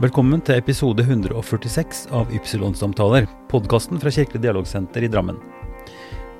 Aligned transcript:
Velkommen 0.00 0.40
til 0.40 0.56
episode 0.56 1.04
146 1.04 2.06
av 2.16 2.30
Ypsilon-samtaler, 2.32 3.26
podkasten 3.50 4.00
fra 4.00 4.08
Kirkelig 4.08 4.40
dialogsenter 4.40 5.04
i 5.04 5.10
Drammen. 5.12 5.36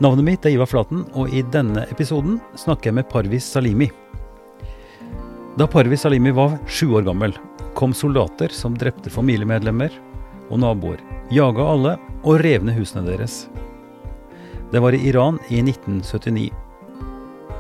Navnet 0.01 0.25
mitt 0.25 0.47
er 0.49 0.55
Ivar 0.55 0.71
Flaten, 0.71 1.03
og 1.13 1.29
i 1.29 1.43
denne 1.53 1.83
episoden 1.93 2.39
snakker 2.57 2.89
jeg 2.89 2.97
med 2.97 3.11
Parvis 3.13 3.51
Salimi. 3.53 3.91
Da 5.61 5.69
Parvis 5.69 6.07
Salimi 6.07 6.33
var 6.33 6.57
sju 6.65 6.95
år 6.97 7.05
gammel, 7.11 7.37
kom 7.77 7.93
soldater 7.93 8.49
som 8.49 8.81
drepte 8.81 9.13
familiemedlemmer 9.13 9.93
og 10.49 10.65
naboer, 10.65 11.05
jaga 11.29 11.69
alle 11.75 11.97
og 12.23 12.41
rev 12.41 12.65
ned 12.65 12.81
husene 12.81 13.05
deres. 13.13 13.43
Det 14.73 14.81
var 14.81 14.97
i 14.97 15.05
Iran 15.13 15.37
i 15.51 15.61
1979. 15.61 16.49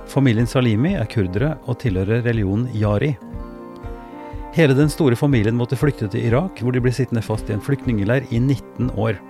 Familien 0.08 0.48
Salimi 0.48 0.96
er 0.96 1.12
kurdere 1.12 1.58
og 1.68 1.82
tilhører 1.84 2.24
religionen 2.24 2.72
yari. 2.72 3.18
Hele 4.50 4.74
den 4.74 4.90
store 4.90 5.14
familien 5.14 5.54
måtte 5.54 5.78
flykte 5.78 6.08
til 6.10 6.24
Irak, 6.26 6.58
hvor 6.58 6.74
de 6.74 6.80
ble 6.82 6.90
sittende 6.90 7.22
fast 7.22 7.46
i 7.46 7.54
en 7.54 7.62
flyktningleir 7.62 8.24
i 8.34 8.40
19 8.42 8.88
år. 8.98 9.20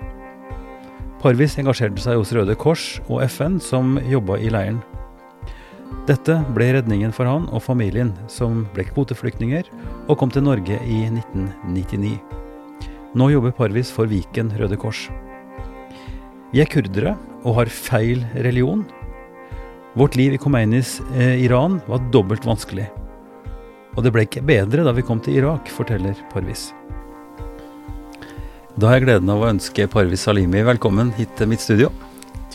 Parvis 1.20 1.58
engasjerte 1.60 2.00
seg 2.00 2.16
hos 2.16 2.30
Røde 2.32 2.54
Kors 2.56 2.84
og 3.04 3.20
FN, 3.28 3.58
som 3.60 3.98
jobba 4.08 4.38
i 4.40 4.48
leiren. 4.48 4.78
Dette 6.08 6.38
ble 6.56 6.70
redningen 6.78 7.12
for 7.12 7.28
han 7.28 7.44
og 7.52 7.60
familien, 7.66 8.14
som 8.32 8.62
ble 8.72 8.86
kvoteflyktninger 8.88 9.68
og 10.06 10.16
kom 10.22 10.32
til 10.32 10.46
Norge 10.46 10.78
i 10.88 11.02
1999. 11.10 12.14
Nå 13.12 13.28
jobber 13.34 13.52
Parvis 13.58 13.90
for 13.92 14.08
Viken 14.08 14.54
Røde 14.56 14.78
Kors. 14.80 15.08
Vi 16.54 16.62
er 16.64 16.70
kurdere 16.70 17.12
og 17.44 17.58
har 17.58 17.74
feil 17.74 18.24
religion. 18.38 18.86
Vårt 20.00 20.16
liv 20.16 20.32
i 20.32 20.40
Khomeinis 20.40 20.96
eh, 21.12 21.44
Iran 21.44 21.80
var 21.90 22.08
dobbelt 22.14 22.48
vanskelig. 22.48 22.88
Og 23.98 24.04
det 24.06 24.12
ble 24.14 24.22
ikke 24.26 24.42
bedre 24.46 24.84
da 24.86 24.92
vi 24.94 25.02
kom 25.06 25.18
til 25.22 25.40
Irak, 25.40 25.70
forteller 25.74 26.18
Parvis. 26.30 26.68
Da 28.78 28.86
har 28.86 29.00
jeg 29.00 29.08
gleden 29.08 29.32
av 29.32 29.42
å 29.42 29.48
ønske 29.50 29.88
Parvis 29.90 30.22
Salimi 30.28 30.62
velkommen 30.64 31.10
hit 31.16 31.32
til 31.38 31.50
mitt 31.50 31.64
studio. 31.64 31.90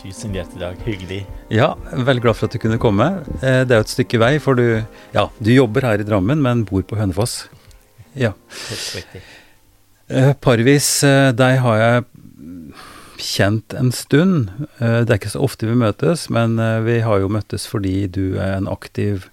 Tusen 0.00 0.32
hjertelig 0.36 0.62
takk. 0.62 0.80
Hyggelig. 0.86 1.20
Ja, 1.52 1.74
veldig 1.92 2.24
glad 2.24 2.38
for 2.38 2.48
at 2.48 2.56
du 2.56 2.62
kunne 2.62 2.80
komme. 2.80 3.10
Eh, 3.42 3.62
det 3.68 3.74
er 3.74 3.82
jo 3.82 3.86
et 3.86 3.92
stykke 3.92 4.20
vei, 4.22 4.32
for 4.40 4.56
du, 4.56 4.80
ja, 5.12 5.26
du 5.36 5.52
jobber 5.52 5.84
her 5.88 6.00
i 6.00 6.08
Drammen, 6.08 6.40
men 6.44 6.64
bor 6.68 6.84
på 6.88 6.98
Hønefoss. 6.98 7.36
Ja. 8.16 8.32
Helt 8.70 8.88
riktig. 8.96 9.22
Eh, 10.08 10.32
Parvis, 10.40 10.90
eh, 11.04 11.30
deg 11.36 11.60
har 11.66 11.80
jeg 11.82 12.06
kjent 13.20 13.76
en 13.76 13.92
stund. 13.96 14.50
Det 14.78 15.08
er 15.08 15.16
ikke 15.16 15.32
så 15.32 15.44
ofte 15.44 15.68
vi 15.68 15.76
møtes, 15.80 16.26
men 16.32 16.58
vi 16.84 16.98
har 17.00 17.22
jo 17.22 17.30
møttes 17.32 17.64
fordi 17.64 18.04
du 18.12 18.36
er 18.36 18.58
en 18.58 18.68
aktiv 18.68 19.24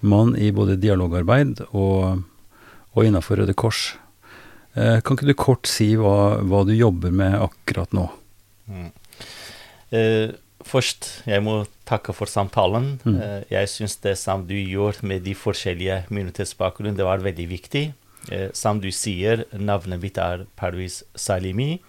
mann 0.00 0.34
i 0.38 0.50
både 0.54 0.78
dialogarbeid 0.80 1.64
og, 1.70 2.22
og 2.94 3.06
innafor 3.06 3.42
Røde 3.42 3.56
Kors. 3.58 3.94
Eh, 4.78 5.00
kan 5.02 5.16
ikke 5.16 5.28
du 5.28 5.36
kort 5.38 5.70
si 5.70 5.92
hva, 5.98 6.40
hva 6.46 6.62
du 6.66 6.72
jobber 6.76 7.14
med 7.14 7.34
akkurat 7.42 7.92
nå? 7.96 8.06
Mm. 8.70 8.90
Eh, 9.90 10.32
først, 10.66 11.08
jeg 11.26 11.42
må 11.42 11.64
takke 11.88 12.14
for 12.14 12.30
samtalen. 12.30 12.92
Mm. 13.02 13.16
Eh, 13.18 13.40
jeg 13.50 13.72
syns 13.72 13.98
det 14.04 14.16
som 14.20 14.46
du 14.46 14.54
gjør 14.54 15.02
med 15.02 15.26
de 15.26 15.34
forskjellige 15.34 16.04
minoritetsbakgrunnene, 16.10 16.98
det 16.98 17.08
var 17.08 17.24
veldig 17.24 17.48
viktig. 17.50 17.84
Eh, 18.30 18.48
som 18.54 18.82
du 18.82 18.90
sier, 18.94 19.44
navnet 19.56 20.02
mitt 20.02 20.20
er 20.20 20.46
Parvis 20.60 21.02
Salimi. 21.18 21.80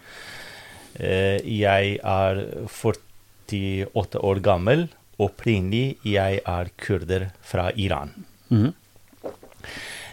Eh, 0.97 1.37
jeg 1.45 1.99
er 2.01 2.41
48 2.65 4.19
år 4.21 4.41
gammel 4.43 4.89
opprinnelig 5.21 5.97
jeg 6.07 6.41
er 6.45 6.71
kurder 6.81 7.29
fra 7.45 7.69
Iran. 7.75 8.13
Mm. 8.49 8.71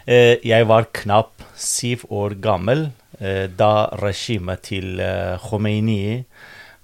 Jeg 0.09 0.65
var 0.65 0.87
knapt 0.95 1.43
syv 1.59 2.05
år 2.09 2.33
gammel 2.41 2.87
eh, 3.19 3.45
da 3.45 3.89
regimet 3.99 4.63
til 4.65 5.01
eh, 5.03 5.35
Khomeini 5.43 6.23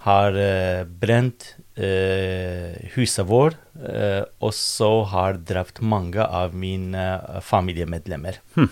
har 0.06 0.36
brent 1.02 1.56
huset 2.94 3.26
vårt, 3.26 3.58
og 3.76 4.54
så 4.54 4.90
har 5.10 5.40
drept 5.50 5.82
mange 5.82 6.22
av 6.22 6.54
mine 6.56 7.08
familiemedlemmer. 7.44 8.38
Mm. 8.54 8.70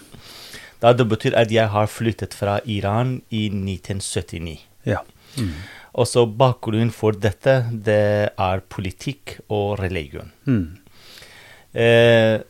Da 0.83 0.91
det 0.91 1.05
betyr 1.07 1.37
at 1.39 1.51
jeg 1.53 1.71
har 1.71 1.87
flyttet 1.87 2.35
fra 2.35 2.57
Iran 2.67 3.21
i 3.31 3.45
1979. 3.47 4.57
Ja. 4.87 4.99
Mm. 5.39 5.55
Og 5.93 6.09
så 6.09 6.25
bakgrunnen 6.25 6.93
for 6.93 7.13
dette, 7.13 7.59
det 7.69 8.33
er 8.33 8.63
politikk 8.73 9.37
og 9.53 9.77
religion. 9.81 10.31
Mm. 10.49 10.79
Eh, 11.73 12.41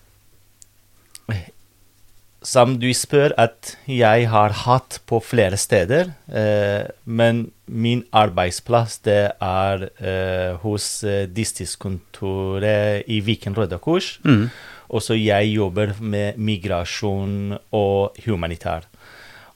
som 2.43 2.75
du 2.79 2.89
spør, 2.95 3.31
at 3.39 3.73
jeg 3.87 4.27
har 4.29 4.53
hatt 4.65 4.99
på 5.07 5.21
flere 5.23 5.57
steder. 5.57 6.11
Eh, 6.27 6.91
men 7.05 7.45
min 7.65 8.03
arbeidsplass 8.11 8.99
det 9.07 9.31
er 9.39 9.87
eh, 9.97 10.51
hos 10.63 10.87
eh, 11.07 11.23
distriktskontoret 11.31 13.07
i 13.07 13.21
Viken 13.23 13.55
Røde 13.57 13.79
Kors. 13.79 14.17
Mm. 14.27 14.49
Også 14.93 15.15
jeg 15.17 15.55
jobber 15.55 15.95
med 15.99 16.37
migrasjon 16.37 17.55
og 17.71 18.19
humanitær. 18.25 18.89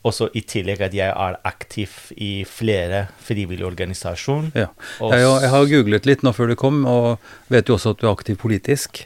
Også 0.07 0.29
i 0.37 0.43
tillegg 0.47 0.81
at 0.85 0.95
jeg 0.95 1.11
er 1.11 1.37
aktiv 1.47 1.93
i 2.15 2.31
flere 2.47 3.05
frivillige 3.23 3.67
organisasjoner. 3.67 4.51
Ja. 4.55 4.67
Jeg, 5.01 5.25
jeg, 5.25 5.51
har 5.53 5.69
googlet 5.71 6.09
litt 6.09 6.23
nå 6.25 6.33
før 6.35 6.51
du 6.51 6.57
kom, 6.59 6.81
og 6.87 7.23
vet 7.53 7.69
jo 7.69 7.77
også 7.77 7.95
at 7.95 8.01
du 8.01 8.07
er 8.07 8.13
aktiv 8.13 8.39
politisk. 8.41 9.03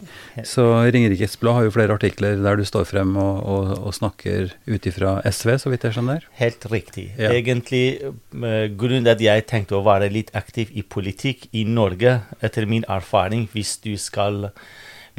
Så 0.48 0.68
Ringerikes 0.94 1.38
Blad 1.42 1.60
har 1.60 1.68
jo 1.68 1.76
flere 1.76 1.98
artikler 1.98 2.40
der 2.42 2.60
du 2.60 2.66
står 2.68 2.88
frem 2.90 3.16
og, 3.20 3.42
og, 3.42 3.74
og 3.80 3.98
snakker 3.98 4.54
ut 4.70 4.90
ifra 4.90 5.18
SV, 5.28 5.56
så 5.64 5.74
vidt 5.74 5.88
jeg 5.88 5.98
skjønner? 5.98 6.28
Helt 6.40 6.68
riktig. 6.72 7.10
Ja. 7.18 7.34
Egentlig 7.34 7.86
uh, 8.02 8.68
grunnen 8.78 9.06
til 9.08 9.16
at 9.16 9.26
jeg 9.26 9.48
tenkte 9.50 9.80
å 9.80 9.86
være 9.86 10.12
litt 10.14 10.34
aktiv 10.38 10.72
i 10.78 10.86
politikk 10.86 11.50
i 11.58 11.66
Norge, 11.68 12.20
etter 12.42 12.68
min 12.70 12.86
erfaring, 12.92 13.48
hvis 13.54 13.78
du 13.84 13.94
skal 14.00 14.52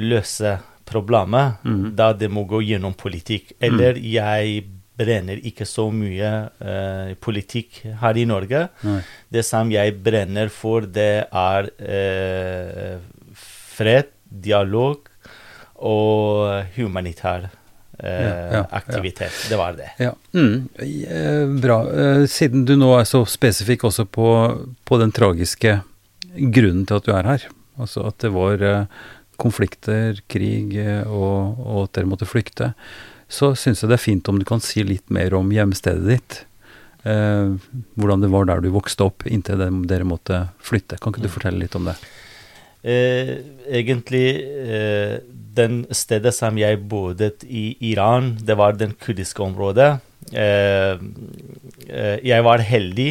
løse 0.01 0.59
problemet, 0.89 1.63
mm. 1.65 1.93
da 1.97 2.13
det 2.17 2.29
må 2.33 2.45
gå 2.49 2.63
gjennom 2.67 2.95
politikk. 2.99 3.55
Eller 3.63 3.97
mm. 3.97 4.07
jeg 4.13 4.63
brenner 4.99 5.41
ikke 5.49 5.67
så 5.69 5.87
mye 5.95 6.31
eh, 6.61 7.13
politikk 7.23 7.83
her 8.03 8.19
i 8.19 8.27
Norge. 8.29 8.67
Nei. 8.85 9.01
Det 9.33 9.45
som 9.47 9.71
jeg 9.73 9.97
brenner 10.05 10.53
for, 10.53 10.87
det 10.87 11.27
er 11.29 11.71
eh, 11.81 12.99
fred, 13.39 14.13
dialog 14.33 15.09
og 15.83 16.75
humanitær 16.77 17.49
eh, 17.49 18.03
ja, 18.05 18.35
ja, 18.59 18.67
aktivitet. 18.79 19.33
Ja. 19.33 19.49
Det 19.53 19.61
var 19.61 19.81
det. 19.81 19.89
Mm, 20.37 21.57
bra. 21.63 21.81
Siden 22.31 22.67
du 22.69 22.77
nå 22.81 22.93
er 22.99 23.09
så 23.09 23.25
spesifikk 23.29 23.89
også 23.89 24.07
på, 24.09 24.29
på, 24.85 25.01
den 25.01 25.13
tragiske 25.13 25.81
grunnen 26.33 26.87
til 26.89 27.01
at 27.01 27.09
du 27.09 27.13
er 27.17 27.29
her, 27.29 27.49
altså 27.81 28.07
at 28.09 28.21
det 28.25 28.33
var 28.33 28.63
konflikter, 29.43 30.21
krig 30.31 30.77
og, 31.09 31.59
og 31.59 31.79
at 31.87 31.97
dere 31.97 32.09
måtte 32.09 32.29
flykte 32.29 32.71
så 33.33 33.53
syns 33.57 33.83
jeg 33.83 33.91
det 33.91 33.97
er 33.97 34.05
fint 34.05 34.29
om 34.29 34.41
du 34.41 34.45
kan 34.49 34.61
si 34.63 34.85
litt 34.85 35.09
mer 35.13 35.35
om 35.39 35.53
hjemstedet 35.55 36.09
ditt. 36.09 36.41
Eh, 37.09 37.55
hvordan 37.99 38.23
det 38.23 38.31
var 38.31 38.47
der 38.47 38.63
du 38.63 38.69
vokste 38.75 39.09
opp 39.09 39.25
inntil 39.27 39.63
dere 39.89 40.07
måtte 40.07 40.45
flytte. 40.63 41.01
Kan 41.01 41.15
ikke 41.15 41.25
du 41.25 41.31
mm. 41.31 41.35
fortelle 41.39 41.63
litt 41.65 41.79
om 41.79 41.89
det? 41.89 41.97
Eh, 42.83 43.33
egentlig 43.81 44.27
eh, 44.43 45.17
den 45.57 45.83
stedet 45.95 46.35
som 46.37 46.59
jeg 46.61 46.81
bodde 46.91 47.33
i 47.47 47.73
Iran, 47.93 48.35
det 48.43 48.57
var 48.59 48.77
den 48.79 48.95
kurdiske 49.01 49.43
området. 49.45 49.95
Eh, 50.33 50.97
eh, 51.89 52.17
jeg 52.23 52.47
var 52.47 52.65
heldig. 52.67 53.11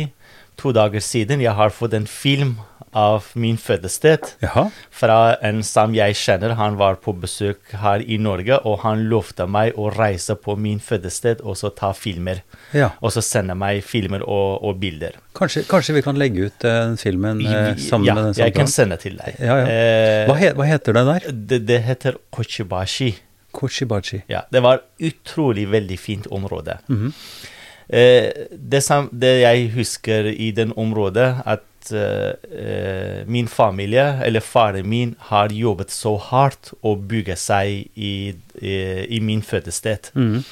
To 0.62 0.70
dager 0.76 1.02
siden 1.02 1.42
jeg 1.42 1.58
har 1.58 1.72
fått 1.74 1.96
en 1.98 2.06
film 2.06 2.60
av 2.94 3.26
min 3.40 3.56
fødested. 3.58 4.28
Jaha. 4.44 4.68
Fra 4.94 5.16
en 5.47 5.62
som 5.66 5.94
jeg 5.96 6.14
kjenner. 6.20 6.53
Han 6.59 6.76
var 6.78 7.00
på 7.02 7.14
besøk 7.18 7.72
her 7.82 8.03
i 8.03 8.20
Norge, 8.22 8.59
og 8.68 8.82
han 8.84 9.06
lovte 9.09 9.47
meg 9.50 9.80
å 9.80 9.88
reise 9.96 10.35
på 10.38 10.53
min 10.59 10.78
fødested 10.84 11.41
og 11.41 11.56
så 11.58 11.72
ta 11.74 11.94
filmer. 11.97 12.44
Ja. 12.78 12.91
Og 13.02 13.16
så 13.16 13.24
sende 13.26 13.56
meg 13.58 13.82
filmer 13.88 14.22
og, 14.28 14.59
og 14.68 14.78
bilder. 14.84 15.18
Kanskje, 15.38 15.64
kanskje, 15.72 15.96
vi 15.97 16.03
kan 16.06 16.20
legge 16.20 16.52
ut 16.52 16.59
den 16.62 16.94
uh, 16.94 17.00
filmen 17.00 17.41
uh, 17.41 17.72
sammen 17.80 18.12
ja, 18.12 18.18
med 18.20 18.28
den 18.28 18.35
samtalen? 18.35 18.44
Ja, 18.44 18.52
jeg 18.52 18.58
kan 18.59 18.70
sende 18.70 19.00
til 19.02 19.18
deg. 19.18 19.40
Ja, 19.40 19.58
eh, 19.64 20.28
hva, 20.30 20.35
he, 20.38 20.52
hva, 20.59 20.68
heter 20.68 21.00
det 21.00 21.06
der? 21.08 21.28
Det, 21.32 21.62
det 21.72 21.80
heter 21.88 22.20
Kochibashi. 22.30 23.16
Kochibashi. 23.56 24.22
Ja, 24.30 24.44
det 24.52 24.62
var 24.62 24.84
utrolig 25.02 25.66
veldig 25.72 25.97
fint 26.00 26.30
område. 26.30 26.78
Mm 26.88 27.02
-hmm. 27.02 27.50
Eh, 27.91 28.47
det, 28.52 28.82
det 29.11 29.34
jeg 29.41 29.70
husker 29.76 30.32
i 30.32 30.52
den 30.55 30.73
området, 30.76 31.29
at 31.46 31.93
uh, 31.93 33.23
min 33.28 33.47
familie, 33.47 34.22
eller 34.26 34.40
faren 34.40 34.90
min, 34.90 35.16
har 35.32 35.52
jobbet 35.52 35.91
så 35.91 36.16
hardt 36.17 36.73
å 36.82 36.96
bygge 36.96 37.35
seg 37.35 37.88
i, 37.96 38.14
i, 38.61 38.76
i 39.17 39.20
min 39.20 39.41
fødested. 39.41 40.11
Mm. 40.14 40.43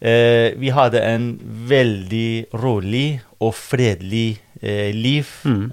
Eh, 0.00 0.56
vi 0.56 0.70
hadde 0.72 1.02
en 1.04 1.34
veldig 1.68 2.46
rolig 2.56 3.20
og 3.40 3.52
fredelig 3.54 4.40
eh, 4.62 4.94
liv 4.96 5.28
mm. 5.44 5.66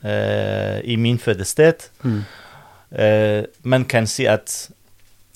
i 0.83 0.95
min 0.95 1.19
fødested. 1.19 1.89
Mm. 2.03 2.23
man 3.63 3.83
kan 3.85 4.07
si 4.07 4.23
at 4.25 4.69
eh, 4.71 4.76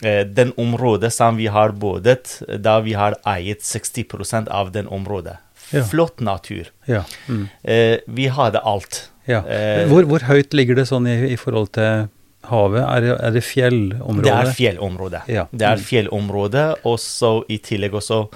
den 0.01 0.53
området 0.57 1.11
som 1.13 1.37
vi 1.37 1.45
har 1.47 1.71
bodet, 1.71 2.41
da 2.59 2.79
vi 2.81 2.93
har 2.97 3.15
eiet 3.25 3.61
60% 3.61 4.47
av 4.49 4.71
den 4.71 4.87
området. 4.87 5.37
Ja. 5.71 5.83
Flott 5.87 6.19
natur. 6.19 6.67
Ja. 6.85 7.03
Mm. 7.29 7.45
Eh, 7.63 7.97
vi 8.07 8.25
hadde 8.27 8.59
alt. 8.59 9.09
ja. 9.25 9.43
Eh, 9.47 9.85
Hvor, 9.87 10.03
hvor 10.09 10.19
høyt 10.27 10.53
ligger 10.57 10.75
det 10.75 10.87
sånn 10.89 11.05
i, 11.07 11.13
i 11.31 11.37
forhold 11.39 11.71
til 11.77 12.09
havet? 12.49 12.81
Er 12.83 13.01
det, 13.05 13.13
er 13.21 13.31
det 13.37 13.43
fjellområde? 13.45 14.25
Det 14.25 14.33
er 14.33 14.51
fjellområde. 14.57 15.21
Ja. 15.31 15.45
Det 15.51 15.61
er 15.69 15.77
Mm. 15.77 15.85
fjellområde, 15.91 16.65
og 16.83 16.97
så 16.99 17.43
i 17.47 17.57
tillegg 17.63 17.93
også 17.93 18.27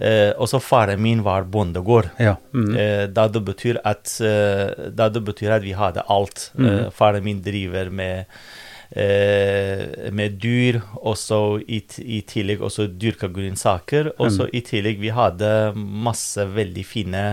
eh, 0.00 0.30
Også 0.38 0.60
faren 0.62 1.00
min 1.02 1.22
var 1.26 1.42
bondegård. 1.42 2.08
Ja. 2.22 2.36
Mm. 2.54 2.76
Eh, 2.78 3.06
da 3.10 3.26
det 3.28 3.42
betyr 3.44 3.80
at 3.84 4.14
eh, 4.22 4.88
Da 4.94 5.08
det 5.10 5.24
betyr 5.26 5.50
at 5.56 5.62
vi 5.66 5.72
hadde 5.74 6.04
alt. 6.08 6.50
Mm. 6.56 6.66
Eh, 6.70 6.90
faren 6.94 7.24
min 7.24 7.42
driver 7.42 7.90
med 7.90 8.20
eh, 8.20 8.24
med 10.12 10.38
dyr, 10.42 10.80
også 11.06 11.38
i, 11.68 11.80
i 12.02 12.20
tillegg 12.26 12.62
også 12.66 12.88
dyrka 12.98 13.28
grønnsaker. 13.32 14.12
Og 14.18 14.32
så 14.34 14.48
i 14.52 14.60
tillegg 14.66 15.00
vi 15.02 15.12
hadde 15.14 15.50
masse 15.76 16.44
veldig 16.54 16.84
fine 16.86 17.24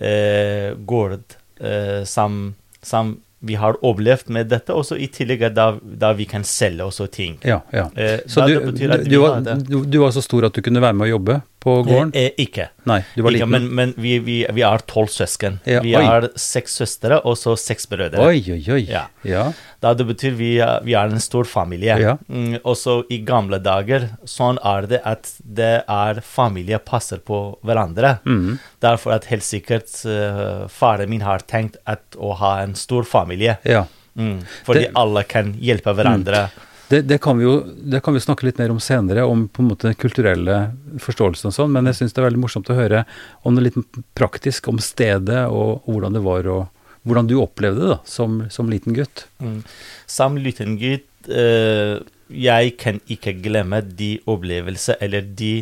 eh, 0.00 0.74
gård 0.88 1.36
eh, 1.60 2.04
som, 2.08 2.54
som 2.82 3.16
vi 3.40 3.54
har 3.54 3.76
overlevd 3.86 4.32
med 4.34 4.48
dette, 4.50 4.74
Også 4.74 4.96
i 4.98 5.06
tillegg 5.14 5.44
da, 5.54 5.68
da 5.82 6.12
vi 6.18 6.24
kan 6.26 6.42
selge 6.44 6.82
også 6.88 7.06
ting. 7.14 7.36
ja, 7.46 7.60
ja. 7.72 7.84
Eh, 7.94 8.18
Så 8.26 8.46
du, 8.48 8.72
du, 8.72 8.86
du, 9.04 9.18
var, 9.22 9.40
du, 9.42 9.84
du 9.86 9.98
var 10.02 10.10
så 10.10 10.22
stor 10.24 10.48
at 10.48 10.54
du 10.54 10.62
kunne 10.62 10.82
være 10.82 10.96
med 10.98 11.06
å 11.06 11.12
jobbe 11.16 11.40
på 11.68 11.76
gården? 11.86 12.10
Eh, 12.16 12.30
eh, 12.32 12.42
ikke. 12.46 12.68
Nei, 12.88 12.98
du 13.14 13.22
var 13.22 13.36
ikke 13.36 13.46
liten? 13.46 13.52
men 13.54 13.74
men 13.78 13.94
vi, 14.00 14.16
vi, 14.24 14.36
vi 14.56 14.64
er 14.64 14.84
tolv 14.90 15.10
søsken. 15.12 15.60
Ja, 15.68 15.82
vi 15.84 15.92
oi. 15.98 16.02
er 16.08 16.28
seks 16.40 16.78
søstre 16.80 17.20
og 17.22 17.36
så 17.38 17.54
seks 17.60 17.86
brødre. 17.90 18.24
Oi, 18.24 18.40
oi, 18.56 18.62
oi. 18.78 18.80
Ja. 18.88 19.04
ja. 19.28 19.44
Da 19.84 19.92
det 19.94 20.06
betyr 20.08 20.34
vi, 20.38 20.50
vi 20.88 20.94
er 20.98 21.12
en 21.12 21.22
stor 21.22 21.46
familie. 21.46 21.98
Ja. 22.02 22.16
Mm, 22.28 22.56
også 22.64 23.02
i 23.14 23.20
gamle 23.28 23.60
dager, 23.62 24.08
sånn 24.26 24.58
er 24.66 24.88
det 24.90 25.02
at 25.06 25.30
det 25.44 25.74
er 25.84 26.22
familie 26.24 26.80
passer 26.82 27.20
på 27.22 27.42
hverandre. 27.62 28.16
Mm. 28.26 28.56
Derfor 28.82 29.14
at 29.18 29.28
helt 29.30 29.46
sikkert 29.46 29.92
uh, 30.08 30.66
faren 30.72 31.10
min 31.12 31.22
har 31.26 31.44
tenkt 31.46 31.78
at 31.86 32.18
å 32.18 32.32
ha 32.40 32.56
en 32.64 32.74
stor 32.78 33.06
familie. 33.06 33.58
ja. 33.68 33.84
Mm, 34.18 34.40
fordi 34.66 34.80
Det- 34.80 34.96
alle 34.98 35.22
kan 35.30 35.52
hjelpe 35.62 35.92
hverandre. 35.94 36.48
Det, 36.88 37.02
det, 37.04 37.18
kan 37.20 37.36
vi 37.38 37.44
jo 37.44 37.54
det 37.92 38.00
kan 38.02 38.14
vi 38.16 38.20
snakke 38.24 38.46
litt 38.46 38.58
mer 38.58 38.70
om 38.72 38.78
senere, 38.80 39.24
om 39.28 39.46
på 39.48 39.60
en 39.62 39.68
måte 39.68 39.90
den 39.90 39.94
kulturelle 40.00 40.70
forståelsen 41.04 41.50
og 41.50 41.54
sånn, 41.56 41.72
men 41.74 41.84
jeg 41.90 41.98
syns 41.98 42.14
det 42.16 42.22
er 42.22 42.28
veldig 42.30 42.40
morsomt 42.40 42.70
å 42.72 42.76
høre 42.78 43.02
om 43.44 43.54
det 43.58 43.66
litt 43.66 43.76
praktisk, 44.16 44.68
om 44.72 44.78
stedet 44.80 45.42
og, 45.52 45.82
og 45.84 45.92
hvordan 45.98 46.16
det 46.16 46.22
var, 46.24 46.48
og 46.48 46.66
hvordan 47.04 47.28
du 47.28 47.36
opplevde 47.42 47.80
det 47.84 47.90
da, 47.92 47.98
som, 48.08 48.40
som 48.50 48.70
liten 48.72 48.96
gutt. 48.96 49.26
Mm. 49.44 49.60
Som 50.08 50.36
liten 50.40 50.78
gutt, 50.80 51.06
eh, 51.28 51.98
jeg 52.32 52.74
kan 52.80 52.98
ikke 53.08 53.36
glemme 53.44 53.82
de 53.84 54.14
opplevelser 54.28 54.98
eller 55.04 55.24
de 55.38 55.52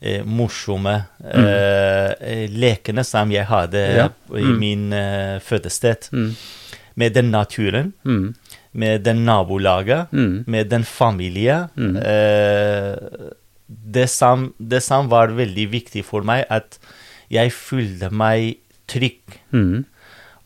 eh, 0.00 0.24
morsomme 0.24 0.96
eh, 1.24 2.48
lekene 2.52 3.04
som 3.06 3.30
jeg 3.32 3.46
hadde 3.48 3.84
Ja. 3.96 4.08
i 4.36 4.44
Mm. 4.44 4.58
min 4.58 4.92
eh, 4.92 5.38
fødested. 5.40 6.08
Mm. 6.12 6.34
Med 6.96 7.12
den 7.14 7.30
naturen, 7.32 7.92
Mm. 8.04 8.34
Med 8.74 9.04
den 9.06 9.24
nabolaget, 9.24 10.08
Mm. 10.12 10.44
med 10.46 10.68
den 10.70 10.84
familie. 10.84 11.68
Mm. 11.76 11.96
Eh, 11.96 13.30
det, 13.68 14.08
som, 14.10 14.52
det 14.58 14.82
som 14.82 15.08
var 15.08 15.28
veldig 15.34 15.68
viktig 15.72 16.04
for 16.04 16.22
meg, 16.26 16.44
at 16.50 16.78
jeg 17.30 17.52
følte 17.52 18.10
meg 18.12 18.56
trygg. 18.90 19.22
Mm. 19.54 19.84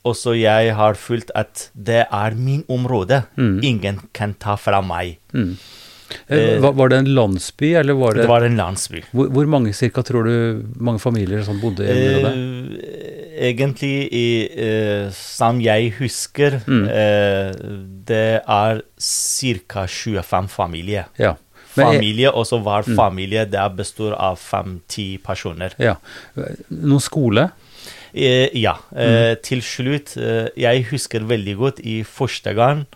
Også 0.06 0.32
jeg 0.38 0.74
har 0.78 0.94
følt 0.94 1.30
at 1.36 1.70
det 1.74 2.04
er 2.06 2.36
min 2.38 2.62
område. 2.70 3.24
Mm. 3.36 3.58
Ingen 3.62 3.98
kan 4.14 4.34
ta 4.40 4.54
fra 4.56 4.80
meg. 4.80 5.18
Mm. 5.34 5.56
Eh, 6.32 6.54
var, 6.62 6.72
var 6.72 6.88
det 6.88 6.98
en 7.02 7.10
landsby, 7.18 7.74
eller 7.76 7.92
var 7.98 8.14
det, 8.16 8.22
Det 8.22 8.28
var 8.30 8.46
en 8.46 8.56
landsby. 8.56 9.02
hvor, 9.12 9.28
hvor 9.28 9.44
mange 9.46 9.74
cirka 9.76 10.00
tror 10.02 10.24
du 10.24 10.62
mange 10.80 10.98
familier 11.02 11.42
som 11.44 11.58
bodde 11.60 11.84
i 11.84 11.92
området? 11.92 12.32
Eh, 12.32 13.17
egentlig, 13.38 14.08
i, 14.12 14.48
eh, 14.58 15.10
som 15.14 15.60
jeg 15.60 15.92
husker, 15.98 16.60
Mm. 16.66 16.88
eh, 16.88 17.52
det 18.06 18.42
er 18.46 18.82
ca. 18.98 19.86
25 19.86 20.48
familier. 20.48 21.04
Ja. 21.18 21.30
Eh, 21.32 21.36
Familie, 21.84 22.30
og 22.34 22.44
så 22.46 22.58
var 22.64 22.82
Mm. 22.86 22.96
familie 22.96 23.44
det 23.44 23.76
består 23.76 24.12
av 24.18 24.36
fem-ti 24.38 25.18
personer. 25.18 25.70
ja. 25.78 25.94
Noen 26.70 27.00
skole? 27.00 27.50
Eh, 28.14 28.48
ja. 28.54 28.74
Eh, 28.96 29.34
Mm. 29.34 29.42
til 29.42 29.60
slutt 29.62 30.16
eh, 30.16 30.48
Jeg 30.56 30.86
husker 30.90 31.20
veldig 31.20 31.56
godt 31.56 31.78
i 31.84 32.02
første 32.02 32.54
gang 32.54 32.86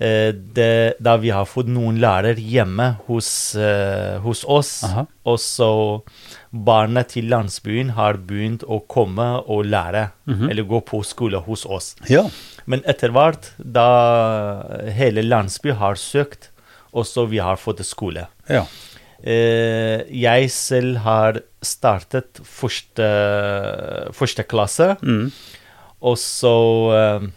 eh, 0.00 0.32
det, 0.32 0.94
da 1.02 1.16
vi 1.16 1.28
har 1.30 1.44
fått 1.44 1.68
noen 1.68 1.98
lærere 2.00 2.36
hjemme 2.36 2.96
hos, 3.06 3.54
eh, 3.54 4.18
hos 4.18 4.44
oss. 4.48 4.82
Aha. 4.84 5.06
Og 5.26 5.38
så 5.38 6.02
barna 6.52 7.04
til 7.06 7.28
landsbyen 7.30 7.90
har 7.94 8.14
begynt 8.26 8.64
å 8.66 8.80
komme 8.90 9.28
og 9.46 9.64
lære, 9.66 10.10
Mhm. 10.26 10.50
eller 10.50 10.62
gå 10.64 10.80
på 10.84 11.04
skole 11.04 11.38
hos 11.44 11.64
oss. 11.66 11.94
Ja. 12.08 12.28
Men 12.66 12.82
etter 12.86 13.10
hvert, 13.10 13.50
da 13.60 14.80
hele 14.90 15.22
landsbyen 15.22 15.76
har 15.76 15.94
søkt, 15.94 16.48
også 16.92 17.28
vi 17.28 17.38
har 17.38 17.56
fått 17.56 17.84
skole. 17.86 18.26
Ja. 18.48 18.64
Eh, 19.22 20.02
jeg 20.10 20.50
selv 20.50 20.96
har 21.04 21.40
startet 21.62 22.40
første, 22.42 23.06
første 24.12 24.42
klasse, 24.48 24.96
Mm. 25.02 25.30
og 26.02 26.16
så 26.16 26.54
eh, 27.22 27.28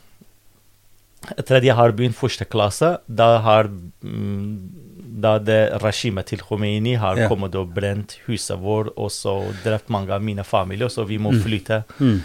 Etter 1.37 1.55
at 1.55 1.63
jeg 1.63 1.73
har 1.75 1.91
begynt 1.93 2.15
første 2.19 2.43
klasse, 2.45 2.97
da 3.07 3.39
har 3.39 3.69
mm, 4.03 4.82
da 5.21 5.37
det 5.39 5.59
regimet 5.83 6.25
til 6.31 6.39
Khomeini 6.41 6.95
har 6.97 7.15
Ja. 7.17 7.27
kommet 7.29 7.53
og 7.55 7.73
brent 7.73 8.17
huset 8.27 8.57
vårt, 8.59 8.89
og 8.97 9.11
så 9.11 9.53
drept 9.63 9.89
mange 9.89 10.09
av 10.11 10.21
mine 10.21 10.43
familier, 10.43 10.89
så 10.89 11.05
vi 11.05 11.17
må 11.17 11.31
Mm. 11.31 11.41
flytte, 11.43 11.83
Mm. 11.99 12.23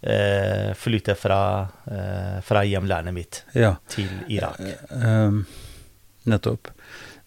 Uh, 0.00 0.74
flytte 0.78 1.16
fra, 1.18 1.68
uh, 1.90 2.40
fra 2.40 2.60
hjemlandet 2.62 3.12
mitt 3.12 3.42
ja. 3.52 3.72
til 3.88 4.06
Irak. 4.28 4.60
Ehm, 4.94 5.44
nettopp. 6.24 6.68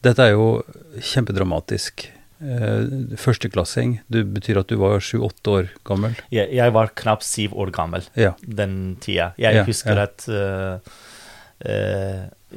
Dette 0.01 0.19
er 0.23 0.31
jo 0.31 0.63
kjempedramatisk. 0.97 2.07
Uh, 2.41 2.87
Førsteklassing, 3.19 3.99
det 4.09 4.23
betyr 4.33 4.57
at 4.61 4.67
du 4.67 4.77
var 4.77 4.99
sju-åtte 5.03 5.51
år 5.51 5.69
gammel. 5.85 6.15
Jeg, 6.31 6.47
jeg 6.53 6.71
var 6.73 6.87
knapt 6.95 7.23
syv 7.27 7.51
år 7.59 7.71
gammel. 7.75 8.07
Ja. 8.15 8.31
den 8.47 8.95
tida. 9.01 9.33
Jeg 9.37 9.53
Ja, 9.55 9.63
husker 9.65 9.95
ja. 9.95 10.03
at 10.03 10.27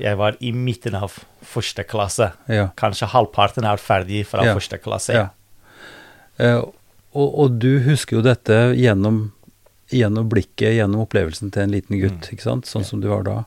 jeg 0.00 0.17
var 0.19 0.37
i 0.41 0.50
midten 0.52 0.94
av 0.99 1.12
første 1.45 1.85
klasse. 1.87 2.33
Ja. 2.49 2.68
Kanskje 2.76 3.09
halvparten 3.12 3.64
er 3.68 3.76
ferdig 3.83 4.25
fra 4.26 4.45
Ja, 4.45 4.54
første 4.54 4.78
klasse. 4.83 5.12
ja. 5.14 5.28
Eh, 6.38 6.59
og, 7.14 7.38
og 7.38 7.59
du 7.62 7.78
husker 7.85 8.16
jo 8.16 8.23
dette 8.23 8.75
gjennom, 8.75 9.33
gjennom 9.95 10.28
blikket, 10.28 10.75
gjennom 10.80 11.04
opplevelsen 11.07 11.52
til 11.54 11.62
en 11.62 11.71
liten 11.76 12.00
gutt, 12.00 12.26
Mm. 12.26 12.33
ikke 12.35 12.42
sant? 12.42 12.66
Sånn 12.66 12.83
Ja. 12.83 12.88
som 12.88 13.00
du 13.00 13.09
var 13.09 13.23
da. 13.23 13.45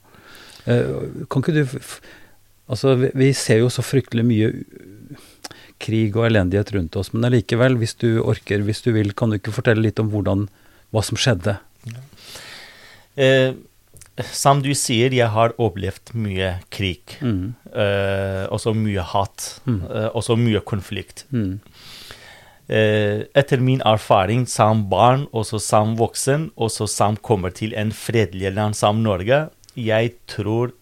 Eh, 0.67 1.25
kan 1.29 1.41
ikke 1.43 1.53
du 1.53 1.79
Altså, 2.69 2.95
vi, 2.99 3.09
vi 3.15 3.31
ser 3.31 3.59
jo 3.59 3.69
så 3.71 3.79
fryktelig 3.81 4.25
mye 4.27 4.49
krig 5.79 6.15
og 6.17 6.25
elendighet 6.27 6.73
rundt 6.75 6.97
oss, 6.99 7.13
men 7.13 7.23
allikevel, 7.23 7.77
hvis 7.79 7.93
du 7.95 8.19
orker, 8.21 8.59
hvis 8.59 8.81
du 8.83 8.91
vil, 8.91 9.13
kan 9.13 9.29
du 9.31 9.37
ikke 9.37 9.53
fortelle 9.55 9.81
litt 9.85 9.99
om 10.03 10.09
hvordan, 10.11 10.49
hva 10.91 11.01
som 11.01 11.15
skjedde? 11.15 11.53
Eh, 13.15 13.53
som 14.25 14.61
du 14.65 14.71
sier, 14.77 15.13
jeg 15.13 15.29
har 15.33 15.53
opplevd 15.61 16.13
mye 16.17 16.55
krig. 16.73 17.17
Mm. 17.21 17.53
Eh, 17.69 18.45
også 18.53 18.73
mye 18.77 19.03
hat. 19.13 19.49
Mm. 19.67 19.81
eh, 19.85 20.09
også 20.17 20.37
mye 20.39 20.61
konflikt. 20.65 21.25
Mm. 21.29 21.59
Eh, 22.67 23.23
etter 23.37 23.61
min 23.63 23.81
erfaring 23.85 24.45
som 24.49 24.87
barn, 24.89 25.27
også 25.31 25.59
som 25.63 25.95
voksen, 25.99 26.51
også 26.57 26.87
som 26.91 27.17
kommer 27.17 27.53
til 27.55 27.75
en 27.77 27.93
fredelig 27.95 28.51
land 28.55 28.75
som 28.75 29.03
Norge, 29.03 29.47
jeg 29.77 30.15
tror 30.27 30.73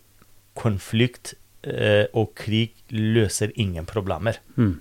konflikt 0.56 1.36
eh, 1.68 2.08
og 2.14 2.34
krig 2.40 2.72
løser 2.90 3.52
ingen 3.56 3.86
problemer. 3.86 4.40
Mm. 4.56 4.80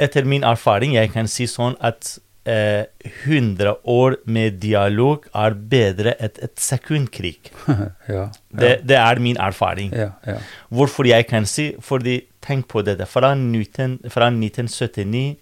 Etter 0.00 0.24
min 0.24 0.46
erfaring, 0.46 0.94
jeg 0.96 1.12
kan 1.12 1.28
si 1.30 1.46
sånn 1.50 1.76
at 1.84 2.16
100 2.46 3.74
år 3.84 4.16
med 4.24 4.60
dialog 4.62 5.26
er 5.36 5.56
bedre 5.68 6.14
enn 6.16 6.38
et 6.46 6.54
sekundkrig. 6.62 7.50
ja. 8.08 8.28
Det, 8.48 8.72
det 8.88 8.96
er 8.96 9.20
min 9.20 9.36
erfaring. 9.36 9.92
ja, 9.92 10.12
ja. 10.26 10.38
Hvorfor 10.68 11.04
jeg 11.08 11.26
kan 11.28 11.46
si 11.46 11.74
Fordi 11.80 12.22
tenk 12.40 12.68
på 12.68 12.82
dette. 12.82 13.06
Fra, 13.06 13.34
19, 13.34 13.98
fra 14.08 14.30
1979 14.32 15.36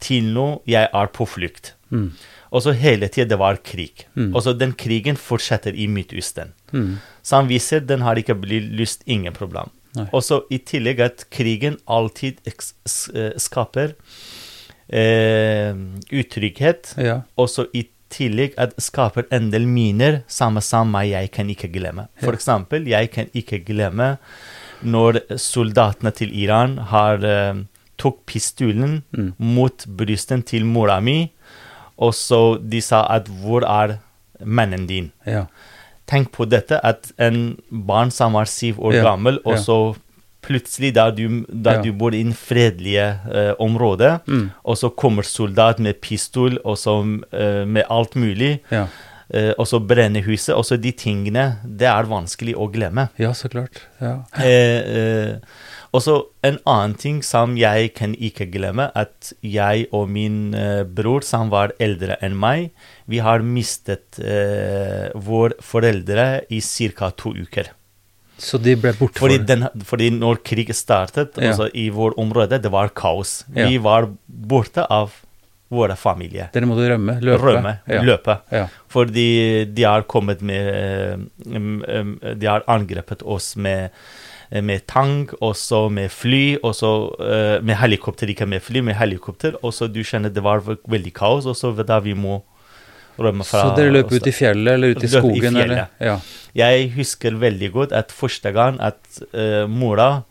til 0.00 0.32
nå 0.32 0.62
jeg 0.66 0.88
er 0.88 1.12
på 1.12 1.26
flukt. 1.26 1.74
Mm. 1.90 2.12
Og 2.48 2.62
så 2.64 2.72
hele 2.72 3.08
tiden 3.08 3.28
det 3.28 3.38
var 3.38 3.58
krig. 3.64 4.06
Mm. 4.14 4.34
Og 4.34 4.42
så 4.42 4.54
den 4.56 4.72
krigen 4.72 5.16
fortsetter 5.16 5.74
i 5.74 5.86
Midtøsten. 5.86 6.54
Mm. 6.72 6.96
Som 7.22 7.48
vi 7.48 7.58
ser, 7.58 7.84
den 7.84 8.00
har 8.06 8.16
ikke 8.16 8.38
blitt 8.38 8.72
lyst 8.72 9.04
ingen 9.06 9.36
problem. 9.36 9.72
Og 10.12 10.22
så 10.22 10.42
i 10.52 10.60
tillegg 10.62 11.00
at 11.02 11.24
krigen 11.34 11.78
alltid 11.90 12.38
eh, 12.46 13.32
skaper 13.40 13.96
eh, 14.90 15.74
utrygghet. 16.10 16.94
Ja. 16.98 17.20
Og 17.36 17.48
så 17.52 17.66
i 17.74 17.86
tillegg 18.12 18.54
at 18.56 18.72
skaper 18.80 19.26
en 19.30 19.50
del 19.52 19.66
miner 19.68 20.22
samme 20.32 20.62
som 20.64 20.88
meg, 20.90 21.10
jeg 21.12 21.30
kan 21.34 21.50
ikke 21.52 21.68
glemme. 21.72 22.06
For 22.22 22.32
eksempel, 22.32 22.86
jeg 22.88 23.10
kan 23.12 23.28
ikke 23.36 23.60
glemme 23.68 24.16
når 24.82 25.20
soldatene 25.36 26.12
til 26.14 26.32
Iran 26.38 26.78
har 26.92 27.24
eh, 27.24 27.64
tok 27.98 28.20
pistolen 28.26 29.02
Mm. 29.12 29.32
mot 29.38 29.84
brysten 29.98 30.42
til 30.46 30.64
mora 30.64 31.00
mi, 31.00 31.32
og 31.98 32.14
så 32.14 32.58
de 32.62 32.80
sa 32.80 33.06
at 33.10 33.26
'hvor 33.26 33.64
er 33.66 33.98
mannen 34.44 34.86
din'? 34.86 35.10
Ja. 35.26 35.46
Tenk 36.06 36.30
på 36.32 36.48
dette, 36.48 36.80
at 36.86 37.12
en 37.18 37.58
barn 37.70 38.10
som 38.10 38.32
var 38.32 38.44
syv 38.44 38.78
år 38.80 38.94
Ja, 38.94 39.02
gammel, 39.02 39.38
og 39.44 39.58
så 39.58 39.96
plutselig, 40.48 40.94
da 40.96 41.10
du, 41.14 41.44
der 41.48 41.78
Ja. 41.78 41.82
du 41.84 41.92
bor 41.92 42.14
i 42.16 42.20
en 42.24 42.32
fredelige 42.34 43.06
eh, 43.32 43.52
område, 43.60 44.20
Mm. 44.26 44.50
og 44.64 44.76
så 44.80 44.88
kommer 44.96 45.22
soldat 45.28 45.78
med 45.78 46.00
pistol 46.00 46.58
og 46.64 46.76
så 46.80 46.96
eh, 47.32 47.64
med 47.66 47.84
alt 47.90 48.16
mulig, 48.16 48.58
Ja. 48.72 48.86
eh, 49.30 49.52
og 49.58 49.66
så 49.68 49.78
brenner 49.86 50.22
huset, 50.24 50.54
og 50.56 50.64
så 50.64 50.80
de 50.80 50.92
tingene, 50.92 51.58
det 51.64 51.86
er 51.88 52.04
vanskelig 52.08 52.54
å 52.56 52.70
glemme. 52.72 53.08
ja, 53.18 53.32
så 53.32 53.48
klart. 53.52 53.82
Ja. 54.00 54.24
Eh, 54.40 54.80
eh, 54.96 55.36
og 55.92 56.02
så 56.04 56.14
en 56.44 56.58
annen 56.66 56.94
ting 57.00 57.22
som 57.24 57.56
jeg 57.56 57.94
kan 57.94 58.14
ikke 58.14 58.50
glemme, 58.52 58.90
at 58.94 59.32
jeg 59.42 59.86
og 59.92 60.08
min 60.12 60.54
eh, 60.54 60.82
bror, 60.84 61.22
som 61.24 61.48
var 61.50 61.72
eldre 61.80 62.16
enn 62.20 62.36
meg, 62.38 62.70
vi 63.08 63.18
har 63.24 63.40
mistet 63.40 64.18
våre 64.18 65.12
vår 65.14 65.54
foreldre 65.64 66.42
i 66.50 66.60
ca. 66.60 67.10
to 67.16 67.32
uker. 67.32 67.70
Så 68.38 68.58
de 68.62 68.76
ble 68.78 68.92
borte 68.94 69.18
Fordi, 69.18 69.38
den, 69.46 69.64
fordi 69.84 70.10
når 70.14 70.38
krig 70.46 70.68
startet, 70.74 71.36
Ja. 71.38 71.50
altså 71.50 71.68
i 71.74 71.88
vår 71.90 72.14
område, 72.18 72.60
det 72.62 72.70
var 72.70 72.88
kaos. 72.94 73.44
Ja. 73.54 73.66
Vi 73.68 73.78
var 73.82 74.08
borte 74.28 74.84
av 74.88 75.12
våre 75.70 75.96
familier. 75.96 76.48
Dere 76.54 76.64
måtte 76.64 76.86
rømme? 76.88 77.18
Løpe? 77.20 77.42
Rømme, 77.42 77.72
Ja. 77.86 78.00
løpe. 78.02 78.38
Fordi 78.88 79.64
de 79.74 79.82
har 79.84 80.02
kommet 80.02 80.40
med 80.40 81.20
eh, 81.46 82.34
De 82.34 82.46
har 82.46 82.62
angrepet 82.66 83.22
oss 83.22 83.56
med, 83.56 83.90
eh, 84.50 84.62
med 84.62 84.86
tang, 84.86 85.28
og 85.42 85.54
så 85.54 85.90
med 85.90 86.10
fly, 86.10 86.58
og 86.62 86.72
så 86.74 86.92
eh, 87.20 87.60
med 87.60 87.76
helikopter, 87.76 88.28
ikke 88.28 88.48
med 88.48 88.62
fly, 88.62 88.80
med 88.80 88.96
helikopter. 88.96 89.56
Og 89.62 89.72
så 89.72 89.92
du 89.92 90.00
kjenner 90.02 90.32
det 90.32 90.42
var 90.42 90.60
veldig 90.60 91.12
kaos, 91.12 91.44
og 91.46 91.54
så 91.56 91.74
da 91.84 91.98
vi 92.00 92.14
må 92.14 92.42
rømme 93.18 93.46
fra 93.46 93.64
Så 93.66 93.76
dere 93.78 93.94
løp 93.94 94.12
ut 94.14 94.26
i 94.26 94.34
fjellet 94.34 94.74
eller 94.78 94.94
ut 94.94 95.04
i 95.04 95.10
skogen? 95.12 95.56
i 95.56 95.64
eller? 95.64 95.88
Ja. 96.02 96.18
Jeg 96.58 96.92
husker 96.96 97.38
veldig 97.38 97.72
godt 97.74 97.96
at 97.96 98.14
første 98.14 98.52
gang 98.56 98.78
at 98.80 99.00
uh, 99.34 99.66
mora 99.70 100.22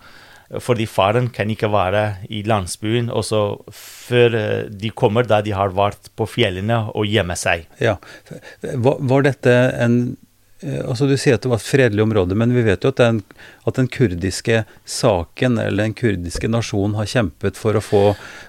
fordi 0.63 0.85
faren 0.87 1.27
kan 1.33 1.49
ikke 1.51 1.69
være 1.71 2.03
i 2.31 2.43
landsbyen, 2.47 3.09
og 3.11 3.25
så 3.27 3.41
før 3.75 4.37
eh, 4.37 4.69
de 4.71 4.91
kommer, 4.95 5.27
da 5.27 5.41
de 5.43 5.51
har 5.55 5.73
vært 5.75 6.07
på 6.15 6.27
fjellene 6.37 6.85
og 6.95 7.09
gjemme 7.09 7.35
seg. 7.39 7.67
ja. 7.83 7.97
Var, 8.63 9.03
var 9.09 9.25
dette 9.25 9.53
en 9.77 9.97
eh, 10.63 10.79
Altså 10.87 11.07
Du 11.07 11.13
sier 11.19 11.37
at 11.37 11.43
det 11.43 11.51
var 11.51 11.59
et 11.59 11.67
fredelig 11.67 12.03
område, 12.03 12.35
men 12.39 12.55
vi 12.55 12.63
vet 12.65 12.83
jo 12.83 12.93
at 12.93 13.01
den, 13.01 13.21
at 13.67 13.79
den 13.79 13.89
kurdiske 13.91 14.63
saken, 14.87 15.59
eller 15.61 15.83
den 15.83 15.97
kurdiske 15.97 16.49
nasjonen, 16.49 16.95
har 16.97 17.09
kjempet 17.11 17.59
for 17.59 17.77
å 17.77 17.83
få 17.83 18.03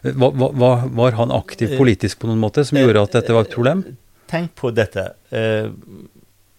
Var, 0.07 0.38
var, 0.38 0.87
var 0.87 1.18
han 1.18 1.35
aktiv 1.35 1.75
politisk 1.80 2.23
på 2.23 2.30
noen 2.30 2.42
måte, 2.42 2.64
som 2.68 2.78
gjorde 2.78 3.09
at 3.09 3.18
dette 3.18 3.35
var 3.35 3.49
et 3.49 3.57
problem? 3.59 3.85
Tenk 4.28 4.54
på 4.54 4.70
dette. 4.76 5.04
Eh, 5.32 5.70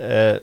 eh, 0.04 0.40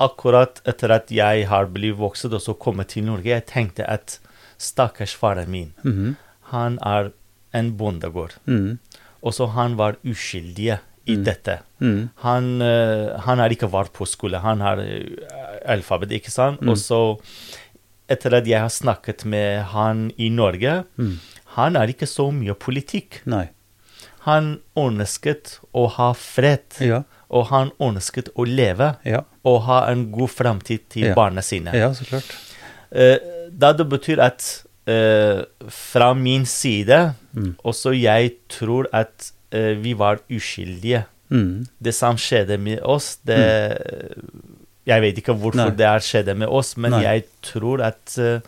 akkurat 0.00 0.60
etter 0.66 0.90
at 0.96 1.12
jeg 1.14 1.46
har 1.50 1.68
blitt 1.70 1.96
vokst 1.98 2.26
og 2.32 2.40
så 2.42 2.54
kommet 2.58 2.88
til 2.94 3.04
Norge, 3.06 3.30
jeg 3.30 3.46
tenkte 3.46 3.86
at 3.88 4.18
stakkars 4.58 5.14
faren 5.14 5.48
min, 5.50 5.72
Mhm. 5.84 6.16
han 6.50 6.78
er 6.82 7.12
en 7.52 7.72
bondegård. 7.76 8.34
Mm. 8.46 8.78
Og 9.22 9.32
så 9.32 9.46
han 9.52 9.76
var 9.76 9.96
uskyldig 10.04 10.78
i 11.06 11.16
Mm. 11.16 11.24
dette. 11.24 11.60
Mhm. 11.80 12.10
Han, 12.16 12.62
eh, 12.62 13.18
han 13.20 13.38
har 13.38 13.48
ikke 13.50 13.70
vært 13.70 13.92
på 13.92 14.06
skole, 14.06 14.40
han 14.40 14.60
har 14.60 14.78
eh, 14.78 15.04
alfabet, 15.66 16.10
ikke 16.10 16.30
sant? 16.30 16.60
Mm. 16.60 16.68
Og 16.70 16.76
så, 16.76 17.20
etter 18.08 18.34
at 18.34 18.46
jeg 18.46 18.60
har 18.60 18.68
snakket 18.68 19.24
med 19.24 19.62
han 19.64 20.10
i 20.18 20.28
Norge, 20.28 20.84
Mhm. 20.98 21.18
han 21.56 21.76
er 21.76 21.86
ikke 21.88 22.06
så 22.06 22.32
mye 22.32 22.54
politikk. 22.54 23.20
Nei. 23.26 23.48
Han 24.24 24.60
ønsket 24.76 25.58
å 25.74 25.86
ha 25.98 26.12
fred, 26.16 26.64
Ja. 26.80 27.02
og 27.30 27.46
han 27.50 27.70
ønsket 27.80 28.30
å 28.36 28.44
leve 28.46 28.96
Ja. 29.04 29.22
og 29.44 29.62
ha 29.68 29.86
en 29.90 30.10
god 30.12 30.30
framtid 30.30 30.88
til 30.88 31.06
Ja. 31.08 31.14
barna 31.14 31.42
sine. 31.42 31.72
Ja, 31.74 31.90
så 31.92 32.04
klart. 32.08 32.30
Eh, 32.92 33.18
da 33.50 33.72
det 33.72 33.88
betyr 33.88 34.18
at 34.22 34.62
eh, 34.86 35.42
fra 35.68 36.14
min 36.14 36.44
side, 36.46 37.14
Mm. 37.34 37.56
også 37.64 37.90
jeg 38.00 38.34
tror 38.48 38.86
at 38.92 39.32
eh, 39.52 39.74
vi 39.74 39.92
var 39.94 40.18
uskyldige. 40.30 41.04
Mm. 41.30 41.66
Det 41.82 41.94
som 41.94 42.16
skjedde 42.16 42.58
med 42.60 42.80
oss, 42.82 43.16
det 43.24 43.78
Jeg 44.86 45.00
vet 45.00 45.16
ikke 45.16 45.32
hvorfor 45.34 45.56
Nei. 45.56 45.70
det 45.70 45.86
har 45.86 45.98
skjedd 46.04 46.36
med 46.36 46.48
oss, 46.48 46.76
men 46.76 46.90
Nei. 46.92 47.02
jeg 47.02 47.24
tror 47.42 47.80
at 47.82 48.18
eh, 48.18 48.40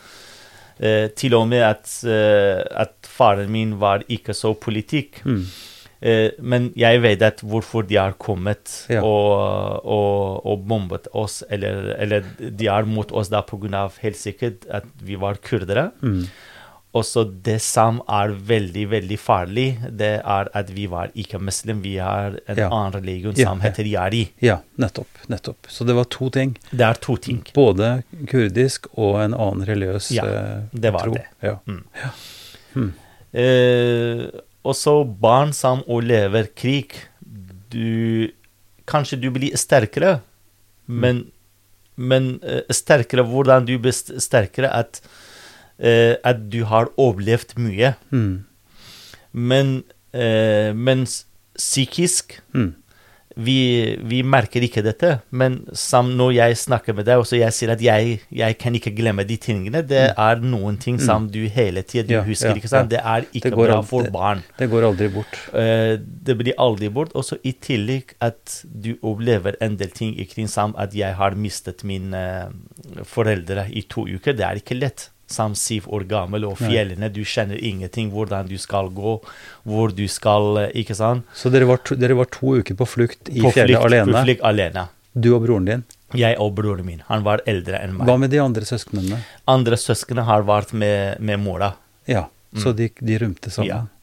eh, 0.80 1.08
Til 1.16 1.34
og 1.38 1.48
med 1.48 1.62
at, 1.66 1.86
eh, 2.08 2.62
at 2.70 2.94
faren 3.06 3.50
min 3.52 3.78
var 3.80 4.04
ikke 4.08 4.34
så 4.36 4.54
politikk. 4.54 5.22
Mm. 5.24 5.44
Eh, 6.00 6.30
men 6.44 6.68
jeg 6.76 7.00
vet 7.02 7.22
at 7.24 7.40
hvorfor 7.40 7.86
de 7.88 7.96
har 7.96 8.12
kommet 8.20 8.86
Ja. 8.92 9.00
og, 9.02 9.80
og, 9.84 10.44
og 10.46 10.66
bombet 10.68 11.08
oss, 11.16 11.42
eller, 11.50 11.94
eller 11.98 12.26
de 12.38 12.68
er 12.68 12.84
mot 12.84 13.10
oss 13.12 13.32
da 13.32 13.42
av 13.74 13.96
helt 14.02 14.16
sikkert 14.20 14.66
at 14.68 14.84
vi 15.02 15.16
var 15.16 15.40
kurdere. 15.42 15.90
Mhm. 16.02 16.28
Og 16.96 17.02
så 17.04 17.24
det 17.44 17.58
som 17.60 17.98
er 18.08 18.30
veldig, 18.48 18.84
veldig 18.94 19.16
farlig, 19.20 19.66
det 20.00 20.12
er 20.22 20.48
at 20.56 20.70
vi 20.72 20.86
var 20.88 21.10
ikke 21.18 21.40
muslim. 21.42 21.82
Vi 21.84 21.96
har 22.00 22.38
en 22.48 22.56
Ja. 22.62 22.68
annen 22.70 22.94
religion 22.96 23.34
som 23.36 23.60
ja. 23.60 23.66
heter 23.68 23.84
yari. 23.90 24.22
Ja, 24.40 24.60
nettopp. 24.80 25.20
Nettopp. 25.28 25.68
Så 25.68 25.84
det 25.84 25.96
var 25.98 26.08
to 26.08 26.30
ting. 26.32 26.54
Det 26.70 26.86
er 26.86 26.94
to 27.02 27.16
ting. 27.20 27.42
Både 27.54 27.90
kurdisk 28.30 28.86
og 28.96 29.18
en 29.26 29.34
annen 29.36 29.66
religiøs 29.68 30.08
tro. 30.08 30.16
Ja, 30.16 30.24
eh, 30.24 30.62
det 30.72 30.92
var 30.96 31.04
tro. 31.04 31.18
det. 31.18 31.26
Ja. 31.42 31.58
Eh, 33.36 34.24
også 34.66 34.96
barn 35.20 35.52
som 35.52 35.82
overlever 35.86 36.48
krig. 36.56 36.94
Du 37.70 38.30
Kanskje 38.86 39.16
du 39.18 39.32
blir 39.34 39.50
sterkere, 39.58 40.20
men, 40.86 41.24
men 41.98 42.36
eh, 42.46 42.62
sterkere 42.70 43.24
Hvordan 43.26 43.64
du 43.66 43.72
blir 43.82 43.90
sterkere 44.22 44.70
at, 44.70 45.00
eh, 45.78 46.16
at 46.24 46.48
du 46.50 46.64
har 46.64 46.88
overlevd 46.96 47.56
mye. 47.58 47.94
Mm. 48.10 48.44
Men 49.32 49.76
eh, 50.14 50.72
mens 50.74 51.24
psykisk 51.56 52.40
Mm. 52.54 52.74
vi, 53.36 53.96
vi 54.08 54.22
merker 54.24 54.64
ikke 54.64 54.80
dette, 54.84 55.10
men 55.30 55.58
når 55.68 56.30
jeg 56.32 56.56
snakker 56.56 56.94
med 56.96 57.04
deg, 57.04 57.18
og 57.20 57.26
så 57.28 57.36
jeg 57.36 57.52
sier 57.52 57.72
at 57.74 57.82
jeg, 57.84 58.20
jeg 58.32 58.56
kan 58.58 58.72
ikke 58.78 58.94
glemme 58.96 59.24
de 59.28 59.36
tingene, 59.36 59.82
det 59.84 60.06
er 60.16 60.40
noen 60.40 60.78
ting 60.80 60.96
som 61.00 61.26
du 61.28 61.42
hele 61.52 61.82
tiden. 61.84 62.14
Ja, 62.16 62.22
husker, 62.24 62.54
ja, 62.54 62.56
ikke 62.56 62.68
sant? 62.72 62.88
ja. 62.92 62.96
Det 62.96 63.02
er 63.04 63.26
ikke 63.36 63.50
det 63.52 63.58
bra 63.60 63.82
for 63.84 64.04
det- 64.08 64.12
barn. 64.14 64.40
Det 64.56 64.70
går 64.72 64.88
aldri 64.88 65.08
bort. 65.12 65.36
Eh, 65.52 65.96
det 66.00 66.38
blir 66.40 66.54
aldri 66.56 66.88
bort. 66.88 67.12
Og 67.14 67.24
så 67.28 67.36
i 67.44 67.52
tillegg 67.52 68.14
at 68.24 68.62
du 68.64 68.94
opplever 69.02 69.56
en 69.60 69.76
del 69.76 69.90
ting 69.92 70.16
ikring 70.16 70.48
som 70.48 70.72
at 70.78 70.94
jeg 70.96 71.12
har 71.14 71.36
mistet 71.36 71.84
mine 71.84 72.24
foreldre 73.04 73.68
i 73.68 73.82
to 73.82 74.06
uker. 74.08 74.32
Det 74.32 74.44
er 74.48 74.62
ikke 74.64 74.80
lett. 74.80 75.10
Som 75.26 75.54
syv 75.58 75.88
år 75.90 76.04
gammel 76.06 76.44
og 76.46 76.56
fjellene, 76.60 77.08
du 77.12 77.22
kjenner 77.26 77.58
ingenting 77.58 78.12
hvordan 78.14 78.46
du 78.46 78.54
skal 78.62 78.88
gå, 78.94 79.16
hvor 79.66 79.90
du 79.94 80.04
skal 80.08 80.56
eh, 80.68 80.68
Ikke 80.82 80.94
sant? 80.94 81.24
Så 81.34 81.50
dere 81.50 81.66
var, 81.66 81.80
to, 81.82 81.96
dere 81.98 82.14
var 82.14 82.28
to 82.30 82.54
uker 82.60 82.74
på 82.78 82.86
flukt 82.86 83.28
i 83.32 83.40
På 83.42 83.50
fjellet 83.50 83.74
flukt- 83.74 83.88
alene? 83.90 84.12
På 84.14 84.22
flukt 84.28 84.44
alene. 84.46 84.86
Du 85.16 85.32
og 85.34 85.42
broren 85.42 85.64
din. 85.66 85.84
Jeg 86.14 86.36
og 86.38 86.54
broren 86.54 86.86
min. 86.86 87.02
Han 87.08 87.24
var 87.26 87.40
eldre 87.50 87.80
enn 87.82 87.96
meg. 87.96 88.06
Hva 88.06 88.14
med 88.22 88.30
de 88.30 88.38
andre 88.38 88.62
søsknene? 88.68 89.18
Andre 89.50 89.74
søsknene 89.80 90.22
har 90.28 90.44
vært 90.46 90.72
med, 90.72 91.18
med 91.18 91.40
mora. 91.42 91.72
Ja, 92.06 92.28
så 92.56 92.70
de, 92.76 92.90
de 93.02 93.18
rømte 93.18 93.50
sammen? 93.50 93.72
Mm. 93.72 93.88
Ja. 93.90 93.95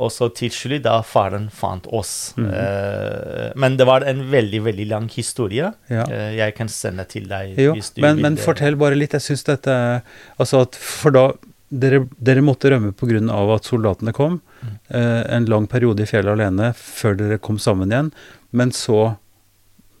Og 0.00 0.08
så 0.12 0.30
til 0.32 0.52
slutt, 0.54 0.84
da 0.86 1.00
faren 1.04 1.48
fant 1.52 1.86
oss. 1.86 2.32
Mm 2.36 2.46
-hmm. 2.46 3.50
uh, 3.50 3.52
men 3.54 3.76
det 3.76 3.84
var 3.84 4.00
en 4.00 4.30
veldig, 4.30 4.62
veldig 4.64 4.86
lang 4.86 5.08
historie. 5.08 5.72
Ja. 5.88 6.04
Uh, 6.08 6.36
jeg 6.36 6.54
kan 6.54 6.68
sende 6.68 7.04
til 7.04 7.28
deg 7.28 7.58
Jo, 7.58 7.74
hvis 7.74 7.90
du 7.94 8.00
men, 8.00 8.16
vil. 8.16 8.22
men 8.22 8.36
fortell 8.36 8.76
bare 8.76 8.94
litt. 8.94 9.12
Jeg 9.12 9.20
syns 9.22 9.44
dette 9.44 10.02
Altså 10.38 10.60
at 10.62 10.76
For 10.76 11.10
da 11.10 11.32
Dere, 11.70 12.08
dere 12.18 12.42
måtte 12.42 12.70
rømme 12.70 12.90
pga. 12.92 13.54
at 13.54 13.64
soldatene 13.64 14.12
kom. 14.12 14.40
Mm. 14.62 14.78
Uh, 14.90 15.36
en 15.36 15.44
lang 15.44 15.68
periode 15.68 16.02
i 16.02 16.06
fjellet 16.06 16.32
alene 16.32 16.72
før 16.74 17.14
dere 17.14 17.38
kom 17.38 17.58
sammen 17.58 17.92
igjen. 17.92 18.10
Men 18.50 18.72
så 18.72 19.16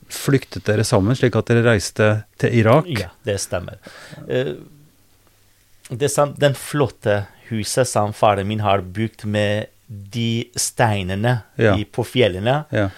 flyktet 0.08 0.64
dere 0.64 0.82
sammen, 0.82 1.14
slik 1.14 1.36
at 1.36 1.46
dere 1.46 1.62
reiste 1.62 2.24
til 2.38 2.58
Irak. 2.58 2.86
Ja, 2.88 3.10
det 3.22 3.38
stemmer. 3.38 3.78
Det 4.26 6.02
er 6.02 6.08
sant, 6.08 6.40
den 6.40 6.54
flotte 6.54 7.26
huset 7.50 7.88
som 7.88 8.12
faren 8.12 8.48
min 8.48 8.60
har 8.60 8.82
bygd 8.82 9.24
med 9.24 9.66
de 9.90 10.50
steinene 10.54 11.40
Ja. 11.58 11.74
i, 11.76 11.84
på 11.84 12.04
fjellene 12.06 12.64
Ja. 12.70 12.88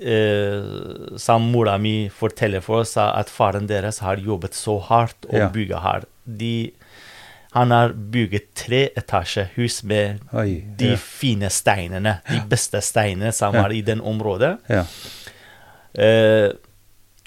eh, 0.00 1.16
Som 1.18 1.50
mora 1.52 1.76
mi 1.78 2.08
forteller 2.08 2.60
for 2.64 2.80
oss, 2.80 2.96
at 2.96 3.28
faren 3.30 3.66
deres 3.68 3.98
har 4.00 4.16
jobbet 4.16 4.54
så 4.54 4.78
hardt 4.82 5.26
og 5.28 5.34
Ja. 5.38 5.48
bygget 5.48 5.82
her. 5.82 6.04
De, 6.26 6.72
han 7.52 7.70
har 7.70 7.92
bygget 7.92 8.54
tre 8.54 8.88
etasjehus 8.96 9.82
med 9.84 10.20
Oi, 10.32 10.64
de 10.76 10.90
ja. 10.92 10.96
fine 10.96 11.50
steinene, 11.50 12.20
de 12.30 12.40
beste 12.48 12.80
steinene 12.82 13.32
som 13.32 13.54
er 13.54 13.70
i 13.72 13.80
den 13.82 14.00
området. 14.00 14.58
Ja. 14.68 14.84
Eh, 15.94 16.50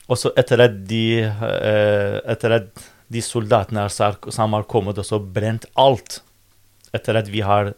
og 0.10 0.18
så 0.20 0.32
etter 0.36 0.62
at 0.66 0.88
de 0.88 1.22
eh, 1.24 2.20
Etter 2.32 2.52
at 2.58 2.68
de 3.10 3.22
soldatene 3.24 3.86
som 3.90 4.54
har 4.54 4.64
kommet 4.68 4.98
og 5.00 5.06
så 5.08 5.20
brent 5.24 5.66
alt 5.80 6.22
etter 6.94 7.16
at 7.22 7.28
vi 7.32 7.40
har 7.44 7.74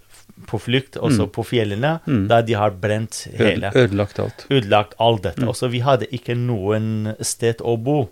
på 0.47 0.59
flukt, 0.59 0.97
også 0.97 1.25
Mm. 1.27 1.31
på 1.31 1.43
fjellene, 1.45 1.99
Mm. 2.07 2.27
da 2.27 2.41
de 2.41 2.53
har 2.53 2.71
brent 2.71 3.27
hele. 3.37 3.71
Ødelagt 3.75 4.19
alt. 4.19 4.45
Ødelagt 4.49 4.93
alt 4.99 5.21
dette. 5.23 5.41
Mm. 5.41 5.47
Og 5.49 5.55
så 5.55 5.69
vi 5.69 5.79
hadde 5.79 6.07
ikke 6.11 6.35
noen 6.37 7.15
sted 7.21 7.57
å 7.61 7.77
bo. 7.77 8.09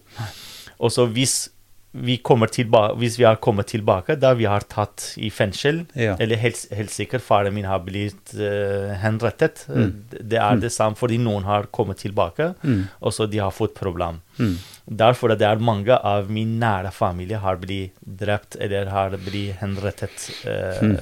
Og 0.79 0.91
så 0.91 1.07
hvis 1.11 1.49
vi 1.93 2.17
hvis 2.21 3.17
vi 3.17 3.23
har 3.23 3.37
kommet 3.37 3.65
tilbake, 3.67 4.19
da 4.19 4.33
vi 4.33 4.43
har 4.45 4.59
tatt 4.61 5.15
i 5.17 5.29
fengsel, 5.29 5.85
Ja. 5.95 6.15
eller 6.19 6.35
helt, 6.35 6.67
helt 6.71 6.89
sikkert 6.91 7.21
faren 7.21 7.53
min 7.53 7.65
har 7.65 7.79
blitt 7.79 8.35
uh, 8.35 8.93
henrettet, 9.01 9.65
Mm. 9.67 10.03
det 10.11 10.37
er 10.37 10.53
Mm. 10.55 10.59
det 10.61 10.71
samme 10.71 10.95
fordi 10.95 11.17
noen 11.17 11.43
har 11.43 11.63
kommet 11.71 11.97
tilbake, 11.97 12.53
Mm. 12.63 12.87
og 13.01 13.11
så 13.13 13.27
de 13.29 13.37
har 13.39 13.51
fått 13.51 13.73
problem. 13.73 14.21
Mm. 14.37 14.57
Derfor 14.87 15.33
det 15.35 15.43
er 15.43 15.59
mange 15.59 15.91
av 15.99 16.29
min 16.31 16.53
nære 16.61 16.93
familie 16.95 17.37
har 17.43 17.57
blitt 17.59 17.91
drept 18.07 18.55
eller 18.63 18.87
har 18.87 19.09
blitt 19.19 19.57
henrettet 19.59 20.29
uh, 20.47 20.79
Mm. 20.81 20.95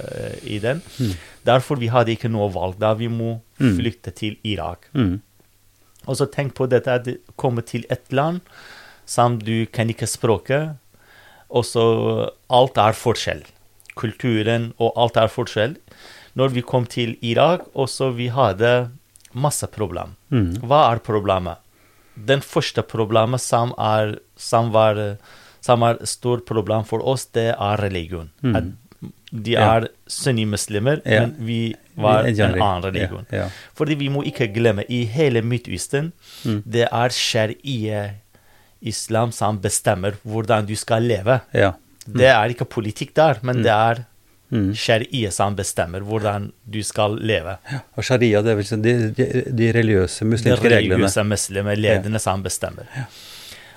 i 0.43 0.57
den. 0.59 0.81
Mm. 0.99 1.11
Derfor 1.45 1.77
vi 1.77 1.87
hadde 1.93 2.15
ikke 2.15 2.31
noe 2.33 2.49
valg. 2.51 2.79
Da 2.79 2.93
vi 2.97 3.07
må 3.07 3.41
Mm. 3.59 3.77
flykte 3.77 4.11
til 4.13 4.35
Irak. 4.43 4.89
Mm. 4.93 5.21
Og 6.07 6.17
så 6.17 6.25
tenk 6.29 6.53
på 6.55 6.67
dette 6.69 6.87
at 6.91 7.03
du 7.05 7.17
kommer 7.37 7.61
til 7.65 7.85
et 7.89 8.11
land 8.11 8.41
som 9.05 9.37
du 9.39 9.65
kan 9.67 9.87
ikke 9.87 10.07
språket, 10.09 10.75
og 11.49 11.63
så 11.63 12.31
alt 12.49 12.77
er 12.77 12.91
forskjell. 12.93 13.43
Kulturen 13.95 14.73
og 14.79 14.93
alt 14.97 15.15
er 15.17 15.27
forskjell. 15.31 15.77
Når 16.35 16.49
vi 16.51 16.61
kom 16.61 16.85
til 16.85 17.15
Irak, 17.21 17.61
og 17.75 17.87
så 17.87 18.09
vi 18.13 18.27
hadde 18.27 18.89
masse 19.33 19.67
problem. 19.71 20.15
Mm. 20.31 20.57
Hva 20.67 20.91
er 20.91 20.99
problemet? 20.99 21.57
Den 22.15 22.39
første 22.41 22.81
problemet 22.83 23.41
som 23.41 23.73
er 23.77 24.17
som 24.37 24.71
var 24.71 25.17
som 25.61 25.81
er 25.83 25.97
stort 26.05 26.45
problem 26.45 26.83
for 26.85 26.99
oss, 27.03 27.25
det 27.33 27.55
er 27.57 27.77
religion. 27.81 28.29
Mm. 28.43 28.55
At 28.55 28.63
de 29.43 29.51
Ja. 29.51 29.77
er 29.77 29.87
sunnimuslimer, 30.07 31.01
Ja. 31.05 31.21
men 31.25 31.35
vi 31.45 31.75
var 31.97 32.23
En 32.25 32.39
en 32.39 32.61
annen 32.61 32.83
religion. 32.83 33.25
Ja. 33.31 33.37
Ja. 33.37 33.49
Fordi 33.73 33.95
vi 33.95 34.09
må 34.09 34.23
ikke 34.23 34.47
glemme, 34.53 34.83
i 34.89 35.05
hele 35.05 35.41
Midtøsten, 35.41 36.11
Mm. 36.45 36.61
det 36.65 36.87
er 36.91 37.09
sharia-islam 37.09 39.31
som 39.33 39.59
bestemmer 39.59 40.11
hvordan 40.25 40.65
du 40.67 40.75
skal 40.75 41.01
leve. 41.03 41.41
ja. 41.53 41.71
Det 42.07 42.27
er 42.29 42.49
ikke 42.53 42.65
politikk 42.69 43.15
der, 43.15 43.39
men 43.41 43.55
Mm. 43.57 43.63
det 43.63 43.71
er 43.71 44.05
Mm. 44.55 44.71
sharia 44.79 45.31
som 45.35 45.55
bestemmer 45.57 46.01
hvordan 46.07 46.49
du 46.63 46.79
skal 46.87 47.17
leve. 47.19 47.57
Og 47.97 48.03
sharia, 48.07 48.41
det 48.45 48.53
er 48.53 48.59
vel 48.61 48.67
sånn 48.69 48.81
de, 48.85 48.93
de, 49.17 49.27
de 49.51 49.71
religiøse 49.75 50.23
muslimske 50.27 50.69
reglene. 50.71 50.95
De 50.95 50.95
religiøse 50.95 51.25
muslimer, 51.27 51.75
lederne 51.75 52.21
som 52.23 52.43
bestemmer. 52.45 52.87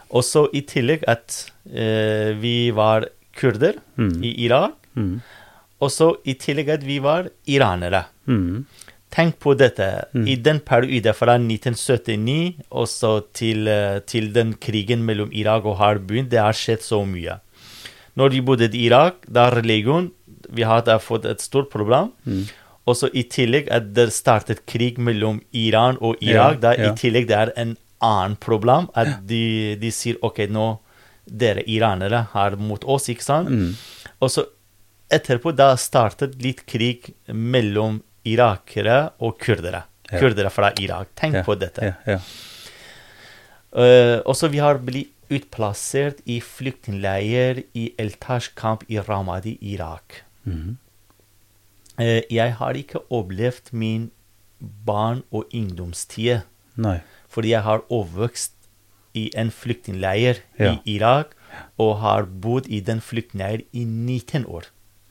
Og 0.08 0.22
så 0.24 0.46
i 0.56 0.62
tillegg 0.64 1.02
at 1.10 1.40
eh, 1.68 2.32
vi 2.40 2.70
var 2.72 3.08
kurder 3.36 3.74
Mm. 3.98 4.22
i 4.24 4.30
Irak, 4.46 4.72
Mm. 4.96 5.20
og 5.80 5.90
så 5.94 6.12
i 6.26 6.34
tillegg 6.34 6.68
at 6.78 6.82
vi 6.86 6.98
var 7.02 7.28
iranere. 7.46 8.04
Mm. 8.26 8.64
Tenk 9.10 9.38
på 9.40 9.54
dette. 9.56 9.86
Mm. 10.14 10.24
I 10.28 10.34
den 10.36 10.58
perioden 10.60 11.14
fra 11.16 11.36
1979 11.38 12.54
og 12.70 12.86
så 12.90 13.12
til, 13.32 13.68
eh, 13.68 14.00
til 14.00 14.32
den 14.34 14.54
krigen 14.54 15.04
mellom 15.06 15.30
Irak 15.32 15.64
og 15.64 15.76
har 15.78 15.98
begynt, 15.98 16.28
det 16.30 16.38
har 16.42 16.52
skjedd 16.52 16.82
så 16.84 17.02
mye. 17.06 17.38
Når 18.18 18.30
vi 18.34 18.40
bodde 18.42 18.68
i 18.74 18.86
Irak, 18.88 19.14
da 19.30 19.48
religion 19.54 20.10
Vi 20.54 20.64
har 20.66 20.86
fått 21.04 21.26
et 21.28 21.42
stort 21.44 21.70
problem. 21.70 22.12
Mm. 22.24 22.46
Og 22.88 22.96
så 22.96 23.10
i 23.12 23.24
tillegg 23.28 23.68
at 23.74 23.92
det 23.96 24.08
startet 24.16 24.64
krig 24.66 24.98
mellom 24.98 25.42
Iran 25.52 25.98
og 26.00 26.16
Irak. 26.24 26.62
Ja, 26.62 26.72
ja. 26.72 26.92
i 26.92 26.96
tillegg 26.96 27.28
det 27.28 27.36
er 27.36 27.52
en 27.60 27.76
annen 28.04 28.36
problem. 28.40 28.88
At 28.96 29.20
de, 29.28 29.76
de 29.80 29.90
sier 29.92 30.20
OK, 30.24 30.46
nå 30.48 30.78
dere 31.28 31.60
iranere 31.68 32.24
har 32.32 32.56
mot 32.56 32.84
oss, 32.88 33.10
ikke 33.12 33.26
sant? 33.26 33.52
Mm. 33.52 33.74
Og 34.24 34.32
så 34.32 34.46
etterpå 35.12 35.52
da 35.56 35.74
startet 35.80 36.38
litt 36.40 36.64
krig 36.68 37.10
mellom 37.28 38.00
irakere 38.28 39.00
og 39.24 39.36
kurdere. 39.40 39.84
Ja. 40.08 40.20
Kurdere 40.22 40.52
fra 40.52 40.72
Irak. 40.80 41.12
Tenk 41.18 41.40
Ja, 41.40 41.44
på 41.44 41.56
dette. 41.60 41.92
Ja, 41.92 42.16
ja. 42.16 42.20
Eh, 43.78 44.16
og 44.24 44.32
så 44.36 44.48
vi 44.48 44.62
har 44.64 44.80
blitt 44.80 45.12
utplassert 45.28 46.22
i 46.24 46.38
flyktningleir 46.40 47.60
i 47.76 47.90
Eltash-kamp 48.00 48.86
i 48.88 48.96
Ramadi, 49.04 49.58
Irak. 49.60 50.22
Mm. 50.48 50.76
Eh, 51.98 52.22
jeg 52.30 52.54
har 52.60 52.74
ikke 52.78 53.00
opplevd 53.10 53.72
min 53.72 54.10
barn- 54.86 55.22
og 55.32 55.48
ungdomstid, 55.54 56.42
Nei. 56.76 57.00
fordi 57.28 57.48
jeg 57.50 57.62
har 57.62 57.82
overvokst 57.90 58.52
i 59.14 59.30
en 59.36 59.50
flyktningleir 59.50 60.38
Ja. 60.58 60.72
i 60.84 60.94
Irak, 60.96 61.34
og 61.78 61.98
har 62.00 62.22
bodd 62.26 62.68
i 62.68 62.80
den 62.80 63.00
flyktningleiren 63.00 63.64
i 63.72 63.84
19 63.84 64.44
år. 64.46 64.64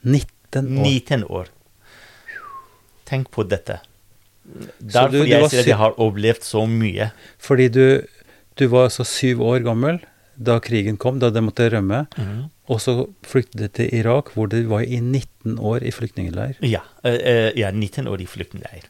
19 0.04 0.78
år. 0.80 0.84
19 0.84 1.24
år. 1.30 1.48
Tenk 3.06 3.30
på 3.32 3.44
dette. 3.48 3.80
Derfor 4.80 5.12
du- 5.12 5.24
du 5.24 5.30
jeg 5.30 5.50
sier 5.50 5.60
at 5.60 5.66
jeg 5.68 5.76
har 5.78 5.92
opplevd 5.98 6.42
så 6.44 6.66
mye. 6.68 7.12
Fordi 7.38 7.68
du, 7.70 8.02
du 8.56 8.68
var 8.68 8.86
altså 8.88 9.04
syv 9.06 9.42
år 9.42 9.64
gammel 9.64 10.00
da 10.38 10.60
krigen 10.60 10.98
kom, 10.98 11.20
da 11.20 11.30
de 11.30 11.42
måtte 11.42 11.70
rømme. 11.72 12.06
Og 12.68 12.82
så 12.84 12.96
flyktet 13.24 13.62
de 13.62 13.68
til 13.80 13.94
Irak, 14.02 14.34
hvor 14.36 14.50
de 14.52 14.66
var 14.68 14.84
i 14.84 15.00
19 15.00 15.56
år 15.60 15.86
i 15.88 15.94
flyktningleir. 15.96 16.60
Ja, 16.66 16.84
eh, 17.08 17.16
eh, 17.16 17.52
ja 17.56 17.72
19 17.72 18.08
år 18.12 18.24
i 18.24 18.28
flyktningleir. 18.28 18.90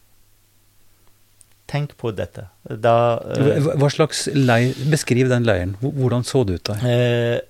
Tenk 1.67 1.97
på 1.99 2.13
dette. 2.15 2.47
Da 2.63 3.19
eh, 3.35 3.69
Hva 3.77 3.89
slags 3.91 4.25
leir 4.33 4.73
Beskriv 4.89 5.29
den 5.29 5.45
leiren. 5.45 5.75
Hvordan 5.81 6.25
så 6.25 6.45
det 6.47 6.61
ut 6.61 6.71
der? 6.71 7.43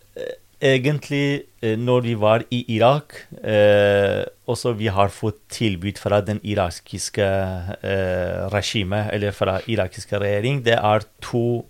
Egentlig, 0.58 1.46
når 1.62 2.02
vi 2.02 2.13
var 2.18 2.42
i 2.50 2.63
Irak 2.74 3.13
eh, 3.46 4.26
Også 4.50 4.72
vi 4.74 4.88
har 4.90 5.13
fått 5.13 5.38
tilbud 5.54 6.00
fra 6.02 6.18
den 6.26 6.40
irakiske 6.42 7.28
eh, 7.78 8.48
regimet, 8.50 9.12
eller 9.13 9.36
fra 9.38 9.60
irakiske 9.70 10.18
regjering, 10.18 10.63
det 10.66 10.80
er 10.80 11.06
to, 11.22 11.68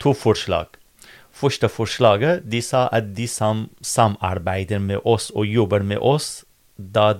to 0.00 0.14
forslag. 0.16 0.72
Første 1.42 1.68
forslaget, 1.68 2.44
de 2.48 2.60
sa 2.62 2.86
at 2.94 3.12
de 3.16 3.26
som 3.26 3.66
samarbeider 3.82 4.78
med 4.80 5.02
oss 5.04 5.30
og 5.34 5.46
jobber 5.50 5.82
med 5.84 5.98
oss, 5.98 6.44
da 6.78 7.14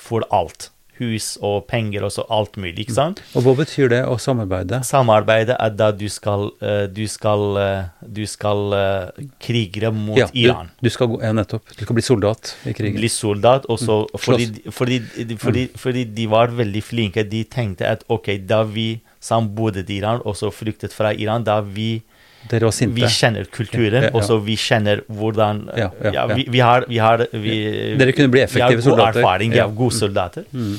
får 0.00 0.26
alt. 0.34 0.70
Hus 1.00 1.38
og 1.40 1.62
penger 1.70 2.02
og 2.04 2.10
så 2.12 2.26
alt 2.28 2.58
mulig, 2.60 2.82
ikke 2.82 2.92
sant? 2.92 3.22
Og 3.32 3.40
hva 3.46 3.54
betyr 3.56 3.88
det 3.88 4.00
å 4.04 4.18
samarbeide? 4.20 4.82
Samarbeide 4.84 5.54
er 5.56 5.70
da 5.72 5.86
du 5.96 6.04
skal, 6.12 6.50
eh, 6.60 6.82
du 6.92 7.06
skal, 7.08 7.56
eh, 7.56 7.86
du 8.04 8.20
skal 8.28 8.74
eh, 8.76 9.22
krigere 9.40 9.94
mot 9.96 10.18
Ja, 10.20 10.26
du, 10.28 10.36
Iran. 10.42 10.68
du 10.82 10.90
skal 10.92 11.08
gå, 11.08 11.22
ja, 11.24 11.32
nettopp. 11.32 11.64
Du 11.78 11.86
skal 11.86 11.96
bli 11.96 12.04
soldat 12.04 12.52
i 12.68 12.74
krigen. 12.76 12.98
Bli 13.00 13.08
soldat, 13.08 13.64
og 13.72 13.78
så 13.80 14.02
Mm, 14.10 14.20
fordi, 14.26 14.46
slåss. 14.50 14.74
fordi, 14.76 14.98
de- 15.30 15.36
fordi, 15.40 15.66
fordi 15.76 16.04
de 16.20 16.26
var 16.26 16.48
veldig 16.48 16.82
flinke. 16.84 17.24
De 17.30 17.44
tenkte 17.44 17.88
at 17.88 18.04
ok, 18.10 18.36
da 18.46 18.62
vi 18.64 19.00
som 19.20 19.48
bodde 19.54 19.86
i 19.88 19.96
Iran, 20.02 20.20
og 20.26 20.36
så 20.36 20.52
flyktet 20.52 20.92
fra 20.92 21.14
Iran, 21.16 21.44
da 21.44 21.62
vi. 21.62 22.02
Vi 22.48 23.02
kjenner 23.08 23.44
kulturen, 23.52 24.02
Ja, 24.02 24.10
og 24.14 24.22
så 24.24 24.38
vi 24.42 24.56
kjenner 24.56 25.02
hvordan 25.08 25.68
Ja, 25.76 25.90
ja, 26.02 26.10
ja. 26.12 26.26
vi, 26.34 26.46
vi 26.48 26.58
har, 26.58 26.84
vi 26.88 26.98
har 26.98 27.26
vi, 27.32 27.96
Dere 27.98 28.12
kunne 28.12 28.28
bli 28.32 28.40
effektive 28.40 28.68
Vi 28.68 28.82
har 28.82 28.82
god 28.82 28.82
soldater. 28.90 29.20
erfaring, 29.20 29.52
Ja. 29.54 29.66
har 29.66 29.74
gode 29.76 29.94
soldater. 29.94 30.44
Mm. 30.52 30.78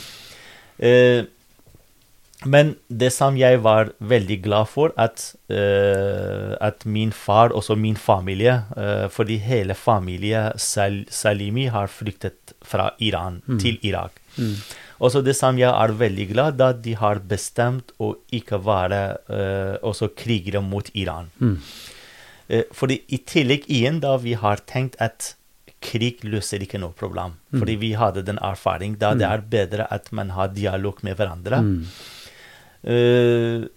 Uh, 0.81 1.23
men 2.43 2.75
det 2.89 3.11
som 3.13 3.35
jeg 3.37 3.59
var 3.61 3.91
veldig 4.01 4.39
glad 4.41 4.65
for, 4.67 4.91
at, 4.97 5.35
uh, 5.51 6.55
at 6.59 6.85
min 6.85 7.11
far, 7.11 7.49
også 7.53 7.75
min 7.77 7.95
familie 7.95 8.63
uh, 8.77 9.07
Fordi 9.13 9.37
hele 9.37 9.75
familien 9.77 10.51
Sal 10.57 11.03
Salimi 11.09 11.67
har 11.69 11.87
flyktet 11.87 12.55
fra 12.65 12.89
Iran 12.99 13.41
Mm. 13.47 13.59
til 13.59 13.77
Irak. 13.83 14.11
Mm. 14.37 14.55
Også 15.01 15.23
det 15.25 15.33
som 15.37 15.57
jeg 15.57 15.71
er 15.71 15.95
veldig 15.97 16.27
glad 16.29 16.59
da 16.59 16.71
de 16.77 16.93
har 16.99 17.23
bestemt 17.25 17.93
å 18.01 18.13
ikke 18.33 18.59
være 18.61 19.01
uh, 19.31 19.75
også 19.87 20.11
krigere 20.17 20.61
mot 20.61 20.91
Iran. 20.93 21.31
Mm. 21.41 21.57
Uh, 22.51 22.63
fordi 22.75 23.01
i 23.09 23.21
tillegg 23.25 23.65
igjen 23.71 24.01
da 24.03 24.15
vi 24.21 24.35
har 24.37 24.61
tenkt 24.69 24.99
at 25.01 25.33
krig 25.81 26.21
løser 26.21 26.61
ikke 26.61 26.79
noe 26.81 26.93
problem. 26.93 27.35
Mm. 27.49 27.59
Fordi 27.63 27.77
vi 27.81 27.91
hadde 27.97 28.25
den 28.27 28.39
erfaring 28.45 28.99
da 29.01 29.15
det 29.17 29.25
er 29.25 29.45
bedre 29.49 29.89
at 29.89 30.11
man 30.13 30.35
har 30.37 30.53
dialog 30.53 31.01
med 31.01 31.17
hverandre. 31.17 31.63
Mm. 31.65 31.85
Uh, 32.85 33.69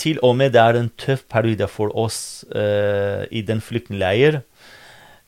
til 0.00 0.16
og 0.24 0.38
med 0.40 0.54
det 0.56 0.62
er 0.64 0.78
en 0.78 0.92
tøff 0.96 1.26
periode 1.28 1.68
for 1.68 1.92
oss 1.92 2.46
uh, 2.56 3.28
i 3.28 3.44
den 3.44 3.60
flyktningleir. 3.60 4.40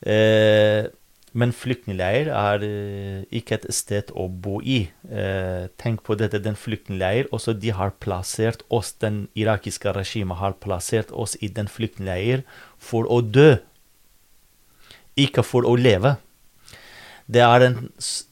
Eh, 0.03 0.89
men 1.33 1.53
flyktningleir 1.55 2.29
er 2.29 2.63
eh, 2.65 3.21
ikke 3.33 3.57
et 3.57 3.67
sted 3.73 4.11
å 4.13 4.27
bo 4.29 4.59
i. 4.61 4.83
Eh, 5.09 5.65
tenk 5.81 6.03
på 6.05 6.17
dette, 6.19 6.41
den 6.45 6.57
flyktningleir. 6.59 7.29
Også 7.33 7.55
de 7.57 7.73
har 7.73 7.95
plassert 8.03 8.61
oss, 8.69 8.91
den 9.01 9.25
irakiske 9.33 9.95
regimet 9.97 10.37
har 10.37 10.53
plassert 10.61 11.09
oss 11.09 11.33
i 11.41 11.49
den 11.49 11.69
flyktningleir 11.71 12.45
for 12.77 13.09
å 13.09 13.23
dø. 13.25 13.55
Ikke 15.17 15.45
for 15.45 15.65
å 15.65 15.73
leve. 15.77 16.15
Det 17.25 17.41
er 17.41 17.65
en, 17.65 17.79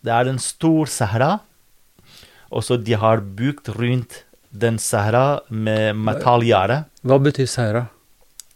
det 0.06 0.14
er 0.14 0.30
en 0.30 0.42
stor 0.42 0.90
Sahara. 0.92 1.34
Også 2.54 2.78
de 2.78 2.98
har 3.02 3.26
bygd 3.26 3.74
rundt 3.80 4.24
den 4.52 4.78
Sahara 4.82 5.42
med 5.50 5.98
metallgjerde. 5.98 6.84
Hva 7.02 7.18
betyr 7.24 7.50
Sahara? 7.50 7.88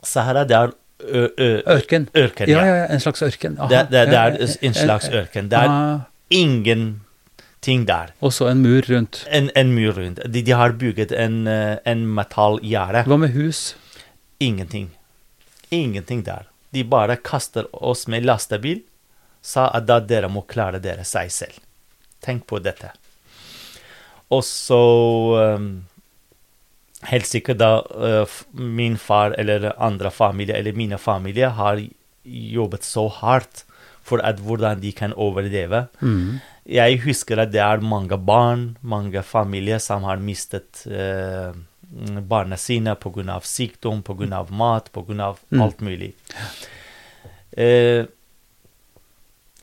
Sahara 0.05 0.45
det 0.45 0.57
er 0.57 0.75
Ørken. 1.03 2.07
ørken. 2.15 2.47
Ja, 2.49 2.65
Ja. 2.65 2.85
en 2.93 2.99
slags 2.99 3.21
ørken. 3.21 3.57
Aha. 3.59 3.67
Det, 3.67 3.91
det, 3.91 4.05
det 4.09 4.17
er 4.17 4.57
en 4.61 4.73
slags 4.73 5.09
ørken. 5.09 5.49
Det 5.49 5.57
er 5.59 5.69
Ah, 5.69 5.99
ingenting 6.29 7.85
der. 7.87 8.13
og 8.21 8.31
så 8.33 8.47
en 8.51 8.61
mur 8.61 8.81
rundt. 8.89 9.25
En, 9.31 9.49
en 9.55 9.73
mur 9.75 9.93
rundt. 9.93 10.19
De, 10.33 10.41
de 10.41 10.51
har 10.51 10.71
bygget 10.71 11.11
en, 11.11 11.47
en 11.85 12.05
metallgjerde. 12.15 13.03
Hva 13.05 13.17
med 13.17 13.33
hus? 13.33 13.75
Ingenting. 14.39 14.89
Ingenting 15.71 16.23
der. 16.25 16.43
De 16.73 16.83
bare 16.83 17.15
kaster 17.17 17.65
oss 17.73 18.07
med 18.07 18.23
lastebil, 18.25 18.81
sa 19.41 19.69
at 19.73 19.85
da 19.87 19.99
dere 19.99 20.27
må 20.29 20.41
klare 20.47 20.79
dere 20.79 21.03
seg 21.05 21.31
selv. 21.31 21.59
Tenk 22.21 22.45
på 22.47 22.59
dette. 22.63 22.89
Og 24.31 24.41
så 24.43 24.79
um, 25.55 25.85
Helt 27.09 27.27
sikkert 27.29 27.59
da 27.61 27.71
uh, 27.81 28.39
min 28.53 28.97
far 28.97 29.35
eller 29.39 29.71
andre 29.77 30.11
familie 30.11 30.57
eller 30.57 30.73
mine 30.77 30.97
familier 30.97 31.53
har 31.57 31.81
jobbet 32.25 32.83
så 32.83 33.07
hardt 33.21 33.65
for 34.05 34.21
at 34.25 34.41
hvordan 34.41 34.81
de 34.81 34.91
kan 34.93 35.13
overleve. 35.13 35.87
Mm. 36.01 36.41
Jeg 36.65 37.01
husker 37.05 37.41
at 37.41 37.51
det 37.53 37.61
er 37.61 37.81
mange 37.85 38.17
barn, 38.17 38.75
mange 38.81 39.21
familier 39.25 39.81
som 39.81 40.05
har 40.05 40.21
mistet 40.21 40.85
uh, 40.89 41.53
barna 42.21 42.57
sine 42.57 42.95
pga. 42.95 43.39
sykdom, 43.41 44.01
pga. 44.03 44.45
mat, 44.49 44.91
pga. 44.93 45.35
Mm. 45.49 45.61
alt 45.61 45.81
mulig. 45.81 46.13
Uh, 47.57 48.05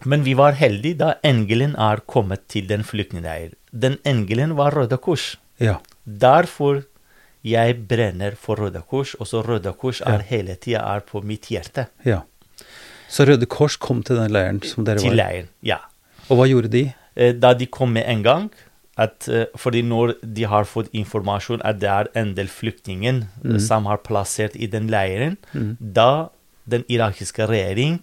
men 0.04 0.24
vi 0.26 0.34
var 0.34 0.58
heldige 0.58 0.98
da 0.98 1.14
engelen 1.22 1.76
er 1.78 2.02
kommet 2.06 2.48
til 2.48 2.66
den 2.66 2.82
flyktningleiren. 2.82 3.54
Den 3.70 3.98
engelen 4.04 4.56
var 4.58 4.74
Røde 4.74 4.98
Kors. 4.98 5.36
Ja. 5.62 5.78
Derfor 6.04 6.82
jeg 7.44 7.88
brenner 7.88 8.36
for 8.38 8.56
Røde 8.56 8.82
Kors, 8.88 9.14
og 9.18 9.26
så 9.26 9.42
Røde 9.46 9.72
Kors 9.78 10.00
er 10.00 10.18
Ja. 10.20 10.26
hele 10.28 10.54
tida 10.54 10.80
er 10.96 11.00
på 11.00 11.22
mitt 11.24 11.48
hjerte. 11.50 11.88
ja. 12.04 12.20
Så 13.08 13.26
Røde 13.28 13.44
Kors 13.46 13.76
kom 13.76 14.02
til 14.02 14.16
den 14.16 14.30
leiren 14.32 14.62
som 14.64 14.84
dere 14.84 14.96
Til 14.98 15.10
var 15.10 15.14
i. 15.14 15.16
leiren. 15.16 15.48
Ja. 15.62 15.78
Og 16.30 16.38
hva 16.38 16.46
gjorde 16.48 16.70
de? 16.70 16.94
Eh, 17.14 17.32
da 17.32 17.52
de 17.52 17.66
kom 17.66 17.92
med 17.92 18.04
en 18.08 18.22
gang 18.22 18.50
at, 18.96 19.28
eh, 19.28 19.44
fordi 19.54 19.82
når 19.82 20.14
de 20.22 20.44
har 20.44 20.64
fått 20.64 20.88
informasjon 20.94 21.60
at 21.62 21.78
det 21.80 21.90
er 21.90 22.08
en 22.14 22.34
del 22.34 22.46
flyktninger 22.46 23.26
mm. 23.44 23.58
som 23.60 23.84
har 23.84 23.98
plassert 23.98 24.56
i 24.56 24.66
den 24.66 24.88
leiren, 24.88 25.36
da 25.78 26.28
den 26.66 26.84
irakiske 26.88 27.46
regjering 27.48 28.00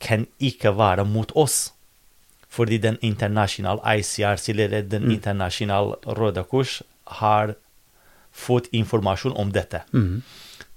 kan 0.00 0.26
ikke 0.40 0.76
være 0.76 1.04
mot 1.06 1.30
oss. 1.36 1.72
Fordi 2.48 2.78
den 2.78 2.98
internasjonale 3.00 3.80
ICRC, 3.98 4.48
eller 4.50 4.82
den 4.82 5.10
internasjonale 5.10 5.94
Røde 6.18 6.42
Kors, 6.44 6.82
har 7.06 7.54
fått 8.32 8.70
informasjon 8.72 9.34
om 9.36 9.52
dette. 9.52 9.82
Mm. 9.92 10.22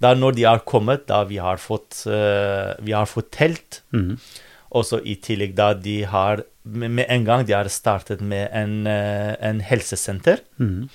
Da 0.04 0.14
når 0.14 0.36
de 0.36 0.44
har 0.44 0.60
kommet, 0.68 1.06
da 1.08 1.24
vi 1.24 1.38
har 1.40 1.58
fått, 1.62 2.04
uh, 2.08 2.74
vi 2.84 2.92
har 2.92 3.06
fått 3.08 3.32
telt, 3.32 3.82
Mm. 3.96 4.18
også 4.76 5.00
i 5.06 5.16
tillegg 5.16 5.56
da 5.56 5.74
de 5.74 6.04
har 6.04 6.44
med 6.66 7.06
en 7.08 7.24
gang 7.24 7.46
de 7.46 7.54
har 7.54 7.70
startet 7.72 8.20
med 8.22 8.50
en, 8.52 8.86
uh, 8.88 9.36
en 9.40 9.62
helsesenter. 9.62 10.42
Mm. 10.60 10.90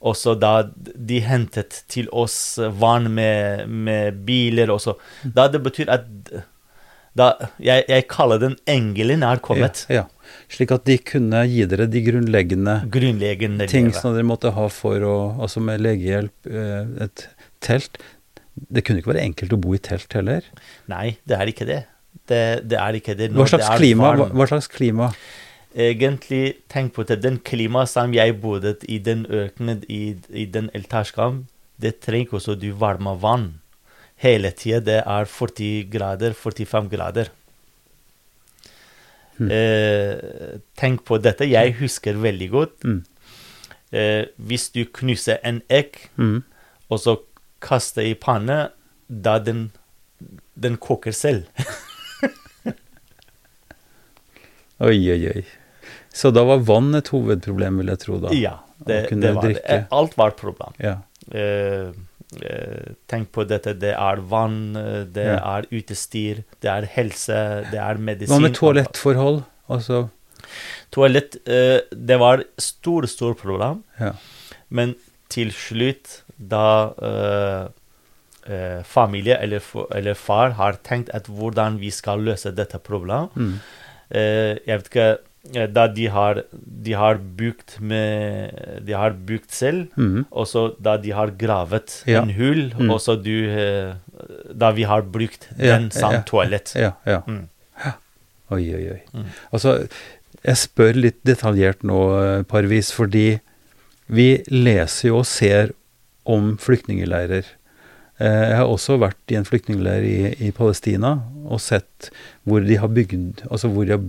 Også 0.00 0.38
da 0.38 0.70
de 0.78 1.18
hentet 1.20 1.82
til 1.88 2.06
oss 2.12 2.56
vann 2.58 3.10
med, 3.14 3.66
med 3.68 4.22
biler 4.24 4.70
også. 4.72 4.94
Da 5.24 5.48
det 5.48 5.60
betyr 5.62 5.90
at 5.92 6.06
da, 7.16 7.32
jeg, 7.58 7.84
jeg 7.88 8.06
kaller 8.08 8.38
den 8.38 8.56
engelen 8.70 9.24
er 9.26 9.42
kommet. 9.42 9.84
Ja, 9.90 10.04
ja. 10.04 10.04
Slik 10.50 10.72
at 10.74 10.86
de 10.88 10.96
kunne 10.98 11.42
gi 11.50 11.66
dere 11.70 11.86
de 11.90 12.02
grunnleggende 12.04 12.76
Grunnleggende 12.92 13.68
ting 13.70 13.90
som 13.96 14.16
dere 14.16 14.26
måtte 14.26 14.52
ha 14.56 14.66
for 14.72 15.06
å 15.06 15.16
Altså 15.42 15.62
med 15.64 15.82
legehjelp, 15.84 16.50
eh, 16.50 17.04
et 17.06 17.26
telt. 17.64 18.00
Det 18.68 18.84
kunne 18.84 19.00
ikke 19.00 19.12
være 19.14 19.26
enkelt 19.28 19.54
å 19.54 19.60
bo 19.60 19.76
i 19.76 19.82
telt 19.82 20.12
heller. 20.16 20.44
Nei, 20.90 21.16
det 21.28 21.38
er 21.38 21.52
ikke 21.52 21.68
det. 21.68 21.84
Det, 22.28 22.42
det 22.70 22.78
er 22.80 22.98
ikke 22.98 23.14
det. 23.18 23.30
Hva 23.34 23.46
slags, 23.48 23.66
det 23.66 23.76
er 23.76 23.80
klima? 23.84 24.10
Hva, 24.18 24.26
hva 24.34 24.48
slags 24.50 24.68
klima? 24.70 25.12
Egentlig, 25.70 26.42
tenk 26.70 26.94
på 26.96 27.06
det. 27.06 27.20
Den 27.22 27.38
klimaet 27.46 27.92
som 27.92 28.14
jeg 28.14 28.36
bodde 28.42 28.74
i 28.90 28.98
den 28.98 29.24
ørkenen, 29.30 29.84
i, 29.88 30.16
i 30.34 30.46
den 30.50 30.70
Eltashkam, 30.74 31.44
det 31.80 32.00
trenger 32.04 32.40
også 32.40 32.56
du 32.58 32.72
varme 32.76 33.14
vann. 33.22 33.52
Hele 34.20 34.50
tida 34.52 34.82
det 34.84 34.98
er 35.00 35.30
40 35.30 35.86
grader, 35.92 36.34
45 36.36 36.90
grader. 36.92 37.30
Eh, 39.48 40.58
tenk 40.76 41.04
på 41.08 41.16
dette. 41.22 41.46
Jeg 41.48 41.74
husker 41.78 42.14
veldig 42.20 42.50
godt. 42.52 42.84
Mm. 42.84 42.98
Eh, 43.92 44.24
hvis 44.36 44.68
du 44.74 44.84
knuser 44.84 45.38
en 45.44 45.62
egg, 45.70 45.96
Mm. 46.16 46.42
og 46.90 46.98
så 47.00 47.16
kaster 47.60 48.02
i 48.02 48.14
panne, 48.14 48.70
da 49.08 49.38
den, 49.38 49.70
den 50.58 50.76
koker 50.76 51.12
selv. 51.12 51.46
Oi, 54.80 54.96
oi, 55.12 55.26
oi. 55.28 55.42
Så 56.12 56.30
da 56.32 56.42
var 56.48 56.62
vann 56.64 56.94
et 56.96 57.08
hovedproblem, 57.12 57.76
vil 57.82 57.90
jeg 57.92 58.00
tro 58.04 58.18
da. 58.22 58.30
Ja, 58.34 58.54
det, 58.86 59.02
det 59.12 59.32
var 59.36 59.44
drikke. 59.44 59.76
Alt 59.92 60.16
var 60.18 60.32
et 60.32 60.38
problem. 60.40 60.72
Ja. 60.80 60.94
Eh, 61.30 61.90
tenk 63.10 63.30
på 63.34 63.44
dette. 63.48 63.72
Det 63.78 63.92
er 63.96 64.20
vann, 64.30 64.76
eh, 64.76 65.04
det 65.04 65.24
Ja. 65.26 65.58
er 65.58 65.62
utestyr, 65.72 66.44
det 66.60 66.70
er 66.70 66.86
helse, 66.86 67.64
det 67.70 67.78
er 67.80 67.94
medisin. 67.98 68.36
Hva 68.36 68.40
med 68.40 68.54
toalettforhold? 68.54 69.44
Altså, 69.68 70.08
Toalett, 70.90 71.36
eh, 71.46 71.80
det 71.94 72.18
var 72.18 72.42
stor, 72.58 73.06
stor 73.06 73.34
problem. 73.34 73.84
ja. 74.00 74.12
Men 74.70 74.94
til 75.28 75.50
slutt, 75.50 76.22
da 76.38 76.92
eh, 77.02 77.68
eh, 78.52 78.82
familie 78.82 79.36
eller, 79.40 79.60
eller 79.94 80.14
far 80.14 80.50
har 80.52 80.72
tenkt 80.82 81.10
at 81.14 81.26
hvordan 81.26 81.78
vi 81.78 81.90
skal 81.90 82.18
løse 82.20 82.50
dette 82.54 82.78
problemet 82.78 83.30
Mm. 83.36 83.54
eh, 84.10 84.58
Jeg 84.66 84.78
vet 84.78 84.88
ikke 84.90 85.08
eh, 85.10 85.16
Da 85.50 85.86
de 85.88 86.04
har, 86.12 86.42
de 86.52 86.92
har 86.92 87.16
bygd 87.16 87.78
med 87.80 88.82
De 88.84 88.92
har 88.92 89.10
bygd 89.26 89.48
selv. 89.50 89.86
mm. 89.96 90.26
Og 90.30 90.46
så 90.46 90.66
da 90.78 90.96
de 91.00 91.10
har 91.16 91.30
gravet 91.30 92.02
Ja. 92.06 92.22
en 92.22 92.30
hull, 92.36 92.74
Mm. 92.78 92.90
og 92.90 93.00
så 93.00 93.16
du 93.22 93.48
eh, 93.48 93.94
Da 94.54 94.70
vi 94.72 94.82
har 94.84 95.02
brukt 95.02 95.48
Ja, 95.58 95.78
den 95.78 95.90
som 95.90 96.12
ja, 96.12 96.22
toalett. 96.22 96.74
Ja, 96.76 96.92
ja. 97.06 97.22
Mm. 97.26 97.48
Oi, 98.50 98.74
oi, 98.74 98.90
oi. 98.90 99.00
Mm. 99.14 99.26
Altså, 99.52 99.88
jeg 100.44 100.56
spør 100.56 100.94
litt 100.96 101.20
detaljert 101.24 101.82
nå, 101.86 101.98
eh, 102.20 102.42
Parvis, 102.42 102.90
fordi 102.92 103.40
vi 104.10 104.42
leser 104.50 105.08
jo 105.08 105.18
og 105.18 105.26
ser 105.26 105.70
om 106.26 106.56
flyktningeleirer. 106.58 107.44
Eh, 108.20 108.48
Jeg 108.50 108.56
har 108.60 108.68
også 108.68 108.98
vært 109.00 109.32
i 109.32 109.38
en 109.38 109.46
flyktningleir 109.48 110.04
i, 110.04 110.16
i 110.48 110.50
Palestina 110.56 111.14
og 111.50 111.60
sett 111.64 112.10
hvor 112.46 112.60
de 112.66 112.76
har 112.78 112.90
bygd 112.92 113.46
Altså 113.48 113.70
hvor 113.72 113.88
de 113.88 113.96
har, 113.96 114.02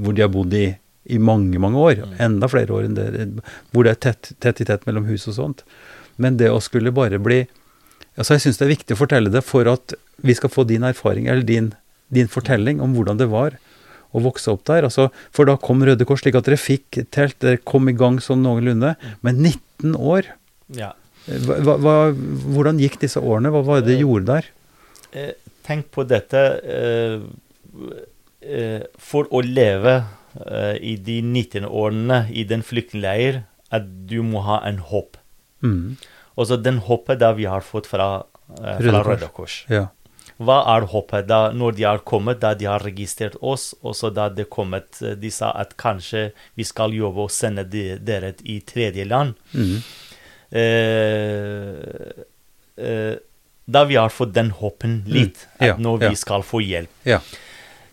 hvor 0.00 0.16
de 0.16 0.24
har 0.24 0.32
bodd 0.32 0.54
i, 0.56 0.66
i 1.12 1.18
mange, 1.20 1.58
mange 1.62 1.78
år. 1.78 2.00
Mm. 2.06 2.14
Enda 2.26 2.48
flere 2.50 2.72
år 2.76 2.88
enn 2.88 2.96
det. 2.98 3.06
Hvor 3.72 3.84
det 3.86 3.94
er 3.96 4.00
tett, 4.08 4.32
tett 4.40 4.60
i 4.64 4.66
tett 4.68 4.86
mellom 4.88 5.06
hus 5.10 5.28
og 5.30 5.36
sånt. 5.36 5.64
Men 6.20 6.36
det 6.40 6.50
å 6.52 6.60
skulle 6.64 6.92
bare 6.94 7.20
bli 7.22 7.44
Altså, 8.18 8.34
jeg 8.34 8.42
syns 8.42 8.58
det 8.58 8.64
er 8.66 8.72
viktig 8.74 8.94
å 8.96 8.98
fortelle 8.98 9.30
det 9.32 9.40
for 9.46 9.68
at 9.70 9.92
vi 10.26 10.34
skal 10.36 10.50
få 10.52 10.64
din 10.68 10.82
erfaring, 10.84 11.28
eller 11.30 11.46
din, 11.46 11.70
din 12.12 12.28
fortelling 12.28 12.80
om 12.82 12.92
hvordan 12.92 13.20
det 13.20 13.28
var 13.30 13.54
å 14.12 14.20
vokse 14.20 14.50
opp 14.52 14.64
der. 14.68 14.84
Altså, 14.84 15.06
for 15.32 15.48
da 15.48 15.54
kom 15.56 15.80
Røde 15.86 16.04
Kors, 16.04 16.20
slik 16.24 16.36
at 16.36 16.44
dere 16.48 16.58
fikk 16.60 16.98
telt, 17.14 17.38
dere 17.40 17.62
kom 17.62 17.88
i 17.88 17.94
gang 17.96 18.18
sånn 18.20 18.42
noenlunde. 18.44 18.96
Men 19.24 19.40
19 19.40 19.94
år, 19.96 20.32
Ja. 20.76 20.90
Hva, 21.46 21.76
hva, 21.78 21.94
hvordan 22.54 22.80
gikk 22.82 23.00
disse 23.02 23.20
årene? 23.20 23.52
Hva 23.54 23.62
var 23.66 23.84
det 23.84 23.94
de 23.94 24.02
gjorde 24.02 24.34
der? 24.34 24.50
Eh, 25.12 25.32
tenk 25.66 25.90
på 25.94 26.04
dette 26.08 26.40
eh, 26.62 27.20
eh, 28.40 28.82
For 28.98 29.28
å 29.30 29.42
leve 29.44 29.96
eh, 30.46 30.76
i 30.92 30.96
de 30.96 31.20
19 31.22 31.66
årene 31.66 32.24
i 32.30 32.46
den 32.48 32.64
flyktningleir, 32.66 33.44
at 33.70 33.86
du 34.10 34.20
må 34.26 34.42
ha 34.46 34.60
en 34.66 34.80
håp. 34.82 35.18
Mm. 35.62 35.96
Og 36.40 36.52
den 36.64 36.80
håpet 36.86 37.20
da 37.20 37.32
vi 37.36 37.46
har 37.50 37.62
fått 37.66 37.86
fra, 37.90 38.24
eh, 38.58 38.78
fra. 38.82 39.02
Røde 39.06 39.30
Kors. 39.34 39.64
Ja. 39.70 39.88
Hva 40.40 40.62
er 40.72 40.86
håpet 40.88 41.26
da 41.28 41.50
når 41.52 41.74
de 41.76 41.84
har 41.84 42.00
kommet, 42.08 42.40
da 42.40 42.54
de 42.56 42.68
har 42.68 42.80
registrert 42.80 43.36
oss, 43.44 43.74
og 43.84 43.92
så 43.98 44.08
da 44.14 44.28
det 44.32 44.48
kommet, 44.48 45.02
eh, 45.02 45.14
de 45.14 45.30
sa 45.30 45.52
at 45.52 45.76
kanskje 45.76 46.30
vi 46.56 46.64
skal 46.64 46.96
jobbe 46.96 47.26
og 47.26 47.34
sende 47.34 47.66
de, 47.68 47.98
dere 47.98 48.32
i 48.48 48.60
tredje 48.64 49.04
land. 49.04 49.36
Mm. 49.52 49.82
Eh, 50.50 52.24
eh, 52.76 53.16
da 53.70 53.84
vi 53.86 53.96
har 53.96 54.10
fått 54.10 54.34
den 54.34 54.50
håpen 54.50 55.04
litt, 55.06 55.46
Mm. 55.60 55.66
Ja, 55.66 55.74
at 55.74 55.80
nå 55.80 56.00
ja. 56.00 56.08
vi 56.10 56.16
skal 56.16 56.42
få 56.42 56.60
hjelp. 56.60 56.90
ja. 57.04 57.20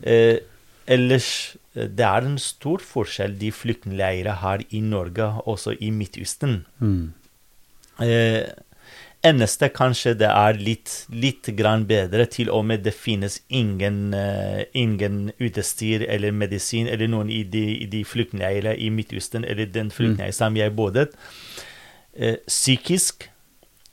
Eh, 0.03 0.39
ellers, 0.87 1.57
det 1.73 2.05
er 2.05 2.25
en 2.25 2.37
stor 2.37 2.79
forskjell 2.79 3.37
de 3.37 3.51
flyktningleirene 3.51 4.35
her 4.41 4.63
i 4.69 4.79
Norge, 4.79 5.25
også 5.45 5.75
i 5.81 5.89
Midtøsten. 5.91 6.65
Mm. 6.79 7.13
Eh, 7.99 8.45
eneste 9.25 9.69
kanskje 9.73 10.13
det 10.17 10.29
er 10.29 10.59
litt, 10.61 10.93
litt 11.09 11.49
grann 11.57 11.85
bedre, 11.89 12.25
til 12.29 12.51
og 12.53 12.65
med 12.69 12.83
det 12.85 12.93
finnes 12.93 13.41
ingen, 13.49 14.13
uh, 14.13 14.61
ingen 14.77 15.31
utstyr 15.41 16.05
eller 16.07 16.31
medisin 16.31 16.87
eller 16.87 17.09
noen 17.11 17.31
i 17.33 17.43
de, 17.43 17.63
i 17.83 17.87
de 17.91 18.03
flyktningleirene 18.05 18.77
i 18.77 18.91
Midtøsten 18.93 19.45
eller 19.45 19.65
den 19.65 19.91
flyktningleiren 19.93 20.37
som 20.37 20.57
jeg 20.59 20.75
bodde. 20.77 21.07
Eh, 22.17 22.37
psykisk 22.47 23.27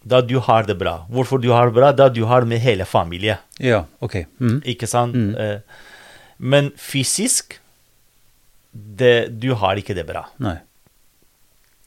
Da 0.05 0.21
du 0.21 0.39
har 0.41 0.63
det 0.69 0.77
bra. 0.81 1.07
Hvorfor 1.11 1.41
du 1.41 1.49
har 1.53 1.67
det 1.71 1.75
bra? 1.79 1.93
Da 1.93 2.09
du 2.13 2.25
har 2.29 2.45
med 2.45 2.61
hele 2.61 2.85
familien. 2.85 3.39
Ja, 3.61 3.85
ok. 4.05 4.27
Mm. 4.41 4.59
Ikke 4.69 4.87
sant? 4.89 5.17
Eh, 5.39 5.61
men 6.39 6.71
fysisk 6.77 7.59
det, 8.75 9.39
Du 9.41 9.55
har 9.55 9.77
ikke 9.81 9.95
det 9.95 10.05
bra. 10.09 10.25
Nei. 10.43 10.57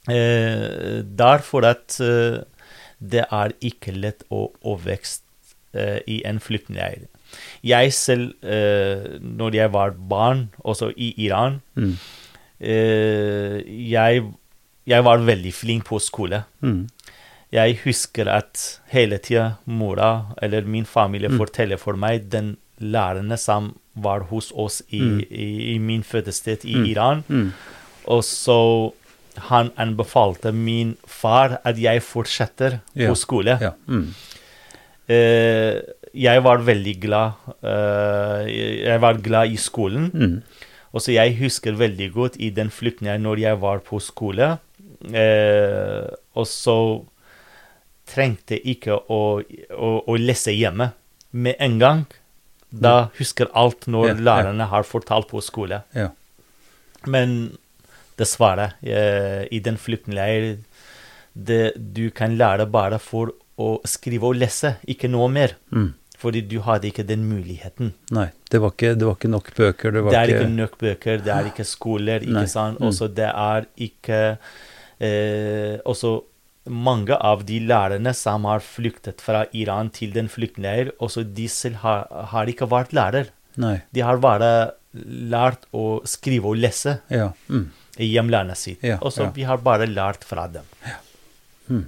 Eh, 0.08 1.02
derfor 1.04 1.66
at 1.68 1.98
eh, 2.00 2.40
det 2.98 3.26
er 3.30 3.52
ikke 3.60 3.92
lett 3.94 4.24
å 4.32 4.46
oppvekst 4.64 5.22
eh, 5.76 5.98
i 6.08 6.22
en 6.26 6.40
flyktningleir. 6.40 7.04
Jeg 7.62 7.92
selv, 7.92 8.32
eh, 8.42 9.18
når 9.20 9.54
jeg 9.58 9.72
var 9.74 9.90
barn, 10.10 10.46
også 10.64 10.90
i 10.96 11.12
Iran 11.26 11.60
Mm. 11.76 11.92
eh, 12.60 13.60
jeg, 13.92 14.24
jeg 14.88 15.04
var 15.04 15.20
veldig 15.26 15.52
flink 15.54 15.84
på 15.90 15.98
skole. 16.00 16.42
Mm. 16.64 16.86
Jeg 17.52 17.78
husker 17.84 18.28
at 18.28 18.60
hele 18.92 19.18
tida 19.24 19.54
mora 19.64 20.34
eller 20.44 20.66
min 20.68 20.84
familie 20.88 21.30
forteller 21.32 21.80
for 21.80 21.96
meg 21.96 22.26
den 22.32 22.56
lærerne 22.78 23.36
som 23.40 23.70
var 23.98 24.26
hos 24.30 24.50
oss 24.54 24.82
i, 24.94 25.00
i, 25.28 25.46
i 25.74 25.78
min 25.82 26.04
fødested 26.06 26.64
i 26.68 26.76
Iran. 26.92 27.24
Mm. 27.28 27.50
Og 28.08 28.22
så 28.24 28.58
han 29.48 29.70
anbefalte 29.78 30.52
min 30.52 30.96
far 31.06 31.58
at 31.64 31.78
jeg 31.78 32.02
fortsetter 32.02 32.80
Ja. 32.94 33.08
på 33.08 33.14
skole. 33.16 33.58
Ja. 33.60 33.72
Mm. 33.86 34.08
Eh, 35.08 35.80
jeg 36.18 36.42
var 36.44 36.60
veldig 36.64 36.94
glad 37.00 37.32
eh, 37.62 38.48
Jeg 38.84 39.00
var 39.00 39.18
glad 39.24 39.52
i 39.52 39.56
skolen. 39.60 40.10
Mm. 40.12 40.42
Og 40.92 41.02
så 41.04 41.12
jeg 41.14 41.36
husker 41.40 41.76
veldig 41.76 42.10
godt 42.14 42.36
i 42.40 42.50
den 42.50 42.70
flyktningen 42.72 43.22
når 43.24 43.40
jeg 43.44 43.60
var 43.60 43.78
på 43.84 44.00
skole. 44.00 44.56
Eh, 45.04 46.08
og 46.34 46.46
så 46.50 46.78
trengte 48.08 48.56
ikke 48.58 48.96
å, 48.96 49.20
å, 49.76 49.90
å 50.08 50.16
lese 50.18 50.54
hjemme 50.56 50.90
med 51.36 51.58
en 51.60 51.78
gang. 51.78 52.04
Da 52.68 53.08
husker 53.16 53.48
alt 53.56 53.86
når 53.88 54.10
Ja, 54.10 54.14
ja. 54.14 54.24
lærerne 54.28 54.66
har 54.68 54.84
fortalt 54.84 55.28
på 55.30 55.40
skole. 55.44 55.82
Ja. 55.96 56.10
Men 57.06 57.56
dessverre, 58.18 58.72
eh, 58.82 59.46
i 59.54 59.60
den 59.62 59.78
flyktningleiren 59.78 60.64
Du 61.38 62.10
kan 62.10 62.34
lære 62.36 62.66
bare 62.66 62.98
for 62.98 63.30
å 63.58 63.78
skrive 63.86 64.26
og 64.26 64.34
lese, 64.40 64.72
ikke 64.90 65.06
noe 65.08 65.28
mer. 65.30 65.52
Mm. 65.70 65.92
Fordi 66.18 66.40
du 66.50 66.56
hadde 66.66 66.88
ikke 66.88 67.04
den 67.06 67.22
muligheten. 67.30 67.92
Nei, 68.10 68.32
det 68.50 68.58
var, 68.58 68.72
ikke, 68.74 68.96
det 68.98 69.06
var 69.06 69.14
ikke 69.14 69.30
nok 69.30 69.50
bøker. 69.54 69.92
Det 69.94 70.02
var 70.02 70.10
Det 70.10 70.18
er 70.18 70.32
ikke 70.32 70.40
ikke 70.40 70.56
nok 70.56 70.78
bøker, 70.80 71.20
det 71.22 71.32
er 71.34 71.50
ikke 71.52 71.66
skoler, 71.68 72.26
ikke 72.26 72.48
sant. 72.50 72.80
Mm. 72.80 72.88
Også 72.88 73.06
det 73.14 73.28
er 73.30 73.68
ikke 73.86 74.18
Også 75.00 76.10
mange 76.68 77.16
av 77.16 77.44
de 77.48 77.60
lærerne 77.64 78.12
som 78.14 78.44
har 78.44 78.60
flyktet 78.60 79.22
fra 79.24 79.44
Iran 79.56 79.88
til 79.94 80.10
den 80.12 80.28
flyktningleir, 80.28 80.90
også 81.00 81.22
de 81.24 81.46
selv 81.48 81.76
har, 81.84 82.06
har 82.32 82.50
ikke 82.50 82.68
vært 82.68 82.92
lærer. 82.92 83.30
Nei. 83.56 83.78
De 83.94 84.02
har 84.04 84.18
bare 84.22 84.50
lært 84.94 85.64
å 85.76 86.00
skrive 86.08 86.50
og 86.50 86.56
lese 86.60 86.98
Ja. 87.12 87.30
Mm. 87.48 87.70
i 87.98 88.10
hjemlandet 88.12 88.56
sitt. 88.58 88.82
Ja, 88.82 88.98
og 89.00 89.12
så 89.12 89.28
ja. 89.28 89.30
vi 89.34 89.42
har 89.48 89.58
bare 89.64 89.86
lært 89.86 90.24
fra 90.24 90.46
dem. 90.48 90.64
Mm. 91.68 91.86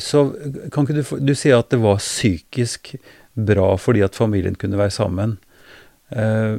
Så 0.00 0.22
kan 0.72 0.86
ikke 0.86 1.02
du 1.02 1.26
Du 1.26 1.34
sier 1.36 1.58
at 1.58 1.68
det 1.70 1.80
var 1.82 1.98
psykisk 2.00 2.94
bra 3.36 3.74
fordi 3.76 4.00
at 4.02 4.16
familien 4.16 4.56
kunne 4.56 4.78
være 4.80 4.94
sammen. 4.94 5.38
Eh, 6.10 6.56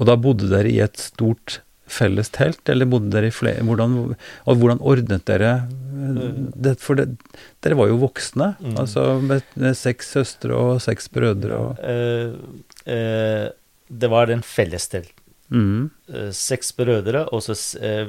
Og 0.00 0.06
da 0.08 0.16
bodde 0.16 0.48
dere 0.48 0.68
i 0.72 0.80
et 0.80 0.96
stort 0.96 1.60
felles 1.90 2.30
telt, 2.30 2.62
eller 2.70 2.86
bodde 2.86 3.10
dere 3.12 3.28
i 3.28 3.34
flere 3.34 3.62
Hvordan, 3.66 4.16
og 4.46 4.56
hvordan 4.60 4.80
ordnet 4.80 5.24
dere 5.28 5.52
eh, 5.66 6.34
det? 6.54 6.76
For 6.80 6.94
det, 6.98 7.08
dere 7.62 7.76
var 7.78 7.88
jo 7.90 7.98
voksne, 8.02 8.54
Mm. 8.60 8.76
altså 8.78 9.20
med, 9.22 9.42
med 9.56 9.74
seks 9.76 10.10
søstre 10.16 10.54
og 10.56 10.80
seks 10.84 11.08
brødre 11.12 11.56
og 11.56 11.80
uh, 11.82 12.36
uh, 12.86 13.48
det 13.90 14.10
var 14.10 14.30
en 14.30 14.42
fellestelt. 14.46 15.10
mm, 15.50 15.90
Uh, 16.10 16.30
seks 16.34 16.72
brødre, 16.74 17.24
og 17.32 17.42
så 17.42 17.54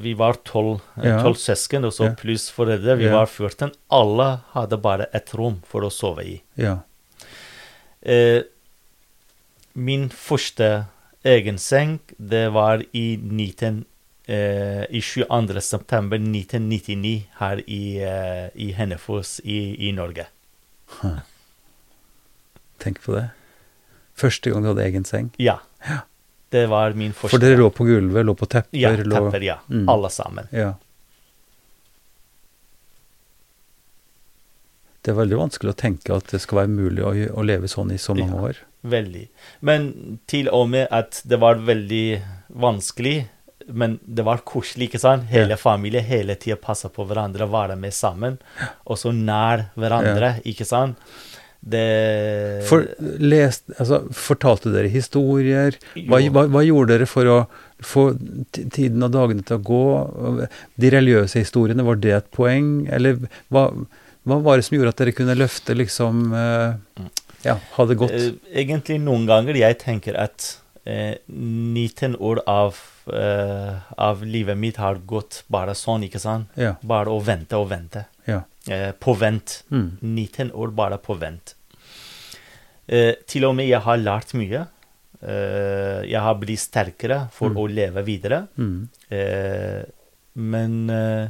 vi 0.02 0.14
var 0.18 0.34
tolv 0.46 0.80
Ja. 1.04 1.22
tolv 1.22 1.36
søsken, 1.38 1.86
og 1.86 1.92
så 1.94 2.06
Ja. 2.10 2.14
pluss 2.18 2.50
foreldre. 2.52 2.96
Vi 2.98 3.06
Ja. 3.06 3.14
var 3.18 3.26
14. 3.28 3.72
Alle 3.92 4.42
hadde 4.54 4.78
bare 4.82 5.06
ett 5.14 5.34
rom 5.34 5.62
for 5.66 5.82
å 5.82 5.92
sove 5.92 6.24
i. 6.26 6.42
Ja. 6.58 6.80
Min 9.76 10.10
første 10.10 10.86
egen 11.24 11.58
seng, 11.58 12.00
det 12.18 12.50
var 12.54 12.84
i 12.92 13.18
19... 13.18 13.86
Eh, 14.32 14.86
I 14.90 15.02
22. 15.02 15.62
september 15.62 16.18
1999 16.18 17.26
her 17.40 17.62
i, 17.68 17.84
eh, 18.06 18.48
i 18.56 18.72
Hennefoss 18.72 19.40
i, 19.44 19.88
i 19.88 19.92
Norge. 19.92 20.28
Tenk 22.82 23.02
på 23.04 23.18
det. 23.18 23.26
Første 24.18 24.54
gang 24.54 24.64
du 24.64 24.72
hadde 24.72 24.86
egen 24.86 25.06
seng. 25.06 25.32
Ja. 25.42 25.58
Det 26.52 26.66
var 26.70 26.94
min 27.00 27.14
første 27.16 27.38
For 27.38 27.44
dere 27.44 27.60
lå 27.60 27.70
på 27.74 27.88
gulvet, 27.88 28.26
lå 28.28 28.36
på 28.38 28.48
tepper? 28.52 28.78
Ja, 28.78 28.94
lå, 29.00 29.18
tepper, 29.18 29.44
ja. 29.46 29.58
Mm. 29.72 29.86
Alle 29.90 30.10
sammen. 30.14 30.50
Ja. 30.56 30.74
Det 35.02 35.12
er 35.14 35.18
veldig 35.18 35.38
vanskelig 35.40 35.72
å 35.74 35.78
tenke 35.82 36.14
at 36.16 36.28
det 36.30 36.42
skal 36.44 36.60
være 36.64 36.74
mulig 36.76 37.02
å, 37.06 37.12
å 37.40 37.46
leve 37.46 37.70
sånn 37.72 37.92
i 37.94 37.98
så 38.02 38.14
mange 38.18 38.36
Ja. 38.38 38.42
år. 38.52 38.60
Veldig. 38.84 39.28
Men 39.62 40.20
til 40.28 40.48
og 40.50 40.70
med 40.70 40.88
at 40.92 41.22
det 41.26 41.38
var 41.42 41.56
veldig 41.56 42.22
vanskelig, 42.62 43.28
men 43.72 44.00
det 44.06 44.24
var 44.26 44.42
koselig, 44.46 44.90
ikke 44.90 45.00
sant? 45.02 45.28
Hele 45.30 45.50
Ja. 45.56 45.56
familien 45.62 46.04
hele 46.04 46.36
tida 46.36 46.56
passa 46.58 46.90
på 46.90 47.06
hverandre, 47.08 47.48
være 47.50 47.76
med 47.78 47.94
sammen, 47.94 48.40
og 48.86 48.98
så 48.98 49.12
nær 49.14 49.68
hverandre, 49.78 50.42
ikke 50.46 50.66
sant? 50.66 50.98
Det 51.64 52.66
For, 52.66 52.88
lest, 53.22 53.68
altså, 53.78 54.00
fortalte 54.12 54.72
dere 54.74 54.90
historier? 54.90 55.76
Hva, 55.94 56.18
hva, 56.34 56.48
hva 56.50 56.64
gjorde 56.66 56.96
dere 56.98 57.06
for 57.06 57.24
å 57.30 57.48
få 57.86 58.08
tiden 58.52 59.04
og 59.06 59.12
dagene 59.14 59.46
til 59.46 59.60
å 59.60 59.64
gå? 59.64 60.48
De 60.82 60.90
religiøse 60.90 61.38
historiene, 61.44 61.86
var 61.86 61.96
det 62.02 62.16
et 62.18 62.32
poeng? 62.34 62.88
Eller 62.90 63.20
hva, 63.54 63.68
hva 64.28 64.38
var 64.44 64.58
det 64.60 64.66
som 64.68 64.78
gjorde 64.78 64.90
at 64.94 64.98
dere 65.02 65.14
kunne 65.18 65.36
løfte 65.38 65.74
liksom 65.76 66.34
eh, 66.38 67.06
Ja, 67.44 67.56
ha 67.78 67.86
det 67.90 67.98
godt? 67.98 68.12
Eh, 68.14 68.34
Egentlig 68.64 69.00
noen 69.02 69.26
ganger 69.30 69.58
jeg 69.58 69.80
tenker 69.82 70.18
at 70.22 70.58
eh, 70.86 71.16
19 71.28 72.16
år 72.22 72.44
av, 72.50 72.78
eh, 73.14 73.80
av 73.98 74.22
livet 74.26 74.58
mitt 74.58 74.78
har 74.78 75.00
gått 75.10 75.44
bare 75.50 75.74
sånn, 75.78 76.04
ikke 76.06 76.22
sant? 76.22 76.50
Ja. 76.56 76.76
Bare 76.86 77.10
å 77.10 77.22
vente 77.24 77.58
og 77.58 77.70
vente. 77.74 78.06
ja. 78.30 78.44
Eh, 78.70 78.92
på 78.94 79.16
vent. 79.18 79.64
Mm. 79.74 79.98
19 80.06 80.52
år 80.54 80.70
bare 80.78 81.00
på 81.02 81.16
vent. 81.18 81.56
Eh, 82.88 83.16
til 83.26 83.46
og 83.48 83.56
med 83.58 83.66
jeg 83.72 83.82
har 83.82 83.98
lært 83.98 84.36
mye. 84.38 84.68
Eh, 85.22 86.04
jeg 86.12 86.22
har 86.22 86.36
blitt 86.38 86.60
sterkere 86.62 87.24
for 87.34 87.50
Mm. 87.50 87.58
å 87.58 87.66
leve 87.70 88.04
videre. 88.06 88.48
Mm. 88.58 88.88
Eh, 89.10 89.82
men 90.36 90.90
eh, 90.90 91.30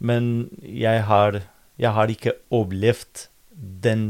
men 0.00 0.48
jeg 0.62 1.02
har, 1.02 1.42
jeg 1.78 1.94
har 1.94 2.10
ikke 2.12 2.32
opplevd 2.54 3.26
den, 3.84 4.02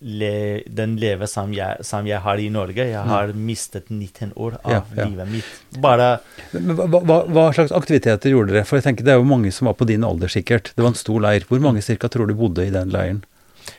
le, 0.00 0.62
den 0.68 0.96
livet 1.00 1.30
som 1.32 1.52
jeg, 1.56 1.82
som 1.84 2.06
jeg 2.06 2.20
har 2.24 2.38
i 2.40 2.48
Norge. 2.52 2.84
Jeg 2.90 3.04
har 3.08 3.32
mistet 3.34 3.88
19 3.90 4.32
år 4.36 4.58
av 4.62 4.72
Ja, 4.72 4.82
ja. 4.96 5.06
livet 5.08 5.32
mitt. 5.32 5.56
Bare 5.82 6.18
Men 6.52 6.76
hva, 6.78 6.86
hva, 7.00 7.18
hva 7.26 7.46
slags 7.56 7.72
aktiviteter 7.74 8.30
gjorde 8.32 8.54
dere? 8.54 8.64
For 8.68 8.78
jeg 8.78 8.86
tenker 8.90 9.04
Det 9.08 9.12
er 9.16 9.18
jo 9.20 9.26
mange 9.28 9.50
som 9.52 9.66
var 9.70 9.74
på 9.80 9.88
din 9.88 10.04
alder, 10.06 10.28
sikkert. 10.32 10.72
Det 10.76 10.84
var 10.84 10.92
en 10.92 11.00
stor 11.00 11.20
leir. 11.24 11.44
Hvor 11.48 11.60
mange 11.64 11.82
cirka 11.84 12.08
tror 12.12 12.28
du 12.30 12.34
bodde 12.38 12.66
i 12.68 12.72
den 12.74 12.92
leiren? 12.94 13.24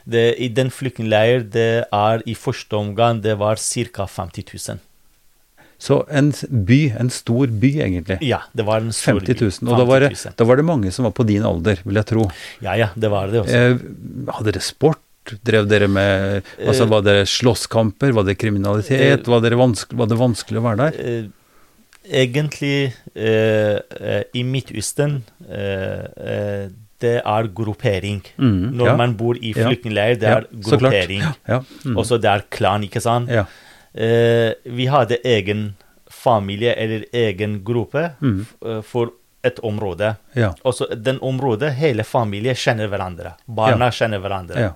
det, 0.06 0.36
I 0.38 0.50
den 0.54 0.70
flyktningleiren 0.70 1.48
det 1.54 1.86
er 1.94 2.22
i 2.30 2.36
første 2.38 2.76
omgang 2.78 3.22
det 3.24 3.38
var 3.42 3.58
ca. 3.58 4.06
50 4.06 4.46
000. 4.54 4.80
Så 5.80 6.02
en 6.12 6.34
by, 6.68 6.80
en 7.00 7.10
stor 7.10 7.48
by 7.48 7.70
egentlig. 7.86 8.18
Ja, 8.28 8.42
det 8.54 8.65
var 8.68 8.82
en 8.84 8.92
stor 8.92 9.22
50 9.22 9.39
000. 9.39 9.52
by. 9.63 9.72
Og 9.72 9.78
da 9.80 9.86
var, 9.88 10.00
det, 10.04 10.34
da 10.36 10.44
var 10.50 10.60
det 10.60 10.65
mange 10.68 10.92
som 10.92 11.06
var 11.08 11.13
på 11.15 11.24
din 11.30 11.46
alder, 11.48 11.80
vil 11.88 11.96
jeg 12.02 12.06
tro. 12.10 12.26
Ja, 12.65 12.74
ja, 12.76 12.89
det 13.00 13.10
var 13.13 13.32
det 13.32 13.39
også. 13.46 13.56
Eh, 13.56 14.34
hadde 14.36 14.52
dere 14.52 14.62
sport? 14.65 15.00
Drev 15.46 15.68
dere 15.70 15.88
med 15.88 16.44
altså, 16.65 16.84
Eh, 16.88 16.89
Var 16.89 17.02
det 17.06 17.15
slåsskamper? 17.30 18.12
Var 18.18 18.24
det 18.28 18.36
kriminalitet? 18.42 19.20
eh, 19.22 19.30
var, 19.30 19.42
dere 19.46 19.56
vanske, 19.60 19.96
var 19.96 20.08
det 20.10 20.18
vanskelig 20.18 20.58
å 20.60 20.63
være 20.68 20.89
der? 20.89 21.00
Eh, 21.00 21.28
egentlig 22.24 22.94
eh, 23.15 24.24
i 24.34 24.44
Midtøsten 24.44 25.20
eh, 25.48 26.68
det 27.00 27.13
er 27.24 27.48
gruppering. 27.56 28.20
Mm, 28.42 28.74
Når 28.76 28.89
ja, 28.89 28.96
man 29.00 29.13
bor 29.15 29.38
i 29.39 29.54
Ja. 29.56 29.70
flyktningleir, 29.70 30.18
det 30.20 30.28
Ja, 30.28 30.38
er 30.42 30.48
gruppering. 30.52 31.22
ja, 31.48 31.60
mm, 31.86 31.96
Og 31.98 32.04
så 32.06 32.18
det 32.20 32.28
er 32.28 32.44
klan, 32.52 32.84
ikke 32.84 33.00
sant? 33.02 33.30
Ja, 33.93 34.02
Eh, 34.04 34.54
vi 34.65 34.86
hadde 34.86 35.17
egen 35.25 35.75
familie 36.12 36.73
eller 36.73 37.06
egen 37.13 37.63
gruppe 37.63 38.10
Mm. 38.21 38.45
eh, 38.65 38.82
for 38.82 39.10
et 39.43 39.60
område. 39.63 40.15
ja, 40.36 40.54
Også 40.63 40.86
den 40.95 41.19
området, 41.21 41.73
hele 41.73 42.04
familien 42.04 42.56
kjenner 42.56 42.88
hverandre. 42.88 43.34
Barna 43.47 43.89
kjenner 43.91 44.19
hverandre. 44.19 44.60
ja. 44.60 44.73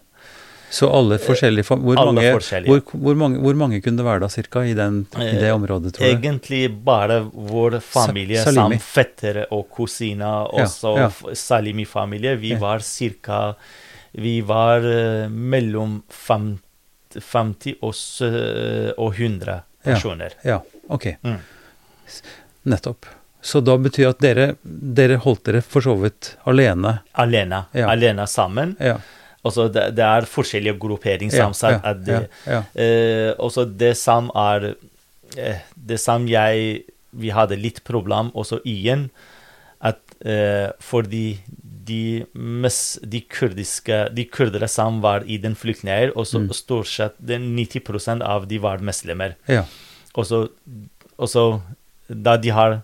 Så 0.73 0.89
alle 0.89 1.19
forskjellige 1.19 1.63
fam- 1.67 1.83
hvor, 1.83 1.95
Alle 1.99 2.11
mange, 2.13 2.31
forskjellige. 2.33 2.65
hvor, 2.67 2.81
hvor, 3.03 3.15
mange, 3.15 3.37
hvor 3.39 3.53
mange 3.55 3.79
kunne 3.81 3.97
det 3.97 4.05
være 4.05 4.19
da, 4.21 4.27
cirka, 4.27 4.63
i, 4.65 4.73
den, 4.73 5.05
i 5.19 5.19
det 5.37 5.43
Eh, 5.43 5.53
området, 5.55 5.93
tror 5.93 5.99
du? 5.99 6.15
Egentlig 6.27 6.83
bare 6.83 7.19
vår 7.31 7.79
familie, 7.79 8.37
Sa- 8.43 8.51
samt 8.51 8.81
fettere 8.81 9.45
og 9.51 9.69
kusiner, 9.69 10.47
også 10.51 10.97
ja. 10.97 11.11
ja. 11.27 11.33
Salimi-familie. 11.35 12.35
Vi 12.37 12.49
Ja. 12.53 12.57
var 12.57 12.79
cirka 12.79 13.55
Vi 14.15 14.41
var 14.41 14.79
uh, 14.79 15.27
mellom 15.29 16.03
fem, 16.09 16.59
50 17.21 17.77
og, 17.83 19.09
100 19.13 19.59
personer. 19.83 20.37
Ja, 20.47 20.61
ok. 20.87 21.09
Mm. 21.21 21.41
Nettopp. 22.63 23.09
Så 23.43 23.59
da 23.59 23.75
betyr 23.77 24.13
at 24.13 24.21
dere, 24.23 24.53
dere 24.63 25.17
holdt 25.19 25.43
dere 25.49 25.61
for 25.65 25.83
så 25.83 25.97
vidt 25.99 26.37
alene. 26.47 27.01
Alene. 27.19 27.65
Ja. 27.75 27.89
Alene 27.91 28.27
sammen. 28.31 28.77
Ja. 28.79 28.95
Altså 29.43 29.67
det, 29.67 29.89
det 29.97 30.05
er 30.07 30.29
forskjellige 30.29 30.77
grupperinger 30.79 31.35
Ja, 31.35 31.49
ja, 31.73 31.93
det, 31.93 32.19
ja, 32.47 32.53
ja. 32.53 32.61
Eh, 32.79 33.31
også 33.35 33.65
det 33.67 33.91
som 33.99 34.29
er 34.39 34.69
eh, 35.35 35.59
Det 35.75 35.99
som 35.99 36.29
jeg 36.31 36.85
Vi 37.11 37.33
hadde 37.35 37.59
litt 37.59 37.83
problem 37.83 38.31
også 38.33 38.61
igjen, 38.63 39.09
at 39.83 39.99
eh, 40.25 40.71
fordi 40.79 41.35
de, 41.85 42.25
mest, 42.33 42.99
de 43.09 43.21
kurdiske 43.21 44.09
De 44.15 44.25
kurdere 44.25 44.67
som 44.69 45.01
var 45.01 45.23
i 45.27 45.37
den 45.37 45.55
flyktningleiren, 45.55 46.13
og 46.15 46.25
så 46.25 46.39
Mm. 46.39 46.49
stort 46.53 46.87
sett 46.87 47.15
90% 47.21 48.21
av 48.23 48.47
de 48.47 48.57
var 48.59 48.77
muslimer. 48.79 49.35
ja. 49.47 49.65
Og 50.15 50.25
så 51.29 51.61
da 52.09 52.37
de 52.37 52.49
har 52.49 52.81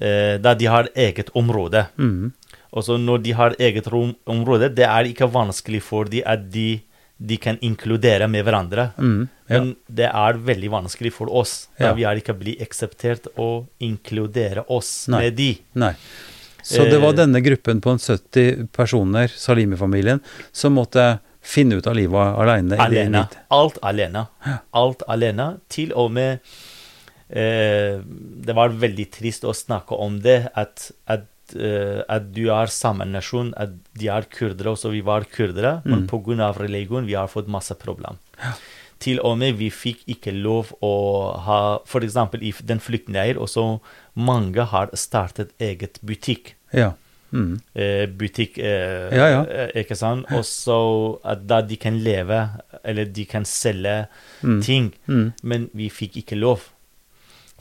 eh, 0.00 0.38
Da 0.38 0.54
de 0.54 0.66
har 0.66 0.88
eget 0.96 1.30
område. 1.34 1.86
Mm. 1.98 2.32
Og 2.72 2.82
så 2.84 2.96
når 2.98 3.22
de 3.22 3.32
har 3.32 3.54
eget 3.60 3.86
rom, 3.92 4.14
område, 4.26 4.74
det 4.74 4.84
er 4.88 5.04
ikke 5.04 5.28
vanskelig 5.30 5.82
for 5.82 6.04
dem 6.08 6.22
at 6.26 6.50
de, 6.50 6.80
de 7.20 7.36
kan 7.36 7.58
inkludere 7.60 8.28
med 8.28 8.44
hverandre. 8.44 8.92
Mm, 8.98 9.28
Ja. 9.52 9.58
Men 9.60 9.76
det 9.92 10.06
er 10.08 10.32
veldig 10.40 10.70
vanskelig 10.70 11.12
for 11.12 11.28
oss. 11.30 11.68
Da 11.78 11.88
Ja. 11.88 11.92
vi 11.92 12.02
har 12.04 12.14
ikke 12.16 12.32
blitt 12.38 12.62
akseptert 12.62 13.26
å 13.36 13.66
inkludere 13.80 14.64
oss 14.70 15.06
Nei. 15.08 15.20
med 15.20 15.36
de. 15.36 15.58
Nei. 15.74 15.94
Så 16.62 16.84
det 16.88 16.98
var 17.02 17.12
Eh, 17.12 17.18
denne 17.24 17.40
gruppen 17.42 17.80
på 17.82 17.90
en 17.90 17.98
70 17.98 18.68
personer, 18.72 19.28
Salimi-familien, 19.28 20.20
som 20.52 20.74
måtte 20.78 21.18
finne 21.42 21.74
ut 21.80 21.86
av 21.90 21.96
livet 21.98 22.38
alene? 22.38 22.76
Alene. 22.78 23.24
Alt 23.50 23.78
alene. 23.82 24.26
Alt 24.72 25.02
alene. 25.10 25.48
Til 25.68 25.92
og 25.98 26.12
med 26.14 26.38
eh, 27.30 27.98
Det 28.46 28.54
var 28.54 28.74
veldig 28.76 29.06
trist 29.10 29.44
å 29.48 29.54
snakke 29.56 29.96
om 29.98 30.20
det, 30.24 30.50
at, 30.54 30.90
at, 31.10 31.26
eh, 31.56 32.02
at 32.08 32.30
du 32.34 32.44
er 32.52 32.66
samme 32.72 33.06
nasjon, 33.08 33.52
at 33.56 33.74
de 33.98 34.08
er 34.12 34.28
kurdere, 34.30 34.74
også 34.76 34.92
vi 34.92 35.00
var 35.06 35.24
kurdere, 35.24 35.80
men 35.84 36.06
Mm. 36.06 36.08
pga. 36.08 36.52
religion 36.58 37.06
vi 37.06 37.14
har 37.14 37.28
fått 37.28 37.48
masse 37.48 37.74
problem. 37.74 38.18
Til 39.02 39.18
og 39.20 39.38
med 39.38 39.56
vi 39.58 39.68
fikk 39.70 40.04
ikke 40.06 40.30
lov 40.42 40.72
å 40.80 41.36
ha 41.42 41.78
F.eks. 41.84 42.14
i 42.40 42.52
den 42.62 42.78
flyktningleiren 42.78 43.36
også 43.42 43.80
mange 44.16 44.64
har 44.66 44.90
startet 44.94 45.50
eget 45.60 45.98
butikk. 46.04 46.54
Ja. 46.72 46.92
Mhm. 47.32 47.60
Eh, 47.74 48.06
butikk, 48.06 48.58
eh, 48.58 49.08
Ja, 49.16 49.26
ja. 49.28 49.42
eh, 49.48 49.70
ikke 49.82 49.96
sant? 49.96 50.26
Og 50.32 50.44
så 50.44 51.18
at 51.24 51.46
da 51.46 51.62
de 51.62 51.76
kan 51.76 51.96
leve, 52.04 52.42
eller 52.84 53.04
de 53.06 53.24
kan 53.24 53.44
selge 53.44 54.06
Mm. 54.42 54.62
ting. 54.62 54.92
Mm. 55.08 55.32
Men 55.42 55.70
vi 55.74 55.88
fikk 55.88 56.16
ikke 56.24 56.36
lov. 56.38 56.60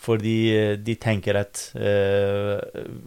Fordi 0.01 0.77
de 0.83 0.95
tenker 0.95 1.37
at 1.37 1.71
eh, 1.77 2.59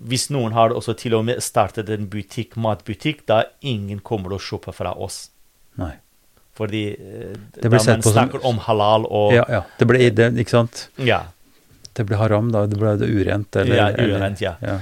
hvis 0.06 0.28
noen 0.30 0.52
har 0.54 0.70
også 0.70 0.94
til 0.96 1.14
og 1.18 1.24
med 1.26 1.40
startet 1.42 1.88
en 1.90 2.06
butikk, 2.06 2.54
matbutikk, 2.56 3.24
da 3.26 3.42
ingen 3.62 3.98
kommer 4.00 4.30
å 4.36 4.38
kjøpe 4.38 4.72
fra 4.72 4.92
oss. 4.94 5.30
Nei. 5.76 5.92
Fordi 6.54 6.84
eh, 6.94 7.34
da 7.60 7.68
man 7.68 7.80
snakker 7.80 8.40
som- 8.40 8.44
om 8.54 8.58
halal 8.58 9.06
og 9.10 9.32
Ja, 9.34 9.44
ja. 9.48 9.62
Det 9.78 9.88
ble 9.88 10.08
det, 10.10 10.34
ikke 10.36 10.50
sant? 10.50 10.88
ja. 10.98 11.24
Det 11.94 12.06
ble 12.08 12.18
haram, 12.18 12.50
da. 12.54 12.64
Det 12.70 12.78
ble 12.80 12.96
det 13.00 13.08
urent, 13.10 13.56
eller 13.62 13.76
Ja, 13.78 13.88
urent, 13.94 14.42
ja. 14.42 14.56
ja. 14.62 14.78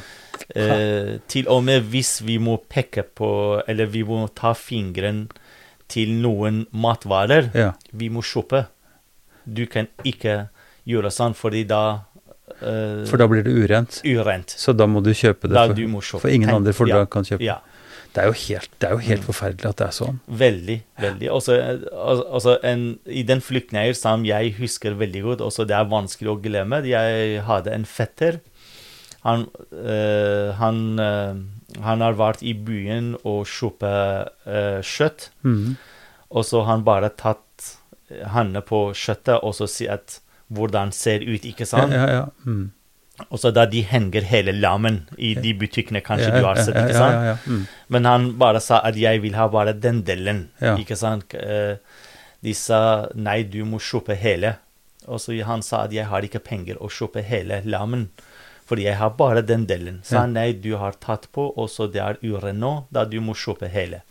Eh, 0.57 1.19
til 1.31 1.49
og 1.53 1.63
med 1.65 1.85
hvis 1.93 2.21
vi 2.27 2.35
må 2.43 2.57
peke 2.69 3.05
på 3.07 3.29
Eller 3.69 3.87
vi 3.89 4.03
må 4.05 4.25
ta 4.35 4.51
fingeren 4.59 5.27
til 5.93 6.11
noen 6.19 6.65
matvarer, 6.73 7.51
ja. 7.53 7.73
vi 7.93 8.09
må 8.09 8.23
kjøpe. 8.25 8.65
Du 9.45 9.67
kan 9.69 9.91
ikke 10.09 10.47
gjøre 10.89 11.11
sånn, 11.13 11.35
fordi 11.37 11.67
da 11.69 11.83
eh, 12.63 13.03
For 13.11 13.21
da 13.21 13.27
blir 13.29 13.45
det 13.45 13.53
urent. 13.53 14.01
Urent. 14.09 14.55
Så 14.57 14.73
da 14.73 14.89
må 14.89 15.03
du 15.05 15.13
kjøpe 15.13 15.51
det 15.53 15.59
for, 15.59 15.77
du 15.77 15.85
kjøpe. 15.85 16.23
for 16.25 16.33
ingen 16.33 16.55
andre 16.55 16.73
for 16.77 16.89
ja, 16.89 17.03
da 17.03 17.11
kan 17.13 17.29
kjøpe. 17.29 17.45
Ja. 17.45 17.59
Det 18.13 18.21
er 18.23 18.27
jo 18.29 18.33
helt, 18.37 18.71
det 18.81 18.89
er 18.89 18.93
jo 18.93 18.99
helt 19.07 19.23
Mm. 19.23 19.27
forferdelig 19.33 19.69
at 19.71 19.77
det 19.81 19.87
er 19.87 19.95
sånn. 19.97 20.19
Veldig, 20.29 20.83
veldig. 21.01 21.29
Også, 21.33 21.55
al- 21.95 22.25
altså 22.35 22.59
en, 22.63 22.99
I 23.07 23.23
den 23.23 23.41
flyktningleiren 23.41 23.95
som 23.97 24.25
jeg 24.29 24.55
husker 24.59 24.95
veldig 25.01 25.23
godt, 25.23 25.41
også 25.41 25.65
det 25.67 25.77
er 25.79 25.85
vanskelig 25.89 26.29
å 26.35 26.41
glemme 26.43 26.83
Jeg 26.85 27.43
hadde 27.47 27.73
en 27.73 27.85
fetter. 27.85 28.41
Han, 29.25 29.47
øh, 29.73 30.53
han, 30.59 30.99
øh, 30.99 31.83
han 31.83 32.01
har 32.01 32.13
vært 32.19 32.43
i 32.43 32.53
byen 32.55 33.15
og 33.25 33.47
kjøpt 33.47 33.83
øh, 34.47 34.83
kjøtt. 34.83 35.31
Mm. 35.45 35.77
Og 36.31 36.45
så 36.45 36.63
har 36.65 36.73
han 36.77 36.85
bare 36.85 37.09
tatt 37.17 37.79
hendene 38.35 38.61
på 38.61 38.91
kjøttet 38.93 39.39
og 39.43 39.55
så 39.55 39.67
si 39.69 39.87
at 39.89 40.19
hvordan 40.53 40.93
ser 40.93 41.21
ut, 41.25 41.45
ikke 41.49 41.65
sant? 41.65 41.93
ja, 41.93 42.07
ja. 42.11 42.25
Mhm. 42.45 42.71
Og 43.31 43.39
så 43.41 43.51
da 43.55 43.65
de 43.67 43.83
henger 43.87 44.25
hele 44.29 44.53
lammen 44.57 45.03
i 45.19 45.35
de 45.35 45.53
butikkene, 45.59 46.01
kanskje 46.05 46.29
ja, 46.33 46.39
du 46.41 46.45
har 46.47 46.57
sett, 46.61 46.77
ikke 46.77 46.97
sant? 46.97 47.15
Ja, 47.15 47.25
ja, 47.33 47.37
mm. 47.47 47.63
Men 47.95 48.05
han 48.09 48.27
bare 48.41 48.61
sa 48.61 48.81
at 48.85 48.97
jeg 48.97 49.23
vil 49.23 49.35
ha 49.39 49.47
bare 49.53 49.73
den 49.75 50.03
delen. 50.09 50.49
Ikke 50.61 50.97
sant? 50.97 51.35
Eh, 51.35 51.77
De 52.43 52.53
sa 52.59 53.09
nei, 53.15 53.45
du 53.47 53.61
må 53.65 53.79
kjøpe 53.79 54.17
hele. 54.19 54.57
Og 55.07 55.21
så 55.23 55.37
han 55.47 55.63
sa 55.63 55.85
at 55.87 55.93
jeg 55.95 56.07
har 56.11 56.23
ikke 56.27 56.41
penger 56.43 56.79
å 56.83 56.89
kjøpe 56.91 57.23
hele 57.23 57.61
lammen. 57.65 58.09
Fordi 58.67 58.83
jeg 58.89 58.97
har 58.99 59.11
bare 59.19 59.43
den 59.47 59.67
delen. 59.67 60.01
Ja. 60.11 60.21
han 60.25 60.33
nei, 60.35 60.53
du 60.53 60.75
har 60.77 60.93
tatt 60.99 61.29
på, 61.33 61.53
og 61.57 61.69
så 61.71 61.87
det 61.87 62.01
er 62.03 62.19
uren 62.23 62.59
nå, 62.59 62.73
da 62.91 63.05
du 63.05 63.21
må 63.21 63.35
kjøpe 63.35 63.69
hele. 63.71 64.03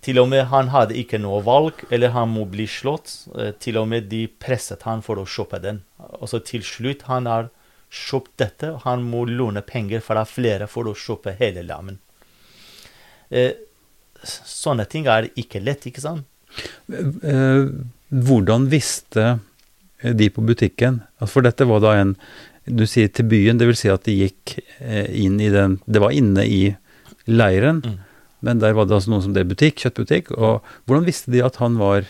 Til 0.00 0.18
og 0.22 0.30
med 0.32 0.46
han 0.48 0.70
hadde 0.72 0.96
ikke 0.96 1.18
noe 1.20 1.42
valg, 1.44 1.82
eller 1.92 2.14
han 2.14 2.30
må 2.32 2.46
bli 2.48 2.64
slått. 2.70 3.12
Eh, 3.36 3.50
Til 3.60 3.76
og 3.82 3.88
med 3.90 4.08
de 4.08 4.26
presset 4.28 4.82
han 4.88 5.02
for 5.04 5.20
å 5.20 5.26
kjøpe 5.28 5.60
den. 5.60 5.82
Og 6.20 6.28
så 6.32 6.40
til 6.40 6.62
slutt 6.64 7.02
han 7.10 7.26
har 7.28 7.50
kjøpt 7.90 8.36
dette, 8.38 8.70
og 8.74 8.84
han 8.86 9.02
må 9.02 9.24
låne 9.26 9.62
penger 9.66 10.00
fra 10.04 10.22
flere 10.28 10.68
for 10.70 10.86
å 10.90 10.94
kjøpe 10.94 11.34
hele 11.40 11.64
lammen. 11.66 11.98
Eh, 13.30 13.52
sånne 14.26 14.86
ting 14.90 15.06
er 15.10 15.28
ikke 15.38 15.62
lett, 15.62 15.86
ikke 15.90 16.02
sant? 16.02 16.26
Eh, 16.90 17.66
hvordan 18.10 18.66
visste 18.72 19.38
de 20.02 20.26
på 20.34 20.42
butikken 20.42 20.96
Altså, 21.20 21.32
For 21.36 21.44
dette 21.46 21.66
var 21.68 21.78
da 21.84 21.92
en 22.00 22.16
Du 22.66 22.82
sier 22.90 23.06
til 23.14 23.28
byen, 23.30 23.58
det 23.60 23.68
vil 23.68 23.76
si 23.78 23.90
at 23.92 24.02
de 24.08 24.16
gikk 24.24 24.56
eh, 24.80 25.06
inn 25.22 25.36
i 25.40 25.50
den 25.52 25.76
Det 25.86 26.00
var 26.02 26.10
inne 26.16 26.42
i 26.42 26.74
leiren, 27.30 27.82
Mm. 27.86 27.98
men 28.42 28.58
der 28.58 28.72
var 28.74 28.86
det 28.88 28.96
altså 28.96 29.10
noen 29.12 29.22
som 29.22 29.34
drev 29.36 29.46
butikk, 29.52 29.76
kjøttbutikk. 29.84 30.32
Og 30.34 30.64
hvordan 30.88 31.04
visste 31.06 31.30
de 31.30 31.42
at 31.44 31.56
han 31.60 31.76
var 31.78 32.02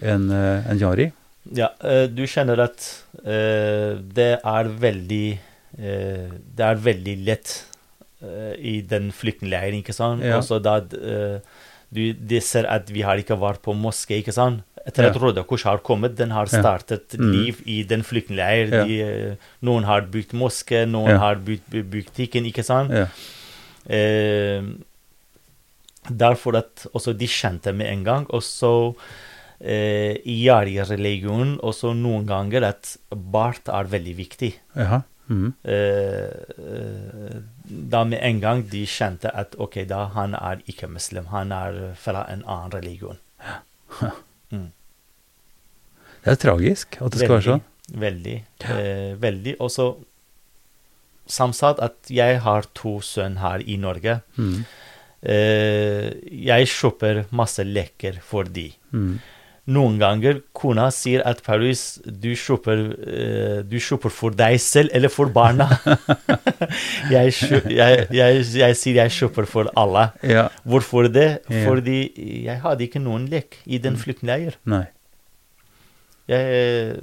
en, 0.00 0.30
eh, 0.30 0.70
en 0.70 0.78
jari? 0.80 1.10
Ja, 1.52 1.68
eh, 1.82 2.06
du 2.06 2.22
kjenner 2.24 2.62
at 2.64 2.78
eh, 2.78 3.01
det 3.24 4.40
er 4.44 4.68
veldig 4.82 5.26
eh, 5.78 6.32
Det 6.56 6.64
er 6.66 6.80
veldig 6.82 7.16
lett 7.26 7.52
eh, 8.22 8.54
i 8.58 8.80
den 8.82 9.10
flyktningleiren, 9.14 9.78
ikke 9.82 9.94
sant? 9.94 10.24
Ja. 10.26 10.40
Også 10.40 10.58
da 10.62 10.78
eh, 10.82 11.38
du, 11.92 12.12
de 12.16 12.40
ser 12.40 12.64
at 12.72 12.88
vi 12.90 13.02
har 13.04 13.20
ikke 13.20 13.36
vært 13.38 13.60
på 13.62 13.74
moské, 13.76 14.18
ikke 14.22 14.32
sant? 14.34 14.62
Etter 14.82 15.06
at 15.10 15.14
Ja. 15.14 15.20
Røde 15.22 15.44
Kors 15.46 15.62
har 15.68 15.78
kommet, 15.86 16.16
den 16.18 16.30
har 16.34 16.48
Ja. 16.50 16.58
startet 16.58 17.12
Mm. 17.18 17.30
liv 17.32 17.60
i 17.66 17.82
den 17.84 18.02
flyktningleiren. 18.02 18.72
Ja. 18.72 18.84
De, 18.84 19.02
eh, 19.02 19.36
Noen 19.62 19.84
har 19.84 20.00
bygd 20.10 20.32
moské, 20.34 20.86
noen 20.88 21.10
Ja. 21.10 21.18
har 21.18 21.36
bygd 21.36 21.68
bu- 21.70 21.84
butikken, 21.84 22.44
ikke 22.50 22.64
sant? 22.64 22.90
Ja. 22.90 23.06
Eh, 23.86 24.62
derfor 26.10 26.56
at 26.58 26.86
også 26.94 27.12
de 27.16 27.26
kjente 27.30 27.72
med 27.74 27.86
en 27.92 28.02
gang. 28.04 28.26
Og 28.30 28.42
så 28.42 28.94
eh, 29.62 30.18
i 30.26 30.36
jari-religionen 30.42 31.56
også 31.62 31.94
noen 31.94 32.26
ganger 32.28 32.66
at 32.72 32.96
bart 33.10 33.70
er 33.70 33.90
veldig 33.92 34.14
viktig. 34.18 34.52
Jaha. 34.76 35.02
Mm. 35.32 35.52
Eh, 35.64 36.30
eh, 36.58 37.40
da 37.64 38.02
med 38.04 38.20
en 38.20 38.40
gang 38.42 38.62
de 38.68 38.82
kjente 38.90 39.30
at 39.30 39.54
ok, 39.56 39.84
da 39.88 40.04
han 40.16 40.34
er 40.36 40.60
ikke 40.68 40.90
muslim, 40.90 41.30
han 41.32 41.54
er 41.56 41.94
fra 41.96 42.26
en 42.32 42.44
annen 42.44 42.74
religion. 42.74 43.20
Mm. 44.52 44.70
Det 46.22 46.30
er 46.34 46.40
tragisk 46.42 46.98
at 47.00 47.14
det 47.14 47.22
skal 47.22 47.36
være 47.38 47.46
sånn. 47.46 47.62
Veldig. 48.02 48.34
Eh, 48.72 49.12
veldig. 49.20 49.54
Og 49.64 49.70
så 49.72 49.86
som 51.32 51.52
sagt 51.56 51.80
at 51.82 52.10
jeg 52.12 52.40
har 52.44 52.66
to 52.76 52.98
sønner 53.04 53.40
her 53.40 53.64
i 53.64 53.78
Norge. 53.80 54.18
Mm. 54.36 54.64
Eh, 55.22 56.08
jeg 56.50 56.68
kjøper 56.72 57.24
masse 57.30 57.64
leker 57.64 58.18
for 58.26 58.44
de. 58.44 58.72
Mhm. 58.90 59.20
Noen 59.70 59.98
ganger 60.00 60.40
kona 60.56 60.88
sier 60.90 61.22
at 61.28 61.42
Paris, 61.46 62.00
du 62.02 62.32
shopper, 62.38 62.80
eh, 63.06 63.60
du 63.62 63.78
shopper 63.78 64.10
for 64.10 64.34
deg 64.34 64.58
selv 64.62 64.90
eller 64.94 65.12
for 65.12 65.30
barna. 65.30 65.68
jeg, 67.14 67.34
jeg, 67.70 68.08
jeg, 68.10 68.40
jeg 68.58 68.78
sier 68.80 68.98
jeg 69.04 69.14
shopper 69.14 69.46
for 69.46 69.70
alle. 69.78 70.08
Ja. 70.26 70.48
Hvorfor 70.66 71.06
det? 71.12 71.28
Ja. 71.46 71.62
Fordi 71.68 72.00
jeg 72.48 72.58
hadde 72.64 72.88
ikke 72.88 73.02
noen 73.02 73.28
lek 73.30 73.60
i 73.64 73.78
den 73.82 74.00
flyktningleiren. 74.00 74.58
Nei. 74.66 74.88
Jeg, 76.30 76.98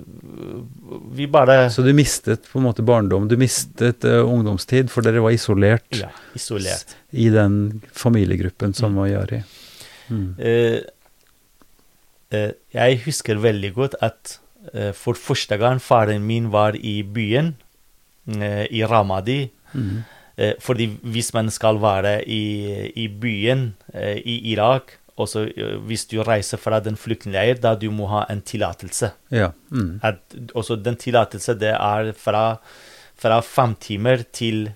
vi 1.11 1.25
bare 1.27 1.67
Så 1.69 1.83
du 1.83 1.91
mistet 1.93 2.47
på 2.49 2.59
en 2.59 2.65
måte 2.69 2.85
barndom, 2.87 3.27
du 3.27 3.35
mistet 3.39 4.05
uh, 4.07 4.21
ungdomstid, 4.23 4.87
for 4.91 5.05
dere 5.05 5.19
var 5.23 5.35
isolert 5.35 5.99
ja, 5.99 6.07
isolert. 6.37 6.95
i 7.11 7.27
den 7.33 7.81
familiegruppen 7.91 8.73
som 8.77 8.95
var 8.99 9.11
Jari. 9.11 9.41
Mm. 10.09 10.29
Eh, 10.39 10.79
eh, 10.79 10.79
jeg 12.31 12.99
husker 13.05 13.39
veldig 13.41 13.73
godt 13.73 13.95
at 14.05 14.39
eh, 14.73 14.91
for 14.93 15.13
første 15.17 15.57
gang 15.57 15.79
faren 15.81 16.21
min 16.27 16.51
var 16.53 16.75
i 16.75 17.01
byen, 17.03 17.55
eh, 18.39 18.65
i 18.71 18.83
Ramadi 18.85 19.49
Mm. 19.73 20.03
eh, 20.37 20.53
Fordi 20.59 20.87
hvis 21.03 21.33
man 21.33 21.49
skal 21.53 21.77
være 21.81 22.23
i, 22.27 22.89
i 22.95 23.07
byen 23.07 23.75
eh, 23.93 24.17
i 24.25 24.51
Irak, 24.51 24.95
også 25.15 25.43
eh, 25.55 25.75
hvis 25.85 26.05
du 26.09 26.23
reiser 26.23 26.57
fra 26.57 26.79
den 26.79 26.95
flyktningleir, 26.97 27.59
da 27.61 27.75
du 27.75 27.91
må 27.91 28.07
ha 28.07 28.23
en 28.29 28.41
tillatelse. 28.41 29.11
Ja. 29.31 29.51
Mm. 29.69 29.99
At, 30.01 30.19
også 30.55 30.75
den 30.83 30.95
tillatelse, 30.95 31.53
det 31.53 31.69
er 31.75 32.13
fra, 32.17 32.57
fra 33.15 33.39
fem 33.41 33.75
timer 33.75 34.23
til, 34.33 34.71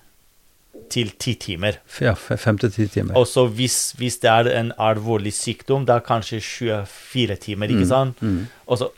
til 0.90 1.10
ti 1.18 1.32
timer. 1.40 1.78
Ja, 2.00 2.12
fem 2.14 2.58
til 2.60 2.70
ti 2.74 2.86
timer. 2.86 3.16
Også 3.18 3.46
hvis, 3.56 3.92
hvis 3.98 4.18
det 4.22 4.30
er 4.30 4.50
en 4.60 4.72
alvorlig 4.78 5.32
sykdom, 5.34 5.86
da 5.88 5.98
kanskje 6.04 6.38
24 6.44 7.36
timer, 7.42 7.72
ikke 7.72 7.86
sant? 7.88 8.20
Mm. 8.22 8.46
Og 8.66 8.78
så, 8.78 8.90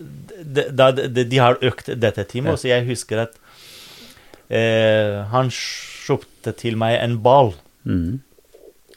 de, 0.00 0.64
de, 0.74 1.24
de 1.30 1.38
har 1.42 1.58
økt 1.62 1.92
dette 2.00 2.24
timet, 2.32 2.54
Ja. 2.56 2.56
så 2.56 2.68
jeg 2.72 2.86
husker 2.88 3.22
at 3.28 3.36
eh, 4.50 5.22
han 5.32 5.50
kjøpte 5.54 6.54
til 6.60 6.76
meg 6.80 6.98
en 7.02 7.18
ball. 7.24 7.54
Mm. 7.84 8.20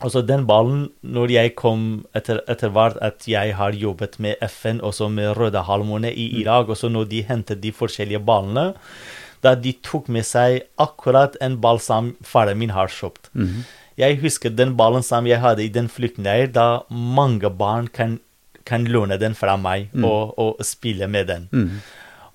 Og 0.05 0.11
så 0.13 0.21
den 0.21 0.43
ballen, 0.45 0.83
når 1.01 1.31
jeg 1.33 1.55
kom 1.57 2.05
etter, 2.15 2.43
etter 2.47 2.69
hvert 2.69 2.99
at 3.01 3.25
jeg 3.27 3.55
har 3.57 3.73
jobbet 3.73 4.19
med 4.21 4.35
FN, 4.45 4.77
også 4.85 5.07
med 5.09 5.31
Røde 5.39 5.63
Halvmåne 5.65 6.11
i 6.13 6.27
Irak, 6.43 6.69
og 6.69 6.77
så 6.77 6.89
når 6.93 7.07
de 7.09 7.23
hentet 7.25 7.63
de 7.63 7.71
forskjellige 7.73 8.21
ballene, 8.25 8.75
da 9.45 9.55
de 9.55 9.73
tok 9.85 10.07
med 10.13 10.25
seg 10.27 10.63
akkurat 10.81 11.37
en 11.43 11.59
ball 11.61 11.81
som 11.83 12.15
faren 12.25 12.59
min 12.59 12.73
har 12.75 12.91
kjøpt. 12.91 13.29
Mm. 13.33 13.65
Jeg 13.97 14.19
husker 14.21 14.53
den 14.53 14.75
ballen 14.77 15.05
som 15.05 15.25
jeg 15.29 15.41
hadde 15.41 15.65
i 15.65 15.73
den 15.73 15.89
flyktningleiren, 15.89 16.53
da 16.53 16.67
mange 16.89 17.49
barn 17.49 17.89
kan, 17.89 18.19
kan 18.67 18.85
låne 18.85 19.17
den 19.21 19.37
fra 19.37 19.57
meg 19.57 19.89
og, 19.97 20.35
og 20.37 20.61
spille 20.65 21.09
med 21.09 21.31
den. 21.31 21.47
Mm. 21.51 21.79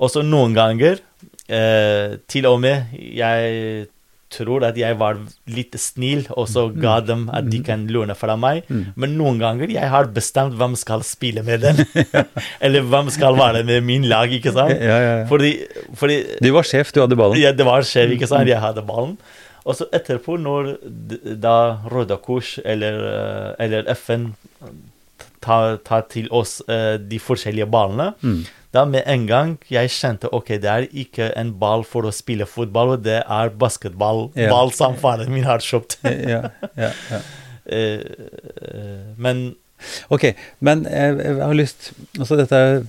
Og 0.02 0.10
så 0.10 0.24
noen 0.26 0.56
ganger, 0.56 0.98
eh, 1.46 2.18
til 2.26 2.48
og 2.50 2.58
med 2.64 2.94
jeg 2.98 3.86
tror 4.32 4.64
at 4.66 4.76
jeg 4.80 4.96
var 5.00 5.18
litt 5.52 5.76
snill, 5.78 6.24
og 6.34 6.48
så 6.50 6.64
ga 6.72 6.96
dem 7.04 7.26
at 7.32 7.46
de 7.52 7.60
kan 7.66 7.84
låne 7.92 8.16
fra 8.18 8.34
meg. 8.40 8.64
Men 8.96 9.14
noen 9.18 9.38
ganger 9.42 9.70
jeg 9.74 9.88
har 9.92 10.08
bestemt 10.16 10.56
hvem 10.58 10.74
skal 10.80 11.04
spille 11.06 11.44
med 11.46 11.62
den. 11.66 11.84
Eller 12.64 12.82
hvem 12.88 13.10
skal 13.14 13.36
være 13.38 13.62
med 13.68 13.84
min 13.86 14.08
lag, 14.10 14.32
ikke 14.32 14.52
sant? 14.56 14.74
Ja, 14.80 14.98
ja, 15.04 15.14
ja. 15.20 15.26
Fordi, 15.30 15.52
fordi 16.00 16.18
Du 16.42 16.50
var 16.56 16.66
sjef, 16.68 16.90
du 16.96 17.00
hadde 17.04 17.16
ballen. 17.20 17.38
ja, 17.40 17.52
det 17.52 17.66
var 17.68 17.84
sjef, 17.86 18.10
ikke 18.16 18.28
sant? 18.30 18.48
Jeg 18.50 18.60
hadde 18.62 18.82
ballen. 18.88 19.16
Og 19.62 19.76
så 19.78 19.86
etterpå, 19.94 20.34
når 20.42 20.72
da 21.38 21.52
Røde 21.92 22.16
Kors 22.24 22.56
eller, 22.66 22.96
eh, 23.12 23.64
eller 23.66 23.86
FN 23.94 24.32
tar, 25.42 25.76
tar 25.86 26.02
til 26.10 26.26
oss 26.34 26.60
eh, 26.70 26.96
de 26.98 27.20
forskjellige 27.22 27.68
ballene, 27.70 28.12
Mm. 28.22 28.42
Da 28.72 28.84
med 28.88 29.02
en 29.06 29.26
gang 29.28 29.58
jeg 29.70 29.90
kjente 29.92 30.30
ok, 30.32 30.48
det 30.62 30.70
er 30.70 30.86
ikke 30.90 31.30
en 31.36 31.52
ball 31.60 31.84
for 31.84 32.08
å 32.08 32.12
spille 32.14 32.46
fotball, 32.48 32.96
det 33.04 33.20
er 33.22 33.50
basketball 33.60 34.30
Ja. 34.36 34.48
ball 34.50 34.72
som 34.72 34.96
faren 34.96 35.32
min 35.32 35.44
har 35.44 35.58
kjøpt. 35.60 35.98
Ja, 36.04 36.48
ja, 36.76 36.92
ja. 37.10 37.20
Eh, 37.62 38.00
eh, 38.02 39.02
men 39.22 39.52
Ok, 40.14 40.28
men 40.60 40.84
jeg, 40.90 41.16
jeg 41.22 41.38
har 41.42 41.56
lyst 41.58 41.90
Altså, 42.18 42.36
dette 42.40 42.58
er 42.58 42.82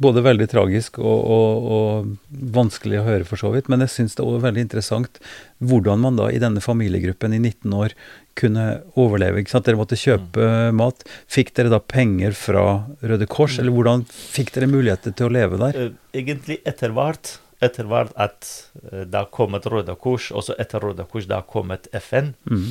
både 0.00 0.22
veldig 0.22 0.46
tragisk 0.50 0.98
og, 1.02 1.20
og, 1.34 1.68
og 1.74 2.40
vanskelig 2.54 3.00
å 3.00 3.06
høre, 3.08 3.26
for 3.26 3.40
så 3.40 3.50
vidt, 3.54 3.68
men 3.72 3.82
jeg 3.84 3.90
syns 3.96 4.14
det 4.18 4.22
er 4.24 4.44
veldig 4.44 4.62
interessant 4.62 5.18
hvordan 5.58 6.00
man 6.04 6.16
da 6.20 6.28
i 6.30 6.38
denne 6.42 6.62
familiegruppen 6.62 7.34
i 7.34 7.40
19 7.42 7.74
år 7.74 7.94
kunne 8.38 8.66
overleve. 9.00 9.42
ikke 9.42 9.52
sant? 9.52 9.66
Dere 9.66 9.80
måtte 9.80 9.98
kjøpe 9.98 10.70
mat. 10.78 11.02
Fikk 11.28 11.50
dere 11.58 11.72
da 11.72 11.80
penger 11.82 12.32
fra 12.38 12.64
Røde 13.02 13.26
Kors, 13.28 13.58
eller 13.60 13.74
hvordan 13.74 14.06
fikk 14.08 14.54
dere 14.54 14.70
muligheter 14.70 15.12
til 15.18 15.28
å 15.28 15.34
leve 15.34 15.58
der? 15.60 15.80
eh, 15.88 15.90
egentlig 16.22 16.60
etter 16.64 16.94
hvert 16.96 17.36
etter 17.60 17.84
hvert 17.90 18.14
at 18.16 18.46
eh, 18.88 19.02
det 19.04 19.18
har 19.18 19.26
kommet 19.34 19.66
Røde 19.68 19.92
Kors, 20.00 20.30
og 20.32 20.46
så 20.46 20.54
etter 20.62 20.80
Røde 20.80 21.04
Kors 21.10 21.26
det 21.28 21.36
har 21.36 21.44
kommet 21.50 21.90
FN, 21.92 22.32
Mm. 22.48 22.70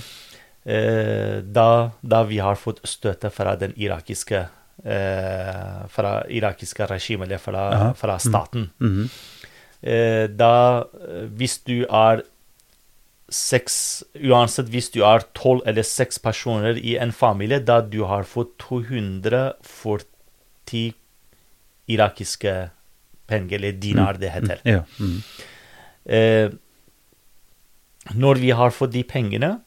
Eh, 0.69 1.41
da, 1.41 1.91
da 2.01 2.23
vi 2.29 2.37
har 2.43 2.55
fått 2.59 2.79
støtte 2.87 3.29
fra 3.33 3.55
den 3.59 3.73
irakiske 3.79 4.47
eh, 4.85 5.87
fra 5.89 6.23
irakiske 6.29 6.85
regimet, 6.89 7.27
eller 7.27 7.37
fra, 7.37 7.93
fra 7.97 8.19
staten. 8.19 8.69
Mhm. 8.79 9.09
Eh, 9.81 10.27
da 10.27 10.83
eh, 10.83 11.25
hvis 11.39 11.63
du 11.63 11.85
er 11.87 12.23
seks 13.31 14.03
Uansett 14.27 14.67
hvis 14.73 14.91
du 14.91 15.03
er 15.07 15.23
tolv 15.37 15.61
eller 15.69 15.83
seks 15.87 16.19
personer 16.19 16.75
i 16.75 16.97
en 16.99 17.11
familie, 17.15 17.59
da 17.63 17.81
du 17.81 18.03
har 18.09 18.23
fått 18.27 18.57
240 18.65 20.93
irakiske 21.89 22.69
penger, 23.29 23.55
eller 23.59 23.71
dinar, 23.77 24.17
det 24.19 24.29
heter. 24.33 24.59
Ja. 24.65 24.83
Mm. 24.99 25.21
Eh, 26.05 26.49
når 28.17 28.35
vi 28.41 28.49
har 28.57 28.71
fått 28.73 28.93
de 28.95 29.03
pengene, 29.05 29.59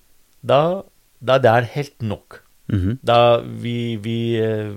da, 0.42 0.82
da 1.22 1.38
det 1.42 1.50
er 1.52 1.68
helt 1.76 2.02
nok. 2.02 2.40
Mhm. 2.72 2.98
Da 3.04 3.16
vi, 3.42 3.96
vi, 4.00 4.16
eh, 4.40 4.70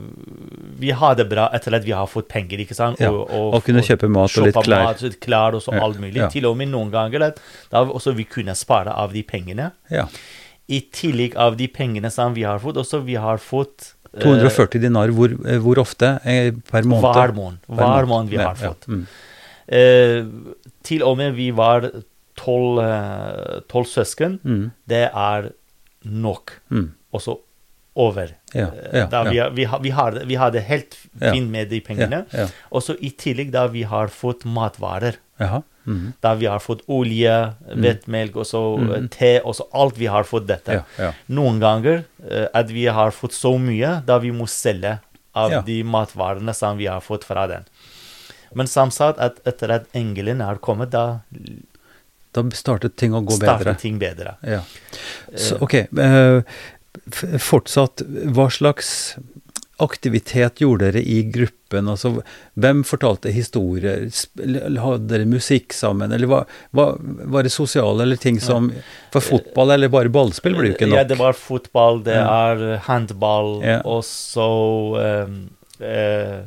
vi 0.82 0.90
har 0.92 1.16
det 1.16 1.28
bra 1.30 1.46
etter 1.56 1.78
at 1.78 1.86
vi 1.86 1.94
har 1.96 2.08
fått 2.12 2.28
penger, 2.32 2.60
ikke 2.64 2.76
sant? 2.76 3.00
Ja, 3.00 3.12
og 3.12 3.62
kunne 3.64 3.84
kjøpe 3.86 4.10
mat 4.12 4.34
og 4.36 4.50
litt 4.50 4.58
klær. 4.66 4.88
Mat, 4.90 5.04
litt 5.06 5.20
klær 5.24 5.56
og 5.56 5.62
så 5.64 5.76
alt 5.80 6.02
mulig. 6.02 6.18
ja. 6.20 6.30
Til 6.34 6.48
og 6.50 6.58
med 6.60 6.74
noen 6.74 6.92
ganger 6.92 7.30
da 7.72 7.84
også 7.86 8.16
vi 8.18 8.26
kunne 8.28 8.56
spare 8.58 8.92
av 8.92 9.14
de 9.16 9.24
pengene. 9.24 9.72
ja. 9.92 10.08
I 10.68 10.80
tillegg 10.90 11.36
av 11.38 11.58
de 11.60 11.68
pengene 11.70 12.10
som 12.10 12.34
vi 12.34 12.42
har 12.42 12.58
fått, 12.58 12.80
også 12.82 13.04
vi 13.06 13.14
har 13.22 13.38
fått 13.38 13.92
eh, 14.16 14.24
240 14.24 14.82
dinar, 14.82 15.12
hvor, 15.14 15.30
eh, 15.46 15.60
hvor 15.62 15.78
ofte? 15.78 16.16
Eh, 16.26 16.50
Per 16.72 16.82
måned? 16.90 17.06
Hver 17.06 17.34
måned. 17.38 17.60
Hver 17.70 18.08
måned 18.10 18.34
vi 18.34 18.40
har 18.42 18.56
fått. 18.58 18.88
Mm. 18.90 19.04
Eh, 19.68 20.26
til 20.84 21.04
og 21.06 21.20
med 21.22 21.36
vi 21.38 21.52
var 21.54 21.86
tolv 22.36 22.82
eh, 22.82 23.62
tolv 23.70 23.86
søsken. 23.86 24.40
Mm. 24.44 24.72
Det 24.90 25.04
er 25.14 25.52
nok. 26.06 26.60
Mm. 26.70 26.92
Også 27.16 27.40
over. 27.96 28.34
Ja, 28.54 28.70
Eh, 28.72 29.00
ja, 29.00 29.06
da 29.12 29.24
vi, 29.24 29.38
ja. 29.38 29.50
vi, 29.50 29.68
vi, 29.82 29.90
har, 29.90 30.12
vi 30.26 30.36
har 30.36 30.52
det 30.52 30.66
helt 30.68 30.96
fint 31.20 31.50
med 31.52 31.70
de 31.72 31.82
pengene. 31.82 32.26
Ja. 32.32 32.48
Også 32.72 32.96
i 33.00 33.12
tillegg 33.12 33.52
da 33.56 33.66
vi 33.72 33.84
har 33.84 34.12
fått 34.12 34.46
matvarer. 34.46 35.20
Mhm. 35.86 36.14
Da 36.22 36.34
vi 36.34 36.48
har 36.50 36.60
fått 36.60 36.82
olje, 36.90 37.54
hvetemelk, 37.76 38.36
og 38.42 38.46
så 38.50 38.62
mm 38.80 39.10
te, 39.12 39.40
og 39.46 39.54
så 39.56 39.68
alt 39.74 39.98
vi 39.98 40.08
har 40.10 40.24
fått 40.24 40.48
dette. 40.48 40.84
Noen 41.28 41.60
ganger 41.60 42.04
eh, 42.30 42.48
at 42.54 42.72
vi 42.72 42.88
har 42.88 43.12
fått 43.12 43.34
så 43.34 43.58
mye, 43.60 44.02
da 44.06 44.18
vi 44.18 44.32
må 44.32 44.48
selge 44.48 45.00
av 45.36 45.66
de 45.66 45.84
matvarene 45.84 46.54
som 46.56 46.78
vi 46.78 46.88
har 46.88 47.04
fått 47.04 47.24
fra 47.28 47.46
den. 47.48 47.68
Men 48.56 48.68
samtidig 48.72 49.20
at 49.20 49.40
etter 49.46 49.74
at 49.76 49.88
engelen 49.94 50.42
er 50.42 50.58
kommet, 50.64 50.92
da 50.96 51.20
Da 52.36 52.44
startet 52.58 52.98
ting 53.00 53.16
å 53.16 53.24
gå 53.24 53.38
startet 53.40 53.66
bedre. 53.66 53.78
ting 53.80 54.00
bedre. 54.02 54.36
Ja. 54.44 54.62
Så, 55.36 55.58
ok. 55.64 55.74
eh, 55.88 56.42
fortsatt, 57.40 58.04
hva 58.36 58.50
slags 58.52 59.16
aktivitet 59.84 60.62
gjorde 60.64 60.88
dere 60.88 61.02
i 61.04 61.18
gruppen? 61.28 61.90
Altså, 61.92 62.12
hvem 62.56 62.84
fortalte 62.88 63.32
historier? 63.36 64.06
Hadde 64.80 65.10
dere 65.10 65.28
musikk 65.28 65.76
sammen? 65.76 66.14
Eller 66.16 66.30
hva, 66.32 66.44
hva, 66.76 66.86
var 67.36 67.44
det 67.44 67.52
sosiale 67.52 68.06
eller 68.06 68.20
ting 68.22 68.40
som 68.44 68.70
For 69.14 69.24
fotball 69.24 69.76
eller 69.76 69.92
bare 69.92 70.12
ballspill 70.14 70.56
blir 70.56 70.72
jo 70.72 70.78
ikke 70.78 70.90
nok. 70.92 71.02
Ja, 71.02 71.08
det 71.10 71.20
var 71.20 71.36
fotball, 71.40 72.04
det 72.08 72.16
er 72.22 72.66
handball, 72.88 73.58
Ja. 73.66 73.82
og 73.84 74.06
så 74.08 74.48
um, 75.28 75.42
eh, 75.84 76.44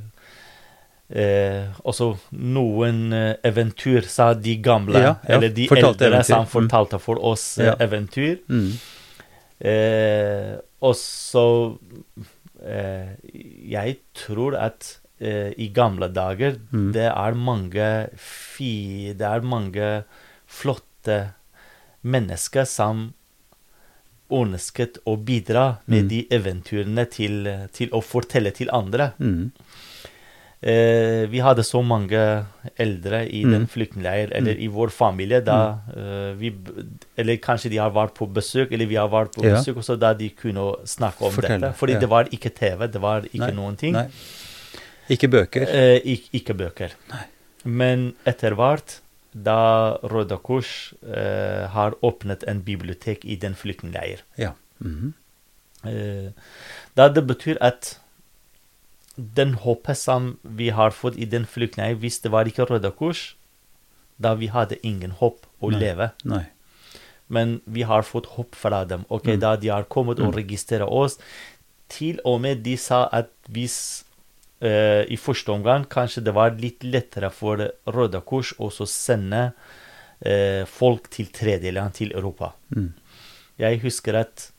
eh, 1.11 1.65
også 1.85 2.19
noen 2.33 3.13
eh, 3.13 3.35
eventyr, 3.45 4.03
sa 4.09 4.35
de 4.35 4.57
gamle, 4.57 4.99
Ja, 5.01 5.15
ja, 5.29 5.35
eller 5.37 5.49
de 5.49 5.67
eldre 5.71 6.07
eventyr. 6.11 6.23
som 6.25 6.45
Mm. 6.45 6.51
fortalte 6.53 6.99
for 7.01 7.17
oss 7.25 7.59
eh, 7.59 7.67
Ja. 7.67 7.75
eventyr. 7.81 8.39
Mm. 8.49 8.73
Eh, 9.61 10.57
og 10.83 10.95
så 10.95 11.79
eh, 12.65 13.09
Jeg 13.71 13.97
tror 14.15 14.55
at 14.57 14.99
eh, 15.21 15.53
i 15.59 15.69
gamle 15.75 16.09
dager 16.13 16.59
Mm. 16.73 16.93
det 16.93 17.07
er 17.11 17.35
mange 17.35 18.09
fi... 18.17 19.13
Det 19.17 19.27
er 19.27 19.41
mange 19.43 20.05
flotte 20.47 21.33
mennesker 22.05 22.65
som 22.65 23.13
ønsket 24.31 24.99
å 25.07 25.17
bidra 25.17 25.79
med 25.87 26.05
Mm. 26.05 26.09
de 26.09 26.27
eventyrene 26.31 27.05
til, 27.11 27.69
til 27.73 27.89
å 27.91 28.03
fortelle 28.03 28.51
til 28.53 28.69
andre. 28.71 29.13
Mm. 29.19 29.51
Eh, 30.61 31.29
vi 31.31 31.39
hadde 31.39 31.63
så 31.63 31.79
mange 31.87 32.19
eldre 32.83 33.21
i 33.31 33.45
Mm. 33.45 33.51
den 33.53 33.67
flyktningleiren, 33.71 34.33
eller 34.35 34.59
i 34.59 34.67
vår 34.67 34.89
familie, 34.91 35.41
da 35.45 35.79
eh, 35.95 36.33
vi 36.35 36.51
Eller 37.17 37.37
kanskje 37.37 37.71
de 37.71 37.77
har 37.79 37.91
vært 37.93 38.15
på 38.15 38.27
besøk, 38.27 38.73
eller 38.73 38.87
vi 38.87 38.97
har 38.97 39.09
vært 39.09 39.35
på 39.37 39.45
Ja. 39.45 39.55
besøk 39.57 39.77
også, 39.77 39.97
da 39.99 40.13
de 40.15 40.31
kunne 40.31 40.75
snakke 40.85 41.23
om 41.23 41.31
Fortell. 41.33 41.61
dette. 41.61 41.75
Fordi 41.77 41.93
ja. 41.93 41.99
det 42.01 42.09
var 42.09 42.25
ikke 42.25 42.51
TV, 42.55 42.87
det 42.89 43.01
var 43.01 43.23
ikke 43.23 43.39
Nei, 43.39 43.51
noen 43.53 43.77
ting. 43.77 43.93
Nei. 43.93 44.09
Ikke 45.09 45.29
bøker. 45.31 45.63
Eh, 45.69 46.01
ikke, 46.05 46.29
ikke 46.33 46.55
bøker. 46.57 46.91
Nei. 47.11 47.25
Men 47.65 48.15
etter 48.27 48.55
hvert, 48.57 49.01
da 49.35 49.97
Røde 50.03 50.39
Kors 50.43 50.93
eh, 51.07 51.69
har 51.69 51.93
åpnet 52.03 52.43
en 52.49 52.63
bibliotek 52.63 53.25
i 53.25 53.37
den 53.37 53.55
flyktningleiren 53.55 54.23
Ja. 54.37 54.53
Mhm. 54.83 55.15
Eh, 55.87 56.31
da 56.97 57.09
det 57.09 57.25
betyr 57.27 57.57
at 57.61 57.99
den 59.19 59.55
håpet 59.59 59.99
som 59.99 60.39
vi 60.43 60.71
har 60.71 60.91
fått 60.95 61.16
i 61.19 61.27
den 61.27 61.45
flyktningen, 61.47 61.99
hvis 61.99 62.21
det 62.23 62.31
var 62.31 62.47
ikke 62.47 62.69
Røde 62.71 62.93
Kors, 62.95 63.35
da 64.19 64.35
vi 64.39 64.47
hadde 64.51 64.79
ingen 64.87 65.11
håp 65.19 65.45
å 65.62 65.71
Nei. 65.73 65.81
leve. 65.81 66.11
Nei. 66.25 66.45
Men 67.29 67.61
vi 67.66 67.83
har 67.83 68.03
fått 68.07 68.27
håp 68.39 68.55
fra 68.57 68.85
dem. 68.89 69.05
Ok, 69.11 69.27
Mm. 69.35 69.41
Da 69.41 69.57
de 69.57 69.69
har 69.69 69.85
kommet 69.85 70.19
og 70.21 70.33
Mm. 70.33 70.39
registrert 70.39 70.89
oss, 70.89 71.19
til 71.89 72.21
og 72.25 72.41
med 72.41 72.62
de 72.62 72.77
sa 72.77 73.09
at 73.12 73.29
hvis 73.51 74.05
uh, 74.62 75.05
i 75.09 75.16
første 75.16 75.53
omgang 75.53 75.85
kanskje 75.87 76.25
det 76.25 76.35
var 76.35 76.51
litt 76.51 76.83
lettere 76.83 77.31
for 77.31 77.57
Røde 77.87 78.21
Kors 78.27 78.53
å 78.59 78.71
sende 78.87 79.53
uh, 80.27 80.64
folk 80.66 81.09
til 81.11 81.27
tredjeland, 81.27 81.95
til 81.95 82.12
Europa. 82.12 82.53
Mm. 82.75 82.93
Jeg 83.59 83.81
husker 83.83 84.16
at 84.16 84.51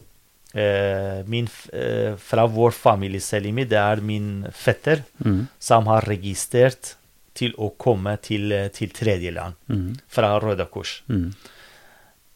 min, 0.54 1.48
eh, 1.74 2.16
fra 2.18 2.48
vår 2.50 2.72
familie 2.74 3.22
Selimi, 3.22 3.66
det 3.70 3.78
er 3.78 4.02
min 4.02 4.48
fetter, 4.52 5.04
Mm. 5.24 5.48
som 5.60 5.86
har 5.86 6.02
registrert 6.02 6.96
til 7.36 7.54
å 7.54 7.70
komme 7.78 8.18
til, 8.22 8.52
eh, 8.52 8.68
til 8.70 8.90
tredjeland 8.90 9.54
Mm. 9.70 9.96
fra 10.08 10.40
Røde 10.40 10.66
Kors. 10.72 11.02
Mm. 11.08 11.34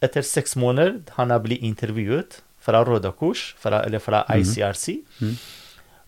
Etter 0.02 0.22
seks 0.22 0.54
måneder 0.54 1.02
han 1.16 1.30
har 1.30 1.40
blitt 1.40 1.62
intervjuet 1.62 2.40
fra 2.60 2.84
Røde 2.84 3.12
Kors, 3.16 3.54
fra, 3.58 3.82
eller 3.84 3.98
fra. 3.98 4.24
ICRC. 4.28 5.02
Mm. 5.20 5.36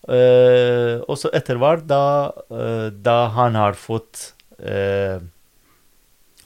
Uh, 0.07 1.01
og 1.09 1.17
så 1.19 1.27
etter 1.33 1.57
hvert, 1.59 1.85
da, 1.85 2.31
uh, 2.49 2.89
da 2.89 3.27
han 3.35 3.55
har 3.55 3.73
fått 3.73 4.31
uh, 4.63 5.19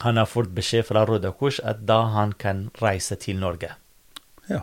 Han 0.00 0.16
har 0.16 0.26
fått 0.26 0.48
beskjed 0.52 0.84
fra 0.88 1.04
Røde 1.06 1.30
Kors 1.38 1.60
at 1.62 1.86
da 1.86 2.00
han 2.10 2.32
kan 2.32 2.70
reise 2.80 3.14
til 3.22 3.36
Norge. 3.38 3.70
Ja. 4.50 4.62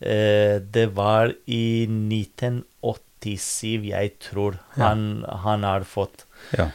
Eh, 0.00 0.58
det 0.60 0.86
var 0.96 1.34
i 1.46 1.86
1987, 1.86 3.84
jeg 3.90 4.12
tror, 4.20 4.58
Ja. 4.76 4.88
han, 4.88 5.24
han 5.28 5.62
har 5.62 5.80
fått 5.84 6.24
Ja. 6.56 6.70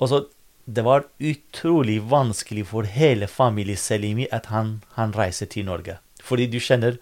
og 0.00 0.08
så 0.08 0.26
det 0.66 0.84
var 0.84 1.04
utrolig 1.20 2.00
vanskelig 2.02 2.66
for 2.66 2.82
hele 2.84 3.26
familien 3.26 3.76
Selimi 3.76 4.26
at 4.32 4.46
han, 4.46 4.82
han 4.94 5.12
reiser 5.12 5.46
til 5.46 5.64
Norge. 5.66 5.98
Fordi 6.22 6.46
du 6.46 6.58
skjønner 6.58 6.98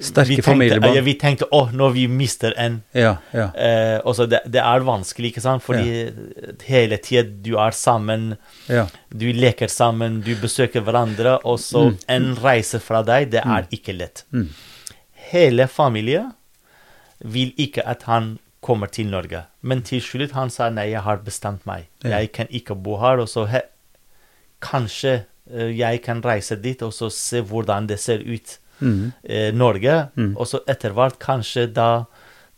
Sterke 0.00 0.42
familiebånd. 0.42 0.94
Ja, 0.96 1.02
vi 1.02 1.14
tenkte 1.14 1.46
å, 1.52 1.70
når 1.72 1.92
vi 1.94 2.06
mister 2.08 2.52
en 2.56 2.82
Ja. 2.94 3.16
Ja. 3.32 3.50
eh, 3.54 4.00
også 4.04 4.26
det, 4.28 4.40
det 4.46 4.60
er 4.60 4.80
vanskelig, 4.84 5.30
ikke 5.32 5.40
sant? 5.42 5.62
Fordi 5.62 6.12
hele 6.66 6.96
tiden 6.98 7.42
du 7.42 7.56
er 7.58 7.70
sammen, 7.70 8.36
Ja. 8.68 8.86
du 9.10 9.32
leker 9.32 9.68
sammen, 9.68 10.20
du 10.22 10.34
besøker 10.36 10.80
hverandre, 10.82 11.38
og 11.44 11.58
så 11.58 11.90
Mm. 11.90 11.98
en 12.08 12.34
reise 12.36 12.80
fra 12.80 13.02
deg, 13.02 13.30
det 13.30 13.42
er 13.44 13.66
ikke 13.72 13.96
lett. 13.96 14.24
Mm. 14.32 14.48
Hele 15.32 15.66
familien 15.66 16.32
vil 17.24 17.52
ikke 17.58 17.82
at 17.86 18.02
han 18.02 18.38
kommer 18.62 18.86
til 18.90 19.06
Norge. 19.06 19.44
Men 19.62 19.82
til 19.82 20.00
slutt 20.00 20.32
han 20.32 20.50
sa 20.50 20.68
nei, 20.70 20.90
jeg 20.90 21.00
har 21.02 21.18
bestemt 21.18 21.64
meg. 21.66 21.86
Ja. 22.04 22.18
Jeg 22.18 22.32
kan 22.32 22.46
ikke 22.50 22.74
bo 22.74 22.96
her. 22.98 23.18
Og 23.20 23.28
så 23.28 23.46
he, 23.48 23.60
kanskje 24.60 25.24
eh, 25.52 25.70
jeg 25.78 26.02
kan 26.02 26.20
reise 26.24 26.56
dit 26.60 26.80
og 26.82 26.92
så 26.92 27.10
se 27.12 27.40
hvordan 27.42 27.86
det 27.86 27.98
ser 28.02 28.18
ut 28.26 28.58
Mm. 28.80 29.12
eh, 29.22 29.50
Norge. 29.54 29.96
Mm. 30.16 30.32
Og 30.36 30.48
så 30.50 30.62
etter 30.68 30.94
hvert 30.96 31.18
kanskje 31.22 31.66
da, 31.72 32.06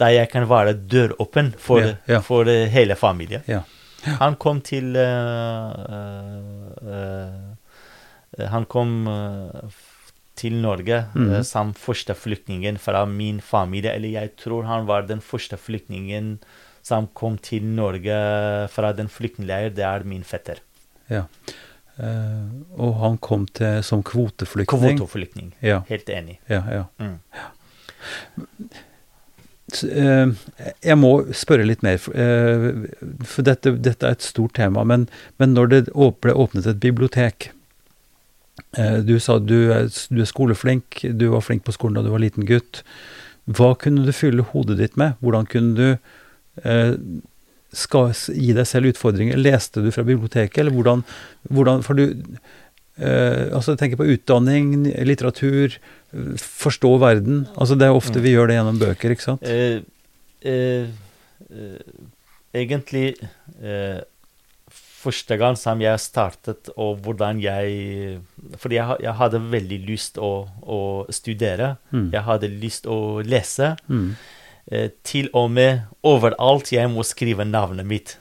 da 0.00 0.10
jeg 0.12 0.30
kan 0.32 0.48
være 0.50 0.76
døråpen 0.90 1.52
for, 1.58 1.82
yeah, 1.82 1.98
yeah. 2.08 2.22
for 2.24 2.48
uh, 2.48 2.66
hele 2.72 2.96
familien. 2.98 3.44
Yeah. 3.48 3.66
Han 4.20 4.38
kom 4.38 4.60
til 4.62 4.94
uh, 4.94 5.74
uh, 6.86 8.46
Han 8.52 8.64
kom 8.70 8.92
til 10.38 10.54
Norge 10.62 11.00
mm. 11.14 11.42
som 11.42 11.72
første 11.74 12.14
flyktningen 12.14 12.78
fra 12.78 13.02
min 13.10 13.40
familie. 13.42 13.96
Eller 13.96 14.14
jeg 14.14 14.36
tror 14.38 14.68
han 14.68 14.86
var 14.86 15.08
den 15.08 15.20
første 15.24 15.58
flyktningen 15.58 16.36
som 16.86 17.08
kom 17.18 17.40
til 17.42 17.66
Norge 17.66 18.14
fra 18.70 18.92
den 18.94 19.10
flyktningleiren. 19.10 19.74
Det 19.74 19.84
er 19.84 20.06
min 20.06 20.22
fetter. 20.24 20.62
ja. 21.10 21.24
Eh, 21.98 22.50
og 22.78 22.98
han 23.02 23.16
kom 23.22 23.46
til 23.58 23.80
som 23.86 24.04
kvoteflyktning. 24.06 24.98
Kvoteflyktning. 24.98 25.52
Ja. 25.64 25.82
Helt 25.88 26.10
enig. 26.12 26.38
Ja, 26.50 26.62
ja. 26.70 26.84
Mm. 27.02 27.16
ja. 27.34 27.48
eh, 29.82 30.28
jeg 30.86 30.98
må 31.00 31.12
spørre 31.34 31.66
litt 31.66 31.82
mer, 31.86 31.98
for, 32.02 32.14
eh, 32.14 32.86
for 33.26 33.46
dette, 33.48 33.74
dette 33.82 34.06
er 34.06 34.18
et 34.18 34.26
stort 34.26 34.54
tema. 34.60 34.86
Men, 34.86 35.08
men 35.42 35.56
når 35.58 35.72
det 35.74 35.84
ble 36.22 36.34
åpnet 36.34 36.70
et 36.70 36.82
bibliotek 36.82 37.52
Du 39.06 39.14
sa 39.22 39.38
du 39.38 39.70
er, 39.72 39.86
du 40.10 40.18
er 40.20 40.26
skoleflink, 40.28 40.98
du 41.16 41.28
var 41.32 41.40
flink 41.46 41.62
på 41.64 41.72
skolen 41.72 41.94
da 41.96 42.02
du 42.04 42.10
var 42.10 42.20
liten 42.20 42.44
gutt. 42.46 42.82
Hva 43.46 43.70
kunne 43.80 44.02
du 44.04 44.12
fylle 44.12 44.44
hodet 44.50 44.76
ditt 44.80 44.96
med? 44.98 45.14
Hvordan 45.22 45.46
kunne 45.48 45.74
du 45.78 45.88
skal 47.72 48.12
gi 48.32 48.52
deg 48.56 48.66
selv 48.66 48.88
utfordringer? 48.92 49.36
Leste 49.36 49.82
du 49.84 49.90
fra 49.92 50.04
biblioteket, 50.08 50.58
eller 50.62 50.72
hvordan, 50.72 51.04
hvordan 51.50 51.82
For 51.84 51.94
du 51.98 52.04
eh, 52.98 53.48
altså 53.54 53.76
tenker 53.78 54.00
på 54.00 54.08
utdanning, 54.14 54.86
litteratur, 55.06 55.76
forstå 56.40 56.94
verden. 57.02 57.42
Altså 57.60 57.76
Det 57.78 57.86
er 57.86 57.94
ofte 57.96 58.18
Mm. 58.18 58.22
vi 58.24 58.32
gjør 58.34 58.48
det 58.48 58.56
gjennom 58.56 58.78
bøker, 58.80 59.10
ikke 59.12 59.26
sant? 59.26 59.42
Eh, 59.42 59.82
eh, 60.42 60.86
eh, 61.50 61.82
egentlig 62.54 63.16
eh, 63.62 64.00
Første 64.98 65.36
gang 65.38 65.54
som 65.56 65.78
jeg 65.80 65.94
startet, 66.02 66.68
og 66.76 66.98
hvordan 67.04 67.38
jeg 67.40 68.18
Fordi 68.58 68.74
jeg, 68.80 68.96
jeg 69.04 69.14
hadde 69.14 69.38
veldig 69.52 69.78
lyst 69.86 70.18
å, 70.18 70.48
å 70.66 71.06
studere. 71.14 71.76
Mm. 71.92 72.08
Jeg 72.12 72.22
hadde 72.26 72.48
lyst 72.50 72.86
å 72.90 73.22
lese. 73.22 73.76
Mm. 73.86 74.16
Eh, 74.68 74.90
til 75.00 75.30
og 75.32 75.46
med 75.56 75.86
overalt 76.04 76.68
jeg 76.74 76.90
må 76.92 77.00
skrive 77.06 77.46
navnet 77.48 77.88
mitt. 77.88 78.14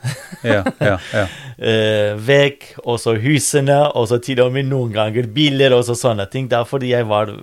Ja, 0.48 0.62
ja, 0.80 0.95
ja. 1.12 1.26
eh, 1.72 2.14
vekk, 2.24 2.70
og 2.86 3.02
så 3.04 3.18
husene, 3.20 3.82
og 3.91 4.08
så 4.12 4.22
til 4.24 4.39
og 4.45 4.54
med 4.56 4.70
noen 4.70 4.93
ganger 4.95 5.28
biler 5.36 5.76
og 5.76 5.84
så 5.89 5.98
sånne 6.00 6.28
ting. 6.32 6.48
Da 6.52 6.64
fordi 6.68 6.93
jeg 6.93 7.08
var 7.10 7.34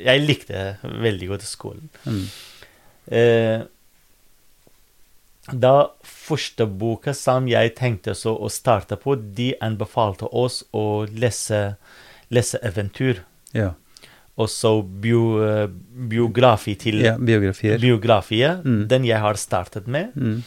Jeg 0.00 0.24
likte 0.24 0.66
veldig 0.82 1.32
godt 1.34 1.44
skolen. 1.44 1.90
Mm. 2.08 2.22
Eh, 3.12 3.58
da 5.52 5.74
første 6.02 6.66
boka 6.66 7.12
som 7.14 7.46
jeg 7.46 7.76
tenkte 7.76 8.16
så 8.18 8.32
å 8.34 8.48
starte 8.50 8.96
på, 8.98 9.14
de 9.14 9.52
anbefalte 9.62 10.26
oss 10.32 10.64
å 10.72 11.04
lese, 11.12 11.76
lese 12.32 12.62
eventyr. 12.64 13.20
ja. 13.52 13.74
Og 14.36 14.48
så 14.52 14.70
bio, 14.84 15.20
eh, 15.42 15.66
biografi 16.10 16.74
til 16.76 17.00
ja 17.00 17.16
biografier. 17.16 17.78
biografier. 17.80 18.58
Mm. 18.64 18.86
Den 18.88 19.04
jeg 19.08 19.18
har 19.20 19.34
startet 19.40 19.86
med. 19.88 20.12
Mm. 20.14 20.42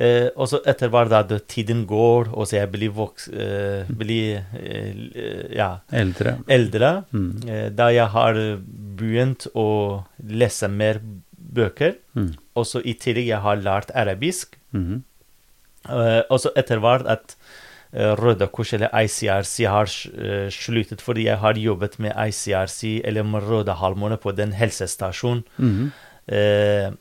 Eh, 0.00 0.28
og 0.36 0.48
så 0.48 0.60
etter 0.70 0.88
hvert 0.88 1.10
da 1.10 1.38
tiden 1.50 1.84
går, 1.86 2.30
og 2.32 2.46
så 2.48 2.56
jeg 2.60 2.70
blir, 2.72 2.90
voks, 2.94 3.28
eh, 3.28 3.84
blir 3.90 4.40
eh, 4.56 5.56
ja, 5.56 5.80
Eldre. 5.92 6.38
eldre, 6.48 7.04
Mm. 7.12 7.48
eh, 7.48 7.68
da 7.70 7.88
jeg 7.92 8.06
har 8.08 8.34
begynt 8.96 9.46
å 9.54 10.04
lese 10.24 10.68
mer 10.70 11.00
bøker, 11.52 11.96
Mm. 12.16 12.34
og 12.56 12.64
så 12.66 12.80
i 12.84 12.94
tillegg 12.94 13.26
jeg 13.26 13.40
har 13.40 13.56
lært 13.56 13.90
arabisk, 13.94 14.56
Mhm. 14.72 15.02
eh, 15.88 16.22
og 16.30 16.38
så 16.40 16.50
etter 16.56 16.78
hvert 16.80 17.06
at 17.06 17.34
Røde 17.92 18.46
Kors 18.54 18.72
eller 18.72 18.88
ICRC 18.94 19.64
har 19.66 19.88
eh, 20.14 20.48
sluttet, 20.54 21.00
fordi 21.02 21.24
jeg 21.26 21.38
har 21.42 21.54
jobbet 21.58 21.98
med 21.98 22.12
ICRC 22.14 23.00
eller 23.04 23.22
med 23.26 23.42
Røde 23.42 23.74
Halvmåne 23.74 24.16
på 24.16 24.30
den 24.36 24.52
helsestasjonen. 24.52 25.42
Mm 25.58 25.72
-hmm. 26.30 26.96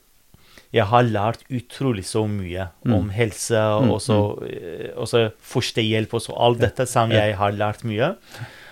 jeg 0.73 0.85
har 0.85 1.03
lært 1.03 1.43
utrolig 1.49 2.05
så 2.05 2.27
mye 2.27 2.67
Mm. 2.85 2.93
om 2.93 3.09
helse, 3.09 3.55
Mm, 3.81 3.91
og 3.91 4.01
så 4.01 4.17
eh, 4.49 4.89
og 4.97 5.07
så 5.07 5.31
førstehjelp 5.41 6.13
og 6.13 6.21
så 6.21 6.33
alt 6.37 6.59
dette 6.59 6.85
som 6.87 7.11
jeg 7.11 7.35
har 7.37 7.51
lært 7.51 7.83
mye. 7.83 8.15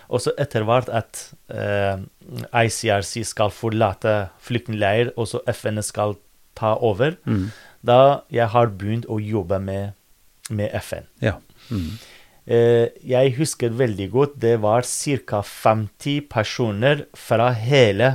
Og 0.10 0.22
så 0.22 0.32
etter 0.38 0.64
hvert 0.64 0.90
at 0.90 1.34
eh, 1.50 1.98
ICRC 2.66 3.26
skal 3.26 3.50
forlate 3.50 4.30
flyktningleir, 4.40 5.12
og 5.18 5.28
så 5.28 5.40
FN 5.54 5.82
skal 5.82 6.16
ta 6.56 6.76
over, 6.76 7.16
Mm. 7.26 7.52
da 7.86 8.22
jeg 8.32 8.48
har 8.48 8.68
begynt 8.68 9.06
å 9.06 9.20
jobbe 9.20 9.60
med, 9.60 9.94
med 10.50 10.70
FN. 10.82 11.04
Ja. 11.22 11.34
Mm. 11.72 11.98
Jeg 12.48 13.34
husker 13.36 13.70
veldig 13.76 14.06
godt 14.14 14.38
det 14.40 14.54
var 14.64 14.86
ca. 14.88 15.42
50 15.44 16.22
personer 16.32 17.02
fra 17.14 17.50
hele 17.52 18.14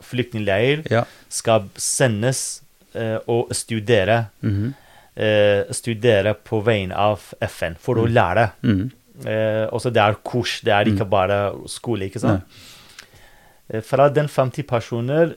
flyktningleir 0.00 0.84
Ja. 0.90 1.04
skal 1.28 1.68
sendes 1.76 2.62
eh, 2.94 3.18
og 3.28 3.50
studere. 3.52 4.30
Mhm. 4.40 4.74
Eh, 5.16 5.64
studere 5.72 6.34
på 6.34 6.62
vegne 6.64 6.92
av 6.96 7.20
FN 7.40 7.74
for 7.80 7.96
å 7.96 8.06
lære. 8.08 8.50
Mhm. 8.62 8.90
Eh, 9.26 9.66
også 9.72 9.92
det 9.92 10.00
er 10.02 10.16
kurs, 10.24 10.60
det 10.64 10.72
er 10.72 10.84
ikke 10.90 11.08
bare 11.08 11.52
skole, 11.68 12.08
ikke 12.08 12.20
sant? 12.20 12.42
Eh, 13.68 13.80
Fra 13.80 14.08
den 14.08 14.28
50 14.28 14.62
personer, 14.62 15.34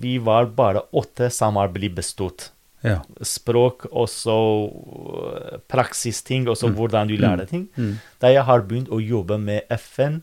vi 0.00 0.18
var 0.18 0.46
bare 0.46 0.82
åtte 0.92 1.30
som 1.32 1.56
har 1.56 1.68
blitt 1.68 1.94
bestått. 1.94 2.50
Ja. 2.86 3.00
Språk, 3.26 3.86
og 3.90 4.06
så 4.08 4.36
praksisting, 5.68 6.46
og 6.48 6.56
så 6.56 6.70
hvordan 6.72 7.08
du 7.10 7.16
lærer 7.18 7.46
ting. 7.50 7.68
Mhm. 7.76 7.98
Da 8.22 8.30
jeg 8.32 8.44
har 8.46 8.60
begynt 8.62 8.88
å 8.92 9.00
jobbe 9.02 9.38
med 9.38 9.62
FN 9.76 10.22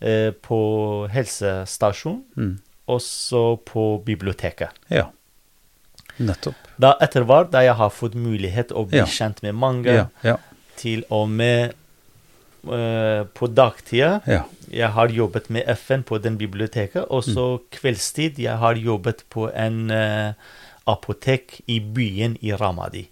eh, 0.00 0.30
på 0.42 0.60
helsestasjon, 1.12 2.22
og 2.86 2.96
også 3.00 3.44
på 3.66 3.86
biblioteket. 4.04 4.70
ja. 4.90 5.06
Nettopp. 6.18 6.54
Da 6.80 6.94
etter 7.04 7.24
hvert, 7.28 7.50
da 7.52 7.60
jeg 7.60 7.74
har 7.76 7.90
fått 7.92 8.14
mulighet 8.16 8.70
å 8.72 8.86
bli 8.88 8.96
Ja. 8.98 9.04
kjent 9.04 9.42
med 9.42 9.54
mange, 9.54 9.84
Ja. 9.92 10.06
Ja. 10.24 10.36
til 10.76 11.04
og 11.10 11.28
med 11.28 11.74
uh, 12.66 13.24
på 13.34 13.46
dagtida 13.54 14.22
ja. 14.26 14.42
Jeg 14.70 14.88
har 14.90 15.08
jobbet 15.08 15.50
med 15.50 15.62
FN 15.68 16.02
på 16.02 16.18
den 16.22 16.36
biblioteket, 16.38 17.04
og 17.10 17.22
så 17.22 17.60
kveldstid 17.70 18.38
jeg 18.38 18.56
har 18.56 18.74
jobbet 18.74 19.22
på 19.30 19.50
en 19.54 19.90
eh, 19.90 20.32
apotek 20.86 21.60
i 21.66 21.80
byen 21.80 22.36
i 22.42 22.52
Ramadi. 22.56 23.06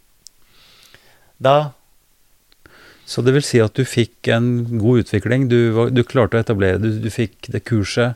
Da 1.38 1.72
Så 3.06 3.20
det 3.24 3.34
vil 3.36 3.44
si 3.44 3.58
at 3.60 3.74
du 3.76 3.84
fikk 3.84 4.28
en 4.32 4.78
god 4.80 5.02
utvikling. 5.04 5.48
Du, 5.50 5.90
du 5.92 6.02
klarte 6.08 6.38
å 6.38 6.44
etablere 6.44 6.78
Du, 6.80 6.88
du 7.04 7.10
fikk 7.12 7.50
det 7.52 7.64
kurset. 7.68 8.14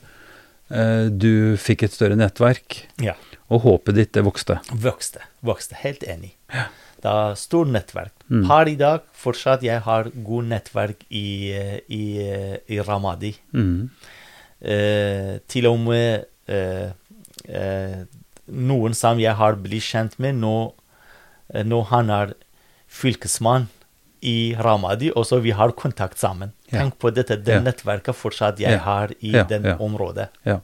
eh, 0.71 1.09
Du 1.11 1.57
fikk 1.61 1.83
et 1.85 1.93
større 1.93 2.17
nettverk. 2.17 2.85
ja, 3.05 3.15
Og 3.51 3.63
håpet 3.67 3.95
ditt, 3.99 4.13
det 4.13 4.25
vokste. 4.25 4.61
vokste. 4.73 5.21
Vokste. 5.45 5.75
Helt 5.83 6.03
enig. 6.05 6.35
Det 6.99 7.11
er 7.13 7.35
stort 7.39 7.69
nettverk. 7.71 8.13
Mm. 8.31 8.47
Per 8.49 8.69
i 8.69 8.75
dag 8.77 9.03
fortsatt 9.15 9.63
jeg 9.63 9.81
har 9.85 10.09
god 10.25 10.45
nettverk 10.51 11.05
i, 11.11 11.53
i, 11.89 12.03
i 12.69 12.81
Ramadi. 12.81 13.35
Mm. 13.55 13.91
Eh, 14.61 15.39
til 15.49 15.67
og 15.71 15.79
med 15.85 16.25
eh, 16.51 16.91
eh, 17.47 18.01
noen 18.51 18.95
som 18.95 19.19
jeg 19.21 19.35
har 19.37 19.57
blitt 19.61 19.83
kjent 19.85 20.19
med 20.19 20.39
nå, 20.41 20.73
eh, 21.55 21.65
nå 21.65 21.83
han 21.91 22.11
er 22.11 22.35
fylkesmann 22.89 23.69
i 24.25 24.55
Ramadi, 24.59 25.13
og 25.15 25.27
så 25.29 25.39
vi 25.41 25.53
har 25.55 25.71
kontakt 25.79 26.19
sammen. 26.19 26.51
Ja. 26.73 26.81
Tenk 26.83 26.99
på 26.99 27.13
dette, 27.15 27.37
det 27.37 27.55
Ja. 27.55 27.61
nettverket 27.61 28.17
fortsatt 28.17 28.59
jeg 28.59 28.73
Ja. 28.73 28.79
har 28.79 29.09
i 29.23 29.31
Ja, 29.33 29.45
den 29.45 29.63
området. 29.79 30.29
Ja. 30.45 30.61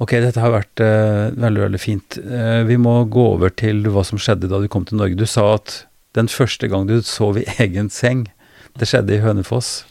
Ok, 0.00 0.10
dette 0.10 0.38
har 0.38 0.50
vært 0.52 0.78
uh, 0.78 1.30
veldig, 1.34 1.60
veldig 1.64 1.80
fint. 1.80 2.18
Uh, 2.18 2.62
vi 2.64 2.76
må 2.76 3.08
gå 3.10 3.34
over 3.34 3.50
til 3.50 3.82
hva 3.90 4.04
som 4.04 4.18
skjedde 4.18 4.48
da 4.48 4.60
du 4.60 4.68
kom 4.68 4.84
til 4.84 4.98
Norge. 4.98 5.16
Du 5.16 5.26
sa 5.26 5.54
at 5.54 5.86
den 6.14 6.28
første 6.28 6.68
gang 6.70 6.86
du 6.86 7.00
sov 7.02 7.36
i 7.38 7.44
egen 7.58 7.88
seng, 7.90 8.28
det 8.78 8.86
skjedde 8.86 9.16
i 9.16 9.22
Hønefoss. 9.24 9.84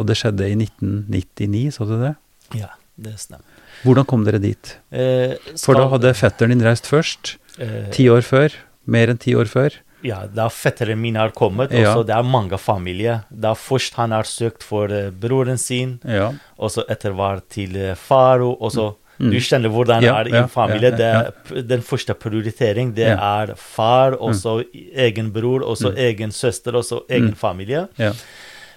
Og 0.00 0.06
det 0.08 0.16
skjedde 0.16 0.48
i 0.48 0.56
1999, 0.56 1.70
sa 1.76 1.84
du 1.84 1.94
det? 2.00 2.16
Ja, 2.58 2.72
det 2.98 3.18
stemmer. 3.20 3.44
Hvordan 3.84 4.06
kom 4.06 4.24
dere 4.24 4.38
dit? 4.38 4.76
Eh, 4.92 5.34
For 5.58 5.74
da 5.74 5.88
hadde 5.88 6.12
fetteren 6.14 6.50
din 6.54 6.62
reist 6.66 6.86
først, 6.86 7.36
eh, 7.58 7.90
ti 7.90 8.08
år 8.08 8.22
før. 8.22 8.52
Mer 8.86 9.08
enn 9.08 9.18
ti 9.18 9.34
år 9.34 9.46
før. 9.50 9.70
Ja, 10.02 10.26
da 10.26 10.48
fetteren 10.48 10.98
min 11.00 11.14
har 11.14 11.30
kommet, 11.30 11.70
Ja. 11.70 11.94
så 11.94 12.04
det 12.04 12.14
er 12.16 12.22
mange 12.26 12.58
familier. 12.58 13.22
Da 13.30 13.54
først 13.54 13.94
han 13.94 14.10
har 14.10 14.24
søkt 14.24 14.62
for 14.62 14.86
eh, 14.90 15.10
broren 15.10 15.58
sin, 15.58 16.00
Ja. 16.04 16.32
og 16.58 16.70
så 16.70 16.84
etter 16.90 17.12
hvert 17.14 17.48
til 17.48 17.76
eh, 17.76 17.94
far, 17.94 18.40
og 18.40 18.70
så 18.72 18.94
Mm. 19.20 19.30
Du 19.30 19.36
kjenner 19.38 19.68
hvordan 19.68 20.00
det 20.00 20.06
Ja, 20.08 20.20
er 20.20 20.28
i 20.28 20.32
en 20.42 20.48
familie. 20.48 20.90
Det, 20.96 21.68
den 21.68 21.80
første 21.82 22.14
prioritering, 22.14 22.92
det. 22.94 23.06
Mm. 23.06 23.20
er 23.50 23.54
far, 23.56 24.12
og 24.18 24.32
så 24.34 24.64
egen 24.96 25.30
bror, 25.30 25.62
og 25.62 25.76
så 25.76 25.94
egen 25.94 26.32
søster, 26.32 26.74
og 26.74 26.82
så 26.82 27.02
egen 27.08 27.34
familie. 27.34 27.86
ja. 27.98 28.12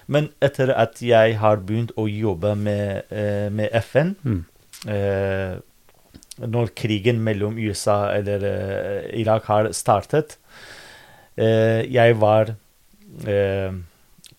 Men 0.06 0.28
etter 0.40 0.70
at 0.76 1.00
jeg 1.02 1.36
har 1.38 1.56
begynt 1.56 1.90
å 1.96 2.06
jobbe 2.06 2.54
med, 2.56 3.02
eh, 3.10 3.48
med 3.50 3.70
FN 3.72 4.14
Mm. 4.24 4.44
Når 4.86 6.70
krigen 6.76 7.22
mellom 7.24 7.56
USA 7.58 8.12
eller 8.16 8.42
eh, 8.44 9.06
Irak 9.22 9.46
har 9.48 9.70
startet 9.72 10.36
eh, 11.40 11.80
Jeg 11.88 12.18
var 12.20 12.54
eh, 13.26 13.72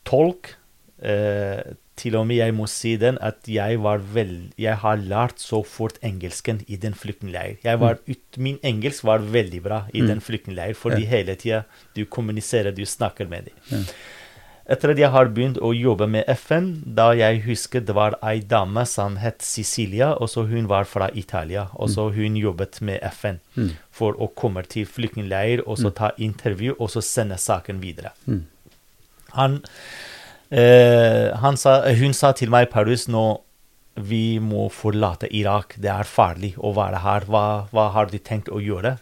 tolk. 0.07 0.53
Eh, 1.01 1.73
til 1.97 2.13
og 2.19 2.27
med 2.29 2.37
jeg 2.37 2.53
må 2.53 2.67
si 2.69 2.91
den 3.01 3.15
at 3.25 3.47
jeg 3.49 3.79
var 3.81 3.97
vel 4.13 4.51
Jeg 4.61 4.77
har 4.83 4.99
lært 5.01 5.39
så 5.41 5.63
fort 5.65 5.95
engelsken 6.05 6.59
i 6.69 6.77
den 6.77 6.93
flyktningleir. 6.93 7.55
Jeg 7.65 7.79
var 7.81 7.97
ut, 8.05 8.37
min 8.37 8.59
engelsk 8.61 9.03
var 9.09 9.17
veldig 9.25 9.61
bra 9.65 9.79
i 9.93 10.03
Mm. 10.03 10.07
den 10.11 10.21
flyktningleiren 10.21 10.75
fordi 10.77 11.05
hele 11.09 11.33
tida 11.35 11.63
du 11.95 12.05
kommuniserer, 12.05 12.69
du 12.71 12.85
snakker 12.85 13.25
med 13.27 13.49
dem. 13.49 13.85
Etter 14.67 14.91
at 14.91 14.99
jeg 14.99 15.09
har 15.13 15.29
begynt 15.31 15.57
å 15.63 15.69
jobbe 15.71 16.07
med 16.11 16.27
FN, 16.27 16.65
da 16.83 17.13
jeg 17.15 17.39
husker 17.45 17.79
det 17.87 17.93
var 17.95 18.17
ei 18.21 18.41
dame 18.43 18.83
som 18.85 19.15
het 19.21 19.39
Cecilia, 19.41 20.09
og 20.19 20.27
så 20.27 20.43
hun 20.49 20.67
var 20.67 20.83
fra 20.83 21.07
Italia. 21.15 21.69
Og 21.79 21.87
så 21.93 22.09
hun 22.11 22.35
jobbet 22.35 22.81
med 22.81 22.99
FN 23.13 23.39
Mm. 23.55 23.69
for 23.91 24.13
å 24.19 24.27
komme 24.35 24.63
til 24.67 24.85
flyktningleir 24.85 25.63
og 25.65 25.77
så 25.79 25.89
ta 25.95 26.11
intervju 26.17 26.75
og 26.79 26.89
så 26.89 27.01
sende 27.01 27.37
saken 27.39 27.79
videre. 27.81 28.11
Mm. 28.27 28.43
Han, 29.33 29.61
eh, 30.51 31.31
han 31.37 31.57
sa, 31.57 31.81
hun 31.93 32.13
sa 32.13 32.31
til 32.33 32.49
meg, 32.49 32.69
Paris, 32.69 33.07
nå 33.07 33.41
vi 33.97 34.37
må 34.39 34.67
forlate 34.69 35.27
Irak. 35.33 35.73
Det 35.81 35.89
er 35.89 36.03
farlig 36.05 36.53
å 36.59 36.73
være 36.75 36.99
her. 37.01 37.25
Hva, 37.25 37.67
hva 37.71 37.87
har 37.95 38.05
de 38.11 38.19
tenkt 38.19 38.49
å 38.53 38.59
gjøre? 38.61 38.97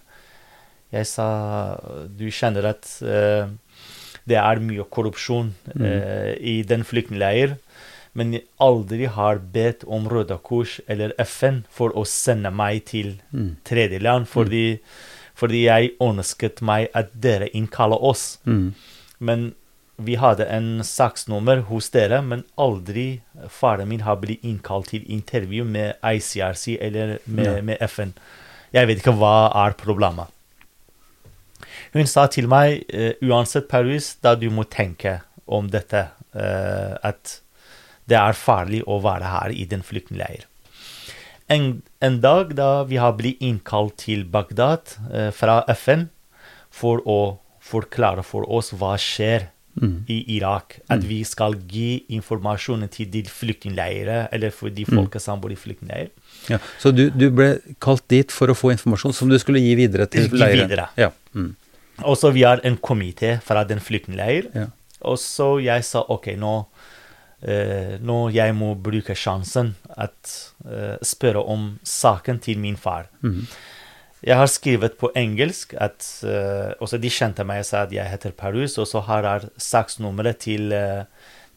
Jeg 0.93 1.07
sa 1.09 1.25
du 2.07 2.29
kjenner 2.31 2.69
at 2.69 2.87
eh, 3.03 3.49
det 4.27 4.37
er 4.41 4.59
mye 4.59 4.83
korrupsjon 4.89 5.53
eh, 5.79 6.33
i 6.39 6.61
den 6.63 6.83
flyktningleir. 6.83 7.57
Men 8.15 8.31
jeg 8.33 8.45
aldri 8.63 9.05
har 9.11 9.37
bedt 9.53 9.83
om 9.91 10.07
Røde 10.07 10.37
Kors 10.41 10.77
eller 10.87 11.11
FN 11.19 11.63
for 11.69 11.91
å 11.99 12.05
sende 12.07 12.51
meg 12.51 12.85
til 12.85 13.17
Mm. 13.33 13.57
tredjeland, 13.67 14.27
fordi, 14.31 14.79
fordi 15.35 15.65
jeg 15.65 15.91
ønsket 15.99 16.61
meg 16.61 16.87
at 16.95 17.11
dere 17.21 17.49
innkaller 17.53 17.99
oss. 18.01 18.37
Mm. 18.47 18.73
Men 19.19 19.53
vi 19.99 20.15
hadde 20.15 20.47
en 20.51 20.79
saksnummer 20.83 21.61
hos 21.67 21.89
dere, 21.89 22.21
men 22.21 22.43
aldri 22.57 23.21
faren 23.49 23.87
min 23.87 24.01
har 24.07 24.15
blitt 24.17 24.43
innkalt 24.43 24.87
til 24.91 25.03
intervju 25.07 25.63
med 25.65 25.95
ICRC 26.03 26.77
eller 26.81 27.19
med, 27.27 27.45
Ja. 27.45 27.61
med 27.61 27.77
FN. 27.81 28.13
Jeg 28.73 28.87
vet 28.87 28.97
ikke 29.03 29.15
hva 29.19 29.51
er 29.67 29.71
problemet. 29.73 30.27
Hun 31.95 32.09
sa 32.11 32.25
til 32.27 32.49
meg, 32.51 32.83
eh, 32.91 33.13
uansett 33.23 33.69
Paris, 33.71 34.15
da 34.21 34.35
du 34.35 34.49
må 34.51 34.65
tenke 34.67 35.21
om 35.47 35.69
dette, 35.71 36.09
eh, 36.35 36.97
at 37.03 37.39
det 38.09 38.17
er 38.19 38.35
farlig 38.37 38.83
å 38.83 38.99
være 39.01 39.31
her 39.31 39.55
i 39.55 39.63
den 39.69 39.81
flyktningleir. 39.85 40.43
En, 41.49 41.81
en 42.01 42.19
dag 42.21 42.55
da 42.57 42.83
vi 42.89 42.97
har 42.97 43.15
blitt 43.17 43.41
innkalt 43.45 43.97
til 44.01 44.25
Bagdad 44.25 44.97
eh, 45.13 45.31
fra 45.31 45.61
FN 45.77 46.09
for 46.73 47.01
å 47.05 47.37
forklare 47.65 48.25
for 48.25 48.45
oss 48.51 48.73
hva 48.75 48.95
skjer 49.01 49.51
Mm. 49.75 50.05
i 50.07 50.37
Irak. 50.37 50.77
At 50.87 51.03
vi 51.03 51.17
skal 51.27 51.57
gi 51.67 52.05
informasjon 52.15 52.85
til 52.93 53.09
de 53.11 53.25
flyktningleirer, 53.27 54.29
eller 54.31 54.53
for 54.55 54.71
de 54.71 54.85
folka 54.87 55.19
som 55.19 55.41
bor 55.43 55.51
i 55.51 55.57
flyktningleirer. 55.59 56.13
Ja. 56.47 56.61
Så 56.79 56.93
du, 56.95 57.09
du 57.11 57.25
ble 57.35 57.49
kalt 57.83 58.05
dit 58.07 58.31
for 58.31 58.47
å 58.47 58.55
få 58.55 58.71
informasjon 58.71 59.15
som 59.17 59.27
du 59.27 59.35
skulle 59.41 59.59
gi 59.59 59.73
videre 59.75 60.07
til 60.07 60.29
leiren? 60.31 60.69
videre. 60.69 60.87
Ja. 60.95 61.09
Mm. 61.35 61.51
Og 62.03 62.17
så 62.19 62.31
vi 62.35 62.43
har 62.43 62.59
en 62.63 62.77
komité 62.77 63.37
fra 63.43 63.63
den 63.63 63.79
flyktningleiren. 63.79 64.51
Ja. 64.53 64.67
Og 65.05 65.19
så 65.21 65.55
jeg 65.63 65.85
sa 65.87 66.01
OK, 66.11 66.31
nå, 66.39 66.55
eh, 67.45 67.95
nå 68.01 68.17
jeg 68.35 68.55
må 68.57 68.73
bruke 68.75 69.15
sjansen 69.15 69.75
at 69.95 70.33
eh, 70.65 70.97
spørre 71.05 71.43
om 71.45 71.75
saken 71.83 72.41
til 72.43 72.59
min 72.59 72.77
far. 72.79 73.07
Mm. 73.21 73.45
Jeg 74.25 74.39
har 74.39 74.49
skrevet 74.49 74.97
på 74.97 75.11
engelsk 75.15 75.75
at 75.77 76.05
eh, 76.25 76.73
Også 76.81 76.97
de 77.01 77.11
kjente 77.13 77.45
meg 77.45 77.61
og 77.61 77.67
sa 77.67 77.85
at 77.85 77.93
jeg 77.93 78.09
heter 78.09 78.33
Parus, 78.37 78.79
og 78.81 78.87
så 78.89 79.03
har 79.05 79.27
jeg 79.27 79.51
saksnummeret 79.61 80.41
til, 80.47 80.73
eh, 80.73 81.03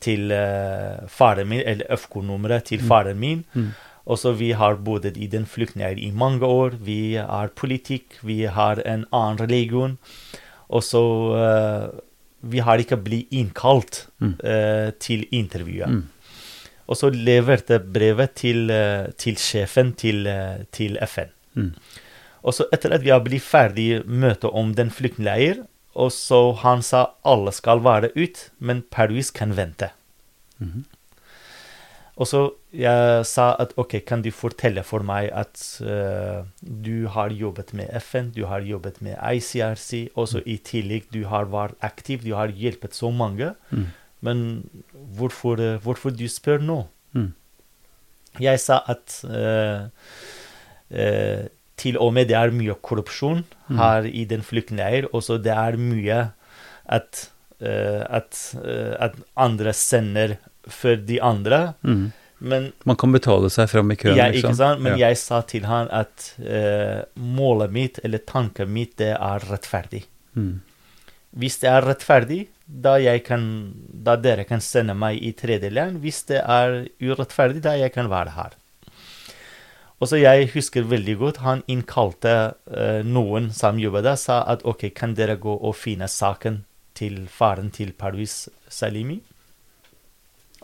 til 0.04 0.32
eh, 0.34 1.06
faren 1.08 1.48
min, 1.48 1.62
eller 1.64 1.88
FK-nummeret 1.96 2.68
til 2.68 2.84
faren 2.84 3.18
min. 3.18 3.44
Mm. 3.54 3.70
Og 4.08 4.18
så 4.18 4.32
vi 4.32 4.52
har 4.56 4.78
bodd 4.80 5.04
i 5.10 5.26
den 5.28 5.44
flyktningleiren 5.44 6.00
i 6.00 6.10
mange 6.16 6.46
år. 6.46 6.78
Vi 6.80 7.16
har 7.20 7.50
politikk, 7.54 8.16
vi 8.24 8.46
har 8.48 8.80
en 8.88 9.04
annen 9.12 9.40
religion. 9.42 9.98
Og 10.68 10.82
så 10.82 11.02
uh, 11.36 12.00
Vi 12.40 12.60
har 12.62 12.78
ikke 12.78 12.96
blitt 12.96 13.32
innkalt 13.34 14.06
Mm. 14.20 14.34
uh, 14.44 14.90
til 14.98 15.26
intervjuet. 15.30 15.88
Mm. 15.90 16.08
Og 16.88 16.96
så 16.96 17.10
leverte 17.10 17.78
brevet 17.78 18.34
til, 18.34 18.70
uh, 18.70 19.12
til 19.18 19.36
sjefen 19.36 19.92
til, 19.94 20.26
til 20.72 20.98
FN. 21.06 21.30
Mm. 21.54 21.74
Og 22.42 22.54
så 22.54 22.64
etter 22.72 22.94
at 22.94 23.02
vi 23.04 23.10
har 23.10 23.20
blitt 23.20 23.42
ferdig 23.42 24.04
møte 24.06 24.48
om 24.50 24.72
den 24.74 24.90
flyktningleir, 24.90 25.64
og 25.98 26.12
så 26.14 26.52
han 26.62 26.82
sa 26.82 27.10
alle 27.26 27.52
skal 27.52 27.82
være 27.84 28.10
ut, 28.16 28.50
men 28.58 28.82
Paris 28.90 29.30
kan 29.30 29.56
vente. 29.56 29.90
Mhm. 30.58 30.84
Og 32.16 32.26
så 32.26 32.50
jeg 32.72 33.24
sa 33.24 33.54
at 33.58 33.70
OK, 33.80 33.94
kan 34.04 34.20
du 34.22 34.28
fortelle 34.34 34.82
for 34.84 35.00
meg 35.06 35.30
at 35.32 35.56
uh, 35.80 36.42
du 36.60 37.06
har 37.14 37.32
jobbet 37.32 37.72
med 37.72 37.88
FN, 38.02 38.28
du 38.36 38.42
har 38.50 38.60
jobbet 38.60 39.00
med 39.00 39.16
ICRC, 39.16 40.10
også 40.14 40.42
i 40.44 40.58
tillegg 40.58 41.06
du 41.14 41.22
har 41.30 41.48
vært 41.48 41.78
aktiv, 41.80 42.20
du 42.26 42.34
har 42.36 42.48
hjulpet 42.52 42.92
så 42.94 43.10
mange, 43.10 43.54
Mm. 43.70 43.86
men 44.20 44.38
hvorfor, 45.16 45.60
eh, 45.60 45.78
hvorfor 45.78 46.10
du 46.10 46.26
spør 46.28 46.58
nå? 46.60 46.86
Mm. 47.14 47.32
Jeg 48.40 48.60
sa 48.60 48.82
at 48.88 49.20
uh, 49.24 49.86
uh, 50.92 51.46
til 51.78 51.96
og 52.02 52.12
med 52.12 52.28
det 52.28 52.36
er 52.36 52.50
mye 52.50 52.74
korrupsjon 52.82 53.44
Mm. 53.68 53.76
her 53.78 54.02
i 54.08 54.24
den 54.24 54.40
flyktningleir, 54.42 55.06
og 55.12 55.22
så 55.22 55.36
det 55.38 55.52
er 55.52 55.76
mye 55.76 56.32
at, 56.88 57.30
at, 57.60 58.38
at 59.00 59.14
andre 59.36 59.72
sender 59.76 60.36
for 60.68 60.96
de 60.96 61.18
andre. 61.22 61.74
Mm. 61.82 62.12
Men 62.38 62.72
Man 62.86 62.96
kan 62.96 63.12
betale 63.12 63.50
seg 63.50 63.70
fram 63.70 63.90
i 63.90 63.96
køen, 63.98 64.16
jeg, 64.16 64.36
liksom. 64.36 64.52
ikke 64.52 64.60
sant? 64.60 64.82
Men 64.84 64.94
Ja. 64.98 65.08
jeg 65.08 65.18
sa 65.18 65.40
til 65.42 65.66
han 65.66 65.88
at 65.90 66.34
uh, 66.38 67.02
målet 67.16 67.72
mitt, 67.74 67.98
eller 68.04 68.18
tanken 68.18 68.70
mitt, 68.72 68.96
det 68.96 69.16
er 69.16 69.46
rettferdig. 69.50 70.04
Mm. 70.38 70.60
Hvis 71.38 71.58
det 71.60 71.70
er 71.70 71.82
rettferdig, 71.82 72.46
da, 72.68 72.96
kan, 73.24 73.74
da 73.90 74.16
dere 74.16 74.44
kan 74.44 74.60
sende 74.60 74.94
meg 74.94 75.18
i 75.22 75.32
tredje 75.32 75.70
land. 75.72 76.00
Hvis 76.04 76.22
det 76.28 76.40
er 76.44 76.86
urettferdig, 77.00 77.62
da 77.64 77.74
jeg 77.76 77.92
kan 77.92 78.10
være 78.10 78.36
her. 78.36 78.56
Og 79.98 80.06
så 80.06 80.20
jeg 80.20 80.50
husker 80.52 80.86
veldig 80.86 81.16
godt, 81.18 81.40
han 81.42 81.64
innkalte 81.66 82.34
uh, 82.70 83.00
noen 83.02 83.50
som 83.50 83.80
jobbet 83.82 84.06
der, 84.06 84.20
sa 84.20 84.44
at 84.46 84.62
OK, 84.68 84.92
kan 84.94 85.16
dere 85.18 85.34
gå 85.40 85.56
og 85.58 85.74
finne 85.74 86.06
saken 86.06 86.62
til 86.94 87.26
faren 87.30 87.72
til 87.74 87.92
Parvis 87.98 88.46
Salimi? 88.70 89.18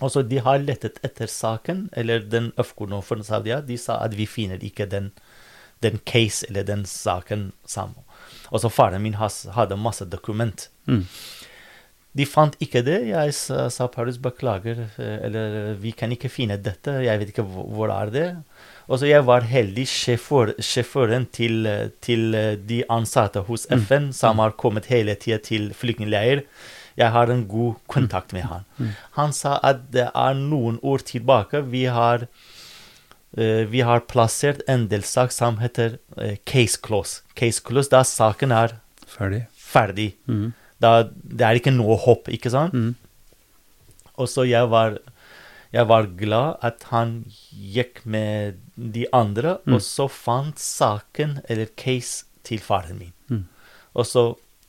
Og 0.02 0.10
så 0.10 0.24
de 0.26 0.40
har 0.42 0.58
lettet 0.58 0.98
etter 1.06 1.30
saken, 1.30 1.88
eller 1.94 2.24
den 2.26 2.50
øfkonofen 2.58 3.22
Saudia, 3.22 3.60
de 3.62 3.78
sa 3.78 4.00
at 4.02 4.16
vi 4.18 4.26
finner 4.26 4.62
ikke 4.64 4.88
den, 4.90 5.12
den 5.84 6.00
case 6.06 6.48
eller 6.48 6.66
den 6.66 6.82
saken 6.88 7.52
sammen. 7.66 8.00
Og 8.50 8.60
så 8.64 8.70
faren 8.72 9.02
min 9.02 9.18
has, 9.20 9.44
hadde 9.54 9.78
masse 9.78 10.04
dokument. 10.10 10.68
Mm. 10.90 11.04
De 12.14 12.26
fant 12.30 12.54
ikke 12.62 12.84
det. 12.86 13.00
Jeg 13.08 13.34
sa, 13.34 13.86
Paris 13.90 14.20
beklager, 14.22 14.84
eh, 15.02 15.16
eller 15.26 15.74
vi 15.82 15.90
kan 15.90 16.12
ikke 16.14 16.30
finne 16.30 16.60
dette. 16.62 16.92
Jeg 17.02 17.18
vet 17.18 17.32
ikke 17.32 17.46
hvor, 17.46 17.66
hvor 17.74 17.90
er 17.90 18.12
det. 18.14 18.28
Og 18.86 19.00
så 19.00 19.08
jeg 19.08 19.24
var 19.26 19.46
heldig 19.50 19.86
sjåfør, 19.90 20.52
sjåføren 20.62 21.26
til, 21.34 21.66
eh, 21.66 21.88
til 22.04 22.34
eh, 22.38 22.54
de 22.54 22.84
ansatte 22.90 23.42
hos 23.48 23.66
Mm. 23.66 23.82
FN, 23.82 24.12
som 24.12 24.38
har 24.38 24.54
kommet 24.54 24.86
hele 24.86 25.14
tida 25.14 25.38
til 25.42 25.72
flyktningleir. 25.74 26.44
Jeg 26.96 27.10
har 27.10 27.30
en 27.32 27.46
god 27.50 27.74
kontakt 27.90 28.32
med 28.32 28.44
han. 28.46 28.64
Mm. 28.78 28.90
Han 29.16 29.32
sa 29.32 29.58
at 29.62 29.90
det 29.94 30.08
er 30.14 30.34
noen 30.38 30.76
år 30.82 31.02
tilbake 31.08 31.62
vi 31.72 31.84
har 31.90 32.26
uh, 33.38 33.64
vi 33.70 33.80
har 33.82 34.04
plassert 34.10 34.62
en 34.70 34.86
del 34.88 35.02
sak 35.02 35.32
som 35.34 35.58
heter 35.62 35.98
uh, 36.18 36.34
case 36.46 36.78
close. 36.80 37.22
Case 37.34 37.60
close, 37.62 37.90
da 37.90 38.02
saken 38.06 38.52
er 38.54 38.76
Ferdig. 39.06 39.46
ferdig. 39.56 40.14
Mm. 40.26 40.52
Da, 40.80 41.02
det 41.10 41.42
er 41.46 41.58
ikke 41.58 41.72
noe 41.74 41.96
håp, 42.02 42.28
ikke 42.28 42.50
sant? 42.50 42.74
Mm. 42.74 42.94
Og 44.18 44.28
så 44.30 44.44
jeg 44.46 44.68
var, 44.70 44.98
jeg 45.74 45.86
var 45.90 46.06
glad 46.18 46.58
at 46.62 46.84
han 46.92 47.24
gikk 47.50 48.04
med 48.06 48.60
de 48.76 49.06
andre, 49.14 49.58
Mm. 49.66 49.74
og 49.74 49.80
så 49.82 50.08
fant 50.10 50.58
saken, 50.58 51.40
eller 51.48 51.66
case, 51.76 52.24
til 52.44 52.58
faren 52.60 52.98
min. 52.98 53.12
Mm. 53.30 53.44
Og 53.94 54.04
så 54.06 54.24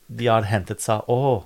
de 0.08 0.28
har 0.30 0.46
hentet 0.48 0.80
seg 0.82 1.02
Å, 1.10 1.44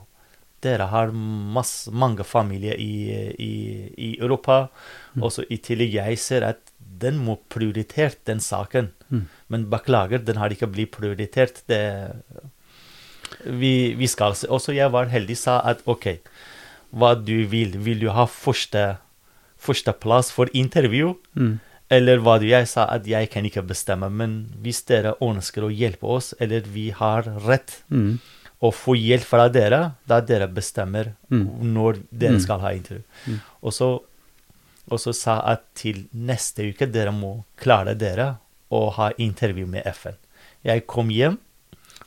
dere 0.65 0.89
har 0.91 1.13
masse, 1.13 1.91
mange 1.91 2.25
familier 2.27 2.79
i, 2.79 2.93
i, 3.39 3.53
i 3.97 4.09
Europa. 4.19 4.67
Mm. 5.15 5.23
Også 5.27 5.45
i 5.49 5.59
tillegg 5.63 5.95
jeg 5.99 6.19
ser 6.21 6.45
at 6.47 6.73
den 6.99 7.19
må 7.23 7.37
prioritert, 7.51 8.19
den 8.27 8.41
saken. 8.43 8.91
Mm. 9.09 9.25
Men 9.47 9.67
beklager, 9.71 10.23
den 10.23 10.39
har 10.41 10.51
ikke 10.51 10.69
blitt 10.71 10.91
prioritert. 10.95 11.61
Det, 11.69 11.81
vi, 13.45 13.93
vi 13.99 14.09
skal 14.09 14.35
se. 14.35 14.49
Også 14.51 14.75
jeg 14.75 14.91
var 14.93 15.11
heldig, 15.11 15.37
sa 15.39 15.59
at 15.67 15.83
OK, 15.89 16.11
hva 16.91 17.15
du 17.15 17.45
vil. 17.49 17.77
Vil 17.85 18.03
du 18.03 18.09
ha 18.15 18.27
første, 18.29 18.97
førsteplass 19.61 20.33
for 20.35 20.51
intervju? 20.53 21.15
Mm. 21.39 21.57
Eller 21.89 22.19
hva 22.21 22.35
du 22.37 22.45
Jeg 22.45 22.67
sa 22.69 22.85
at 22.93 23.07
jeg 23.09 23.31
kan 23.33 23.45
ikke 23.47 23.65
bestemme, 23.65 24.11
men 24.13 24.43
hvis 24.61 24.83
dere 24.85 25.15
ønsker 25.25 25.65
å 25.65 25.71
hjelpe 25.73 26.05
oss, 26.05 26.35
eller 26.39 26.67
vi 26.69 26.89
har 26.95 27.25
rett 27.47 27.79
Mm. 27.89 28.19
Å 28.61 28.71
få 28.75 28.95
hjelp 28.99 29.23
fra 29.23 29.47
dere, 29.49 29.93
da 30.07 30.19
dere 30.21 30.47
bestemmer 30.51 31.13
Mm. 31.31 31.73
når 31.73 31.99
dere 32.11 32.33
Mm. 32.37 32.39
skal 32.43 32.59
ha 32.59 32.71
intervju. 32.73 33.03
Mm. 33.27 33.39
Og, 33.63 33.71
så, 33.73 33.89
og 34.91 34.99
så 34.99 35.13
sa 35.15 35.35
jeg 35.47 35.59
til 35.75 36.07
neste 36.13 36.65
uke 36.73 36.91
dere 36.91 37.11
må 37.11 37.45
klare 37.57 37.95
dere 37.97 38.37
å 38.71 38.89
ha 38.91 39.11
intervju 39.17 39.65
med 39.65 39.85
FN. 39.87 40.15
Jeg 40.65 40.85
kom 40.87 41.09
hjem, 41.09 41.37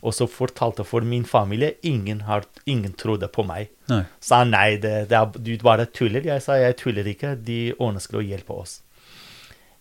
og 0.03 0.13
så 0.13 0.27
fortalte 0.29 0.85
for 0.85 1.01
min 1.01 1.25
familie. 1.25 1.77
Ingen, 1.85 2.21
har, 2.27 2.43
ingen 2.67 2.93
trodde 2.93 3.29
på 3.29 3.45
meg. 3.47 3.69
Nei. 3.89 4.05
Sa 4.21 4.43
nei, 4.45 4.77
det, 4.77 5.09
det 5.09 5.17
er, 5.17 5.27
du 5.39 5.57
bare 5.63 5.87
tuller. 5.87 6.21
Jeg 6.27 6.43
sa 6.43 6.55
jeg 6.59 6.77
tuller 6.77 7.05
ikke, 7.07 7.37
de 7.43 7.73
ønsker 7.81 8.19
å 8.19 8.25
hjelpe 8.27 8.51
oss. 8.51 8.81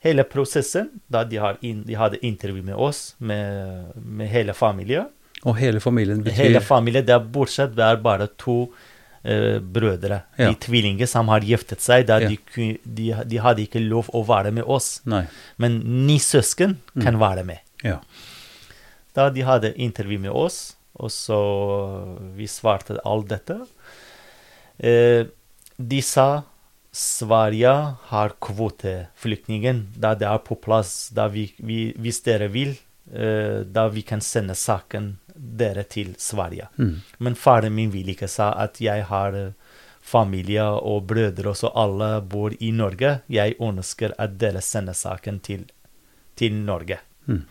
Hele 0.02 0.24
prosessen, 0.24 0.90
da 1.10 1.24
de, 1.24 1.38
har 1.38 1.58
de 1.62 1.94
hadde 1.98 2.18
intervju 2.26 2.64
med 2.64 2.76
oss, 2.76 3.16
med, 3.20 3.92
med 3.98 4.30
hele 4.30 4.54
familien 4.54 5.10
Og 5.48 5.58
hele 5.58 5.82
familien 5.82 6.22
betyr 6.22 6.44
Hele 6.44 6.62
familien, 6.62 7.06
det 7.06 7.16
er 7.16 7.24
bortsett, 7.34 7.74
det 7.78 7.86
er 7.86 8.02
bare 8.02 8.28
to 8.40 8.58
uh, 8.68 9.58
brødre. 9.62 10.22
Ja. 10.38 10.52
De 10.52 10.60
tvillinger 10.68 11.10
som 11.10 11.32
har 11.34 11.46
giftet 11.46 11.82
seg. 11.82 12.10
Ja. 12.10 12.20
de, 12.30 12.68
de, 12.84 13.08
de 13.26 13.42
hadde 13.42 13.66
ikke 13.66 13.82
lov 13.82 14.12
å 14.14 14.24
være 14.28 14.54
med 14.54 14.70
oss. 14.70 15.00
Nei. 15.10 15.26
Men 15.62 15.82
ni 16.06 16.20
søsken 16.22 16.78
kan 17.02 17.18
være 17.22 17.48
med. 17.48 17.66
Ja. 17.86 18.00
Da 19.18 19.30
de 19.34 19.44
hadde 19.44 19.74
intervju 19.82 20.20
med 20.24 20.32
oss, 20.32 20.78
og 21.02 21.12
så 21.12 21.42
vi 22.38 22.48
svarte 22.48 23.00
alt 23.08 23.28
dette. 23.32 23.58
Eh, 24.78 25.26
de 25.82 26.02
sa 26.06 26.44
Sverige 26.92 27.72
har 28.12 28.34
kvoteflyktningen, 28.44 29.86
da 29.96 30.14
det 30.16 30.28
er 30.28 30.42
på 30.44 30.58
plass. 30.60 31.10
Da 31.16 31.30
vi, 31.32 31.48
vi, 31.64 31.92
hvis 32.00 32.22
dere 32.26 32.50
vil, 32.52 32.76
eh, 33.12 33.64
da 33.64 33.88
vi 33.92 34.04
kan 34.08 34.24
sende 34.24 34.58
saken 34.60 35.16
dere 35.42 35.84
til 35.90 36.14
Sverige. 36.22 36.68
Mm. 36.78 37.02
Men 37.20 37.36
faren 37.36 37.74
min 37.74 37.92
vil 37.94 38.14
ikke, 38.14 38.30
sa 38.30 38.52
at 38.62 38.82
jeg 38.82 39.06
har 39.10 39.38
eh, 39.38 39.54
familie 40.02 40.64
og 40.64 41.08
brødre, 41.10 41.50
og 41.50 41.58
så 41.58 41.72
alle 41.76 42.22
bor 42.22 42.54
i 42.60 42.72
Norge. 42.72 43.22
Jeg 43.30 43.58
ønsker 43.62 44.14
at 44.22 44.38
dere 44.42 44.62
sender 44.62 44.98
saken 44.98 45.40
til, 45.40 45.66
til 46.36 46.54
Norge. 46.54 47.00
Mm. 47.26 47.44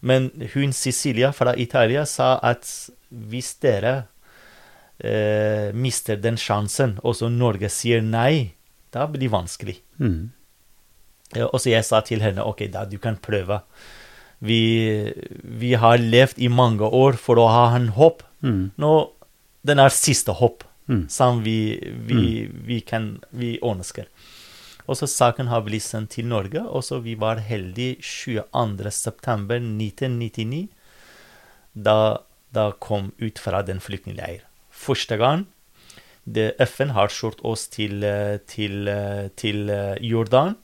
Men 0.00 0.30
hun 0.54 0.72
Cecilia 0.72 1.30
fra 1.36 1.54
Italia 1.56 2.06
sa 2.08 2.38
at 2.42 2.66
hvis 3.10 3.54
dere 3.60 3.94
eh, 4.98 5.74
mister 5.74 6.16
den 6.16 6.38
sjansen, 6.40 6.98
og 7.02 7.16
så 7.18 7.28
Norge 7.28 7.68
sier 7.72 8.02
nei, 8.04 8.54
da 8.94 9.06
blir 9.06 9.26
det 9.26 9.32
vanskelig. 9.32 9.76
Mm. 9.98 10.30
Og 11.46 11.58
så 11.62 11.70
jeg 11.70 11.86
sa 11.86 12.00
til 12.02 12.24
henne 12.24 12.42
ok, 12.42 12.64
da 12.72 12.84
du 12.88 12.98
kan 13.02 13.18
prøve. 13.22 13.60
Vi, 14.40 15.12
vi 15.60 15.74
har 15.76 15.98
levd 16.00 16.38
i 16.40 16.48
mange 16.48 16.88
år 16.88 17.18
for 17.20 17.36
å 17.40 17.48
ha 17.52 17.64
en 17.76 17.90
håp. 17.96 18.22
Mm. 18.42 18.70
Nå, 18.80 18.92
den 19.62 19.78
er 19.78 19.92
siste 19.94 20.32
håp 20.40 20.64
Mm. 20.90 21.04
som 21.08 21.42
vi, 21.44 21.78
vi, 22.08 22.50
vi 22.66 22.80
kan 22.82 23.20
vi 23.30 23.52
ønsker. 23.62 24.08
Og 24.90 24.96
så 24.98 25.06
saken 25.06 25.46
har 25.46 25.62
blitt 25.62 25.84
sendt 25.84 26.10
til 26.16 26.26
Norge, 26.26 26.64
og 26.66 26.82
så 26.82 26.98
vi 27.04 27.14
var 27.14 27.38
heldige 27.46 28.00
22. 28.02 28.90
september 28.90 29.60
1999. 29.62 30.64
Da, 31.78 32.18
da 32.50 32.72
kom 32.82 33.12
ut 33.22 33.38
fra 33.38 33.62
den 33.62 33.78
flyktningleiren. 33.78 34.42
Første 34.74 35.14
gang 35.20 35.46
det 36.26 36.56
FN 36.66 36.90
har 36.96 37.12
kjørt 37.14 37.38
oss 37.46 37.68
til, 37.70 38.02
eh, 38.02 38.38
til, 38.50 38.88
eh, 38.90 39.28
til 39.38 39.70
eh, 39.70 39.94
Jordan. 40.02 40.56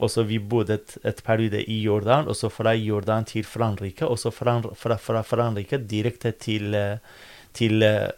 Og 0.00 0.10
så 0.10 0.24
vi 0.24 0.38
bodde 0.38 0.74
et, 0.78 0.96
et 1.04 1.20
periode 1.26 1.60
i 1.68 1.80
Jordan, 1.84 2.28
og 2.28 2.36
så 2.38 2.48
fra 2.52 2.72
Jordan 2.74 3.24
til 3.28 3.44
Frankrike, 3.44 4.06
og 4.08 4.18
så 4.18 4.32
fra, 4.32 4.58
fra, 4.78 4.96
fra 4.96 5.22
Frankrike 5.26 5.78
direkte 5.90 6.32
til, 6.40 6.74
eh, 6.74 6.96
til 7.56 7.82
eh, 7.84 8.08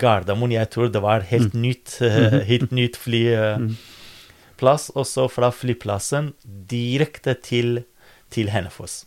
Gardermoen. 0.00 0.52
Jeg 0.52 0.70
tror 0.74 0.88
det 0.92 1.02
var 1.04 1.24
helt 1.30 1.54
nytt, 1.56 1.98
eh, 2.04 2.40
helt 2.52 2.72
nytt 2.76 2.96
flyplass. 3.00 4.90
Og 4.94 5.06
så 5.08 5.26
fra 5.32 5.50
flyplassen 5.52 6.32
direkte 6.70 7.34
til, 7.44 7.82
til 8.30 8.52
Hennefoss. 8.54 9.04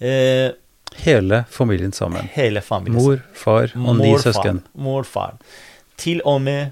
Eh, 0.00 0.50
Hele 0.94 1.44
familien 1.50 1.92
sammen. 1.92 2.28
hele 2.36 2.60
familien. 2.62 3.02
Mor, 3.02 3.18
far 3.34 3.72
og 3.74 3.96
ni 3.98 4.04
Mor, 4.12 4.18
far. 4.18 4.22
søsken. 4.28 4.60
Mor, 4.74 5.02
far. 5.02 5.38
Til 5.98 6.20
og 6.24 6.40
med 6.42 6.70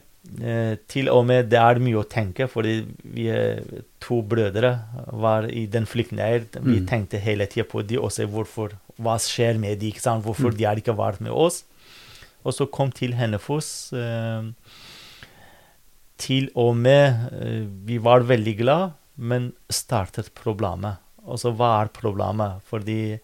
til 0.88 1.08
og 1.10 1.24
med 1.26 1.48
det 1.50 1.58
er 1.58 1.80
mye 1.82 1.98
å 1.98 2.06
tenke, 2.08 2.46
fordi 2.48 2.86
vi 3.04 3.24
er 3.28 3.58
to 4.00 4.20
brødre 4.22 4.70
var 5.18 5.48
i 5.50 5.66
den 5.66 5.84
flyktningleiren. 5.84 6.62
Vi 6.62 6.78
Mm. 6.80 6.86
tenkte 6.86 7.18
hele 7.20 7.46
tida 7.46 7.64
på 7.68 7.82
de 7.86 7.98
og 7.98 8.12
se 8.12 8.24
hvorfor, 8.24 8.70
hva 9.00 9.16
skjer 9.18 9.58
med 9.58 9.80
de, 9.80 9.90
ikke 9.90 10.00
sant? 10.00 10.24
Hvorfor 10.24 10.52
Mm. 10.52 10.56
de 10.56 10.64
har 10.64 10.76
ikke 10.76 10.96
vært 10.96 11.20
med 11.20 11.32
oss? 11.32 11.64
Og 12.44 12.52
så 12.54 12.70
kom 12.70 12.90
til 12.92 13.12
Hennefoss. 13.14 13.92
Eh, 13.92 14.42
til 16.18 16.50
og 16.54 16.76
med 16.76 17.32
eh, 17.32 17.66
Vi 17.86 17.98
var 17.98 18.20
veldig 18.20 18.56
glad, 18.58 18.92
men 19.18 19.52
startet 19.70 20.30
problemet. 20.34 20.98
Og 21.24 21.38
så 21.38 21.52
hva 21.54 21.82
er 21.82 21.88
problemet? 21.88 22.62
Fordi 22.70 23.18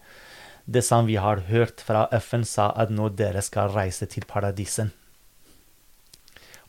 det 0.69 0.83
som 0.83 1.05
vi 1.07 1.15
har 1.15 1.37
hørt 1.49 1.81
fra 1.81 2.07
FN, 2.19 2.43
sa 2.45 2.71
at 2.75 2.89
nå 2.89 3.09
dere 3.15 3.41
skal 3.41 3.69
reise 3.69 4.05
til 4.07 4.23
paradisen. 4.23 4.91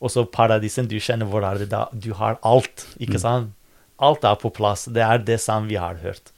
Og 0.01 0.09
så 0.09 0.23
paradisen, 0.25 0.87
du 0.89 0.95
kjenner 0.99 1.29
hvor 1.29 1.43
er 1.45 1.59
det 1.61 1.69
da? 1.69 1.85
Du 1.93 2.13
har 2.17 2.39
alt, 2.43 2.87
ikke 2.99 3.19
Mm. 3.19 3.21
sant? 3.21 3.51
Alt 3.99 4.23
er 4.25 4.35
på 4.35 4.49
plass. 4.51 4.85
Det 4.85 5.03
er 5.05 5.19
det 5.19 5.39
som 5.39 5.67
vi 5.67 5.75
har 5.77 5.95
hørt. 6.01 6.31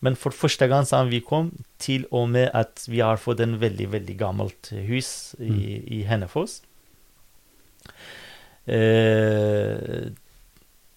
Men 0.00 0.14
for 0.16 0.30
første 0.32 0.66
gang 0.68 0.86
som 0.88 1.10
vi 1.10 1.20
kom, 1.20 1.52
til 1.78 2.06
og 2.10 2.30
med 2.30 2.50
at 2.54 2.86
vi 2.88 2.98
har 3.04 3.16
fått 3.20 3.40
en 3.40 3.58
veldig, 3.60 3.90
veldig 3.92 4.16
gammelt 4.18 4.70
hus 4.88 5.34
i, 5.38 5.82
i 6.00 6.02
Hennefoss 6.08 6.62
eh, 8.66 10.10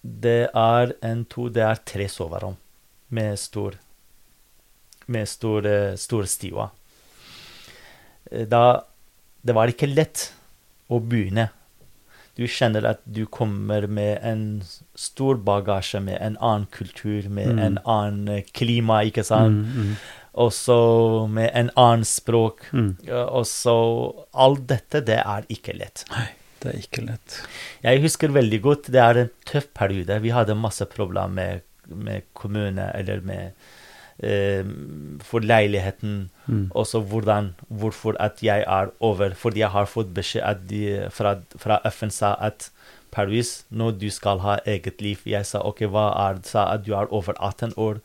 Det 0.02 0.38
er 0.54 0.92
en 1.02 1.24
to 1.30 1.48
Det 1.50 1.62
er 1.66 1.80
tre 1.86 2.08
soverom 2.08 2.56
med 3.10 3.38
stor 3.38 3.76
med 5.08 5.28
stor, 5.30 5.62
eh, 5.70 5.94
stor 5.94 6.24
stua. 6.26 6.70
Eh, 8.32 8.44
Da 8.44 8.82
Det 9.44 9.54
var 9.54 9.68
ikke 9.68 9.86
lett 9.94 10.32
å 10.90 10.98
begynne. 10.98 11.50
Du 12.36 12.44
kjenner 12.46 12.84
at 12.84 13.00
du 13.08 13.22
kommer 13.26 13.86
med 13.88 14.18
en 14.22 14.62
stor 14.94 15.38
bagasje, 15.40 16.00
med 16.04 16.18
en 16.20 16.36
annen 16.44 16.66
kultur, 16.70 17.28
med 17.32 17.54
Mm. 17.54 17.58
en 17.58 17.78
annen 17.86 18.28
eh, 18.28 18.42
klima, 18.52 18.98
ikke 19.08 19.24
sant? 19.24 19.64
Mm, 19.66 19.86
mm, 19.92 19.96
Og 20.36 20.50
så 20.52 21.26
med 21.32 21.50
en 21.54 21.70
annen 21.76 22.04
språk. 22.04 22.66
mm. 22.72 22.96
Og 23.08 23.46
så 23.48 23.76
Alt 24.34 24.66
dette, 24.68 25.00
det 25.00 25.16
er 25.24 25.46
ikke 25.48 25.72
lett. 25.78 26.04
Nei, 26.12 26.26
det 26.60 26.74
er 26.74 26.78
ikke 26.82 27.06
lett. 27.06 27.38
Jeg 27.82 28.02
husker 28.02 28.28
veldig 28.28 28.60
godt, 28.62 28.90
det 28.92 29.00
er 29.00 29.16
en 29.22 29.30
tøff 29.46 29.72
periode. 29.74 30.20
Vi 30.20 30.28
hadde 30.36 30.54
masse 30.54 30.84
problemer 30.84 31.28
med, 31.32 31.62
med 31.88 32.22
kommune, 32.34 32.90
eller 32.94 33.20
med 33.24 33.52
For 34.18 35.44
leiligheten. 35.44 36.30
Mm. 36.46 36.70
Også 36.74 37.02
hvordan, 37.04 37.50
hvorfor 37.68 38.16
at 38.22 38.42
jeg 38.42 38.64
er 38.66 38.92
over. 39.00 39.34
Fordi 39.34 39.60
jeg 39.60 39.70
har 39.74 39.86
fått 39.90 40.14
beskjed 40.16 40.42
at 40.46 40.64
de, 40.70 40.80
fra, 41.12 41.34
fra 41.60 41.80
FN 41.92 42.10
sa 42.14 42.34
at 42.40 42.70
Paris, 43.16 43.64
nå 43.70 43.90
du 43.96 44.08
skal 44.12 44.40
ha 44.44 44.58
eget 44.68 45.00
liv. 45.04 45.22
Jeg 45.28 45.46
sa 45.48 45.62
ok, 45.64 45.86
hva 45.92 46.08
er 46.26 46.40
det? 46.40 46.50
Sa 46.50 46.66
at 46.74 46.84
du 46.86 46.92
er 46.96 47.08
over 47.14 47.36
18 47.38 47.72
år. 47.80 48.00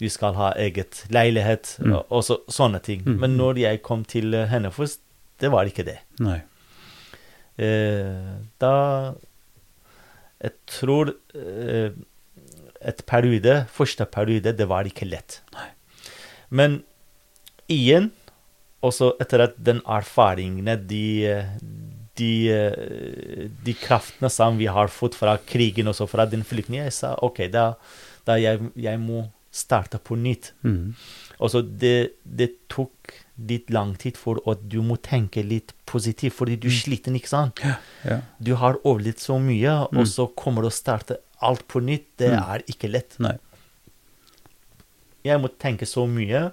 Du 0.00 0.08
skal 0.08 0.36
ha 0.36 0.50
eget 0.60 1.04
leilighet. 1.12 1.76
Mm. 1.80 1.94
Og, 1.96 2.04
og 2.10 2.24
så, 2.26 2.38
sånne 2.48 2.80
ting. 2.84 3.04
Mm, 3.06 3.18
Men 3.22 3.36
når 3.40 3.60
jeg 3.62 3.82
kom 3.86 4.04
til 4.08 4.34
eh, 4.36 4.48
Hennefoss, 4.52 4.98
det 5.40 5.52
var 5.52 5.68
ikke 5.68 5.86
det. 5.88 5.98
Nei. 6.20 6.40
Eh, 7.60 8.36
da 8.62 8.74
Jeg 10.40 10.52
tror 10.72 11.10
eh, 11.36 11.92
et 12.80 13.02
periode, 13.08 13.64
første 13.72 14.06
periode, 14.08 14.54
det 14.56 14.66
var 14.68 14.88
ikke 14.88 15.08
lett. 15.08 15.40
Nei. 15.56 15.68
Men 16.50 16.80
igjen, 17.70 18.10
også 18.84 19.12
etter 19.20 19.44
at 19.44 19.58
den 19.60 19.82
erfaringene, 19.84 20.76
de, 20.88 21.04
de, 22.18 22.32
de 23.66 23.74
kraftene 23.82 24.30
som 24.32 24.56
vi 24.60 24.70
har 24.72 24.92
fått 24.92 25.18
fra 25.18 25.36
krigen, 25.46 25.90
og 25.92 25.98
fra 26.10 26.26
den 26.28 26.44
flyktningen, 26.46 26.88
jeg 26.88 26.96
sa 26.96 27.12
OK, 27.26 27.44
da, 27.52 27.74
da 28.28 28.38
jeg, 28.40 28.72
jeg 28.80 29.02
må 29.02 29.26
starte 29.52 30.00
på 30.02 30.16
nytt. 30.16 30.52
Mm. 30.62 30.94
så 31.50 31.62
det, 31.62 32.16
det 32.24 32.52
tok 32.72 33.19
litt 33.48 33.70
lang 33.70 33.94
tid 33.96 34.16
for 34.16 34.38
at 34.50 34.68
du 34.68 34.80
må 34.82 34.96
tenke 35.00 35.42
litt 35.46 35.72
positivt, 35.86 36.34
fordi 36.36 36.56
du 36.60 36.68
er 36.68 36.76
sliten, 36.76 37.14
ikke 37.16 37.28
sant? 37.28 37.60
Ja, 37.64 37.76
ja. 38.04 38.20
Du 38.42 38.54
har 38.56 38.74
overlevd 38.84 39.18
så 39.18 39.38
mye, 39.40 39.88
Mm. 39.90 39.98
og 40.00 40.06
så 40.06 40.26
kommer 40.36 40.62
du 40.62 40.68
å 40.68 40.72
starte 40.72 41.16
alt 41.42 41.66
på 41.68 41.80
nytt. 41.82 42.06
Det 42.18 42.30
Mm. 42.30 42.42
er 42.54 42.58
ikke 42.68 42.90
lett. 42.90 43.16
Nei. 43.18 43.38
Jeg 45.24 45.40
må 45.40 45.48
tenke 45.60 45.86
så 45.88 46.06
mye. 46.08 46.52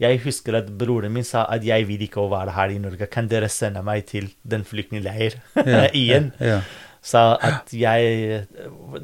Jeg 0.00 0.20
husker 0.24 0.56
at 0.56 0.70
broren 0.80 1.12
min 1.12 1.24
sa 1.24 1.44
at 1.52 1.62
jeg 1.62 1.84
vil 1.86 2.00
ikke 2.06 2.22
å 2.22 2.30
være 2.32 2.54
her 2.56 2.68
i 2.72 2.78
Norge. 2.78 3.06
Kan 3.12 3.28
dere 3.28 3.48
sende 3.52 3.82
meg 3.84 4.06
til 4.06 4.30
den 4.48 4.62
flyktningleir 4.64 5.34
Ja, 5.56 5.88
igjen? 5.92 6.32
Sa 7.02 7.36
at 7.40 7.68
jeg 7.72 8.46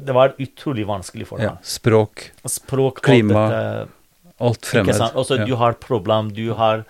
Det 0.05 0.13
var 0.13 0.33
utrolig 0.41 0.85
vanskelig 0.89 1.27
for 1.27 1.37
meg. 1.41 1.57
Språk, 1.65 2.31
Språk, 2.45 3.01
Klima, 3.05 3.45
dette. 3.49 3.93
Alt 4.39 4.65
fremmed. 4.65 4.93
Ikke 4.93 4.97
sant? 4.97 5.15
Også 5.15 5.39
ja. 5.41 5.45
du 5.45 5.55
har 5.55 5.79
problem, 5.83 6.33
du 6.33 6.53
har 6.57 6.85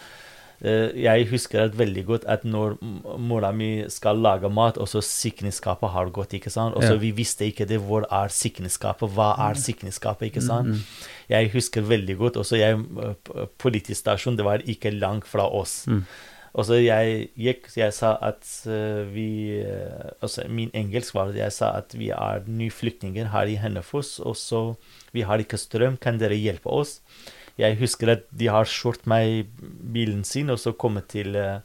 Uh, 0.58 0.90
Jeg 0.98 1.28
husker 1.30 1.68
det 1.68 1.78
veldig 1.78 2.04
godt 2.06 2.24
at 2.26 2.42
når 2.42 2.80
mora 3.22 3.52
mi 3.54 3.84
skal 3.94 4.18
lage 4.18 4.50
mat, 4.50 4.80
og 4.82 4.88
så 4.90 5.04
sikkerhetsskapet 5.06 5.92
har 5.94 6.10
gått, 6.10 6.34
ikke 6.34 6.50
sant. 6.50 6.74
Og 6.74 6.82
så 6.82 6.96
Ja. 6.96 6.98
vi 6.98 7.12
visste 7.12 7.46
ikke 7.46 7.68
det. 7.70 7.78
Hvor 7.80 8.08
er 8.10 8.28
sikkerhetsskapet? 8.34 9.14
Hva 9.14 9.36
er 9.50 9.54
sikkerhetsskapet? 9.54 10.32
Ikke 10.32 10.42
sant. 10.42 10.68
Mm, 10.68 10.74
mm. 10.74 10.82
Jeg 11.30 11.52
husker 11.54 11.82
veldig 11.82 12.18
godt 12.18 12.38
også 12.42 12.58
jeg 12.58 12.74
eh, 12.74 13.46
Politisk 13.60 14.02
stasjon, 14.02 14.36
det 14.36 14.46
var 14.46 14.58
ikke 14.66 14.90
langt 14.98 15.28
fra 15.28 15.46
oss. 15.46 15.86
Mm. 15.86 16.04
Og 16.56 16.66
så 16.66 16.82
jeg 16.82 17.30
gikk, 17.38 17.70
jeg 17.78 17.94
sa 17.94 18.18
at 18.20 18.42
eh, 18.66 19.06
vi 19.14 19.64
Altså, 20.22 20.48
min 20.50 20.72
engelsk 20.74 21.14
var 21.14 21.36
Jeg 21.38 21.52
sa 21.52 21.78
at 21.78 21.94
vi 21.94 22.10
er 22.10 22.42
nye 22.48 22.72
flyktninger 22.72 23.30
her 23.30 23.46
i 23.46 23.60
Hennefoss, 23.62 24.20
og 24.20 24.36
så 24.36 24.76
vi 25.14 25.22
har 25.22 25.38
ikke 25.38 25.58
strøm, 25.58 25.98
kan 26.02 26.18
dere 26.18 26.34
hjelpe 26.34 26.66
oss? 26.66 27.00
Jeg 27.58 27.78
husker 27.80 28.12
at 28.14 28.26
de 28.38 28.48
har 28.54 28.66
kjørt 28.70 29.06
meg 29.10 29.48
bilen 29.94 30.24
sin, 30.28 30.50
og 30.54 30.60
så 30.62 30.74
kommet 30.78 31.08
til 31.14 31.36
eh, 31.36 31.60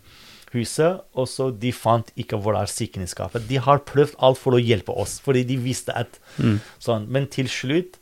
huset, 0.54 1.00
og 1.16 1.26
så 1.28 1.50
de 1.52 1.72
fant 1.72 2.08
ikke 2.20 2.36
hvor 2.40 2.56
er 2.60 2.68
sikkerhetsskapet. 2.68 3.46
De 3.48 3.56
har 3.60 3.82
prøvd 3.88 4.16
alt 4.24 4.40
for 4.40 4.56
å 4.56 4.60
hjelpe 4.60 4.92
oss, 4.92 5.18
fordi 5.24 5.44
de 5.48 5.56
visste 5.60 5.92
at 5.96 6.18
Mm. 6.38 6.60
sånn. 6.80 7.08
Men 7.12 7.26
til 7.28 7.44
slutt 7.52 7.98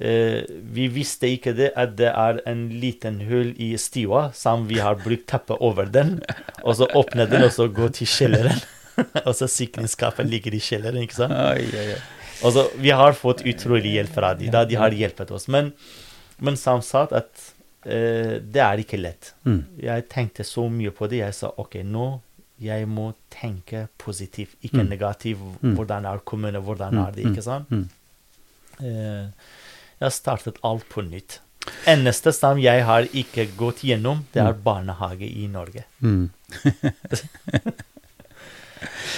eh, 0.00 0.44
Vi 0.72 0.86
visste 0.88 1.28
ikke 1.28 1.52
det 1.56 1.72
at 1.76 1.96
det 1.98 2.08
er 2.08 2.40
en 2.48 2.68
liten 2.80 3.20
hull 3.28 3.50
i 3.60 3.74
stua 3.76 4.30
som 4.32 4.66
vi 4.68 4.78
har 4.80 4.96
brukt 4.96 5.26
teppe 5.28 5.58
over 5.60 5.84
den, 5.92 6.22
og 6.64 6.76
så 6.76 6.88
åpne 6.96 7.28
den, 7.28 7.44
og 7.44 7.52
så 7.52 7.68
gå 7.68 7.90
til 7.92 8.06
kjelleren. 8.08 8.60
og 9.26 9.34
så 9.36 9.46
sikringsskapet 9.48 10.24
ligger 10.28 10.54
i 10.56 10.60
kjelleren, 10.60 11.04
ikke 11.04 11.18
sant. 11.20 11.32
Oi, 11.36 11.68
oi, 11.68 11.86
oi. 11.96 12.00
Og 12.44 12.52
så, 12.56 12.64
vi 12.80 12.90
har 12.96 13.12
fått 13.12 13.42
utrolig 13.44 13.92
hjelp 13.98 14.14
fra 14.16 14.32
dem. 14.34 14.50
de 14.68 14.76
har 14.80 14.90
hjulpet 14.96 15.30
oss. 15.36 15.46
Men, 15.52 15.72
men 16.40 16.56
som 16.56 16.80
sagt, 16.82 17.12
at 17.12 17.52
eh, 17.86 18.38
det 18.40 18.60
er 18.64 18.78
ikke 18.82 18.98
lett. 19.00 19.32
Mm. 19.44 19.62
Jeg 19.82 20.08
tenkte 20.08 20.44
så 20.44 20.66
mye 20.70 20.90
på 20.90 21.08
det. 21.08 21.18
Jeg 21.22 21.34
sa 21.34 21.52
OK, 21.58 21.74
nå 21.84 22.20
jeg 22.60 22.84
må 22.88 23.14
tenke 23.32 23.86
positivt, 23.98 24.52
ikke 24.62 24.82
Mm. 24.82 24.88
negativt. 24.90 25.38
Mm. 25.62 25.76
Hvordan 25.78 26.04
er 26.04 26.18
kommunen, 26.24 26.62
hvordan 26.62 26.92
Mm, 26.92 27.06
er 27.06 27.10
det, 27.12 27.24
ikke 27.30 27.42
sant? 27.42 27.70
mm. 27.70 27.88
Eh, 28.80 29.26
jeg 30.00 30.12
startet 30.12 30.56
alt 30.64 30.84
på 30.88 31.00
nytt. 31.02 31.38
Eneste 31.86 32.32
som 32.32 32.58
jeg 32.58 32.84
har 32.84 33.02
ikke 33.12 33.46
gått 33.56 33.80
gjennom, 33.84 34.24
det 34.32 34.42
er 34.42 34.52
barnehage 34.52 35.24
i 35.28 35.46
Norge. 35.46 35.84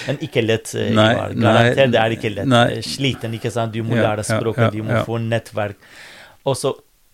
Men 0.06 0.18
ikke 0.24 0.42
lett. 0.42 0.72
eh, 0.74 0.90
Nei, 0.94 1.12
Garantert 1.38 1.92
det 1.94 2.00
er 2.00 2.10
ikke 2.16 2.30
lett. 2.34 2.48
nei. 2.50 2.64
Eh, 2.78 2.82
Sliten, 2.82 3.34
ikke 3.38 3.50
sant. 3.54 3.72
Du 3.74 3.82
må 3.86 3.94
Ja, 3.96 4.02
lære 4.10 4.24
ja, 4.26 4.38
språket, 4.38 4.64
ja, 4.64 4.70
du 4.70 4.82
må 4.82 4.90
ja. 4.96 5.04
få 5.06 5.18
nettverk. 5.22 5.76
Og 6.44 6.56
så 6.58 6.72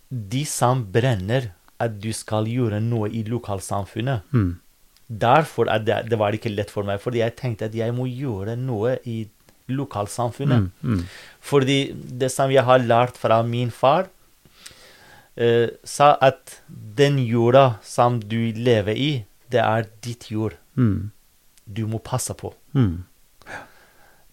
de 0.09 0.45
som 0.49 0.85
brenner 0.93 1.53
at 1.79 1.99
du 2.03 2.11
skal 2.17 2.49
gjøre 2.51 2.81
noe 2.83 3.11
i 3.15 3.23
lokalsamfunnet. 3.29 4.27
Mm. 4.35 4.53
Derfor 5.09 5.71
at 5.73 5.87
det, 5.87 5.99
det 6.11 6.19
var 6.21 6.37
ikke 6.37 6.53
lett 6.53 6.73
for 6.73 6.87
meg, 6.89 7.01
fordi 7.01 7.23
jeg 7.23 7.37
tenkte 7.39 7.69
at 7.69 7.77
jeg 7.77 7.95
må 7.97 8.09
gjøre 8.11 8.57
noe 8.61 8.97
i 9.09 9.23
lokalsamfunnet. 9.69 10.69
Mm. 10.83 10.95
Mm. 10.99 11.05
Fordi 11.45 11.79
det 11.93 12.31
som 12.35 12.53
jeg 12.53 12.65
har 12.67 12.83
lært 12.85 13.21
fra 13.21 13.41
min 13.47 13.71
far, 13.75 14.09
eh, 15.37 15.69
sa 15.85 16.17
at 16.25 16.59
den 16.69 17.21
jorda 17.23 17.79
som 17.85 18.19
du 18.21 18.53
lever 18.57 18.97
i, 18.97 19.11
det 19.53 19.63
er 19.65 19.87
ditt 20.05 20.31
jord. 20.33 20.59
Mm. 20.77 21.11
Du 21.65 21.87
må 21.87 22.01
passe 22.05 22.35
på. 22.37 22.53
Mm. 22.77 23.05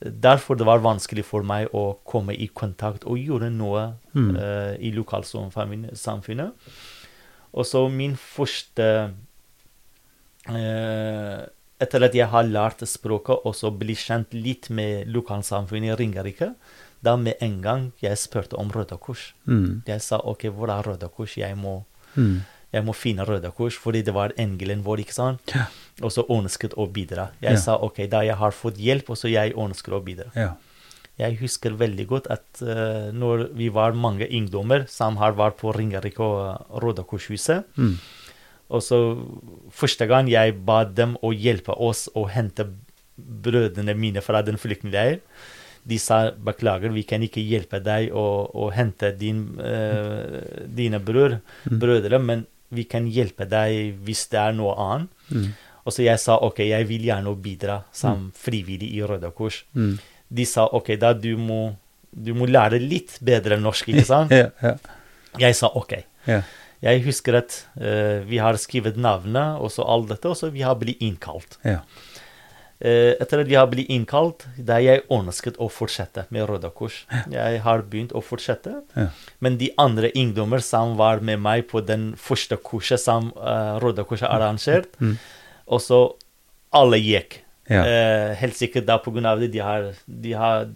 Derfor 0.01 0.57
det 0.59 0.65
var 0.67 0.79
vanskelig 0.83 1.23
for 1.25 1.41
meg 1.47 1.69
å 1.73 1.97
komme 2.05 2.33
i 2.35 2.47
kontakt 2.51 3.05
og 3.07 3.17
gjøre 3.17 3.49
noe 3.51 3.93
Mm. 4.15 4.35
uh, 4.35 4.75
i 4.79 4.91
lokalsamfunnet. 4.95 6.53
Og 7.53 7.65
så 7.65 7.81
min 7.91 8.15
første 8.15 9.11
uh, 10.49 11.45
Etter 11.83 12.05
at 12.07 12.13
jeg 12.15 12.27
har 12.31 12.47
lært 12.47 12.79
språket 12.87 13.43
og 13.43 13.55
så 13.57 13.67
bli 13.75 13.95
kjent 13.99 14.31
litt 14.33 14.69
med 14.71 15.09
lokalsamfunnet 15.11 15.91
i 15.91 15.97
Ringerike, 15.99 16.53
da 17.03 17.17
med 17.19 17.35
en 17.43 17.57
gang 17.61 17.89
jeg 18.01 18.15
spurte 18.17 18.55
om 18.55 18.69
Røde 18.71 18.95
Kors. 19.03 19.33
Mm. 19.45 19.81
Jeg 19.85 20.01
sa 20.01 20.21
OK, 20.23 20.45
hvor 20.55 20.71
er 20.71 20.87
Røde 20.87 21.09
Kors? 21.11 21.35
Jeg 21.37 21.57
må, 21.59 21.83
Mm. 22.15 22.45
Jeg 22.75 22.83
må 22.85 22.93
finne 22.95 23.23
Røde 23.27 23.49
Kors, 23.55 23.77
fordi 23.79 24.01
det 24.03 24.13
var 24.15 24.33
engelen 24.41 24.83
vår, 24.83 25.01
ikke 25.05 25.15
sant? 25.15 25.53
Ja. 25.55 25.65
Og 26.03 26.11
så 26.11 26.25
ønsket 26.29 26.75
å 26.75 26.85
bidra. 26.91 27.29
Jeg 27.41 27.55
Ja. 27.55 27.61
sa 27.63 27.77
OK, 27.79 28.03
da 28.11 28.21
jeg 28.27 28.35
har 28.35 28.51
fått 28.51 28.77
hjelp, 28.77 29.09
og 29.09 29.17
så 29.17 29.31
jeg 29.31 29.55
ønsker 29.55 29.95
å 29.95 30.03
bidra. 30.03 30.27
Ja. 30.35 30.51
Jeg 31.17 31.37
husker 31.39 31.71
veldig 31.79 32.05
godt 32.09 32.25
at 32.29 32.43
uh, 32.61 33.07
når 33.15 33.45
vi 33.55 33.69
var 33.71 33.93
mange 33.95 34.27
ungdommer 34.27 34.83
som 34.91 35.15
har 35.21 35.31
vært 35.39 35.55
på 35.61 35.71
Ringerike 35.71 36.19
og 36.19 36.81
Røde 36.83 37.05
Kors-huset 37.07 37.63
Mm. 37.79 37.95
Og 38.75 38.81
så 38.81 38.97
første 39.71 40.07
gang 40.09 40.27
jeg 40.27 40.55
ba 40.65 40.83
dem 40.83 41.15
å 41.23 41.29
hjelpe 41.31 41.69
oss 41.77 42.09
å 42.17 42.23
hente 42.27 42.65
brødrene 43.15 43.93
mine 43.95 44.21
fra 44.25 44.41
den 44.43 44.57
flyktningleiren, 44.57 45.21
de 45.85 45.99
sa 46.01 46.31
beklager, 46.31 46.89
vi 46.91 47.03
kan 47.05 47.21
ikke 47.21 47.43
hjelpe 47.45 47.77
deg 47.85 48.09
å, 48.17 48.23
å 48.57 48.71
hente 48.73 49.11
din, 49.21 49.43
uh, 49.61 50.41
dine 50.67 50.99
bror, 50.99 51.37
Mm. 51.69 51.79
brødre, 51.79 52.19
men 52.19 52.45
vi 52.75 52.85
kan 52.89 53.07
hjelpe 53.11 53.47
deg 53.49 53.95
hvis 54.05 54.25
det 54.31 54.39
er 54.41 54.53
noe 54.57 54.75
annet. 54.81 55.09
Mm. 55.31 55.47
Og 55.85 55.93
så 55.93 56.01
jeg 56.05 56.19
sa 56.21 56.37
ok, 56.41 56.63
jeg 56.65 56.87
vil 56.89 57.03
gjerne 57.05 57.31
bidra 57.41 57.79
som 57.93 58.31
frivillig 58.35 58.89
i 58.97 59.03
Røde 59.05 59.29
Kors. 59.37 59.61
Mm. 59.77 59.97
De 60.35 60.45
sa 60.49 60.65
ok, 60.73 60.95
da 61.01 61.13
du 61.13 61.35
må, 61.37 61.59
du 62.09 62.33
må 62.37 62.47
lære 62.49 62.79
litt 62.81 63.19
bedre 63.25 63.59
norsk, 63.61 63.91
ikke 63.93 64.05
sant? 64.07 64.33
Ja, 64.41 64.49
ja, 64.63 64.75
Jeg 65.39 65.55
sa 65.59 65.69
ok. 65.75 65.97
ja. 66.27 66.41
Jeg 66.85 67.01
husker 67.05 67.37
at 67.39 67.53
uh, 67.79 68.21
vi 68.27 68.37
har 68.37 68.57
skrevet 68.61 68.97
navnet 68.99 69.61
og 69.63 69.71
så 69.73 69.85
alt 69.89 70.09
dette, 70.11 70.29
og 70.29 70.35
så 70.37 70.51
vi 70.53 70.61
har 70.61 70.75
blitt 70.77 71.01
innkalt. 71.01 71.57
ja. 71.65 71.79
Eh, 72.85 73.15
etter 73.23 73.41
at 73.41 73.47
har 73.57 73.65
blitt 73.71 73.89
innkalt, 73.89 74.43
da 74.61 74.75
jeg 74.83 75.01
ønsket 75.09 75.55
å 75.57 75.65
fortsette 75.73 76.27
med 76.29 76.45
Røde 76.49 76.69
Kors. 76.75 76.99
Jeg 77.33 77.61
har 77.65 77.81
begynt 77.81 78.11
å 78.13 78.21
fortsette, 78.21 78.75
Ja. 78.95 79.07
men 79.41 79.57
de 79.57 79.71
andre 79.81 80.11
ungdommer 80.15 80.61
som 80.61 80.95
var 80.99 81.19
med 81.19 81.39
meg 81.41 81.67
på 81.71 81.81
den 81.85 82.11
første 82.15 82.57
kurset 82.61 82.99
som 83.01 83.31
uh, 83.37 83.79
Røde 83.81 84.05
Kors 84.05 84.21
arrangert, 84.21 84.91
Mm. 85.01 85.17
og 85.67 85.81
så 85.81 85.99
alle 86.73 86.97
gikk. 87.01 87.39
Ja. 87.69 87.81
Eh, 87.81 88.35
helt 88.37 88.53
sikkert 88.53 88.85
da 88.85 88.99
av 89.25 89.39
det, 89.39 89.51
de 89.51 89.59
har, 89.65 89.93
de 90.05 90.33
har 90.37 90.67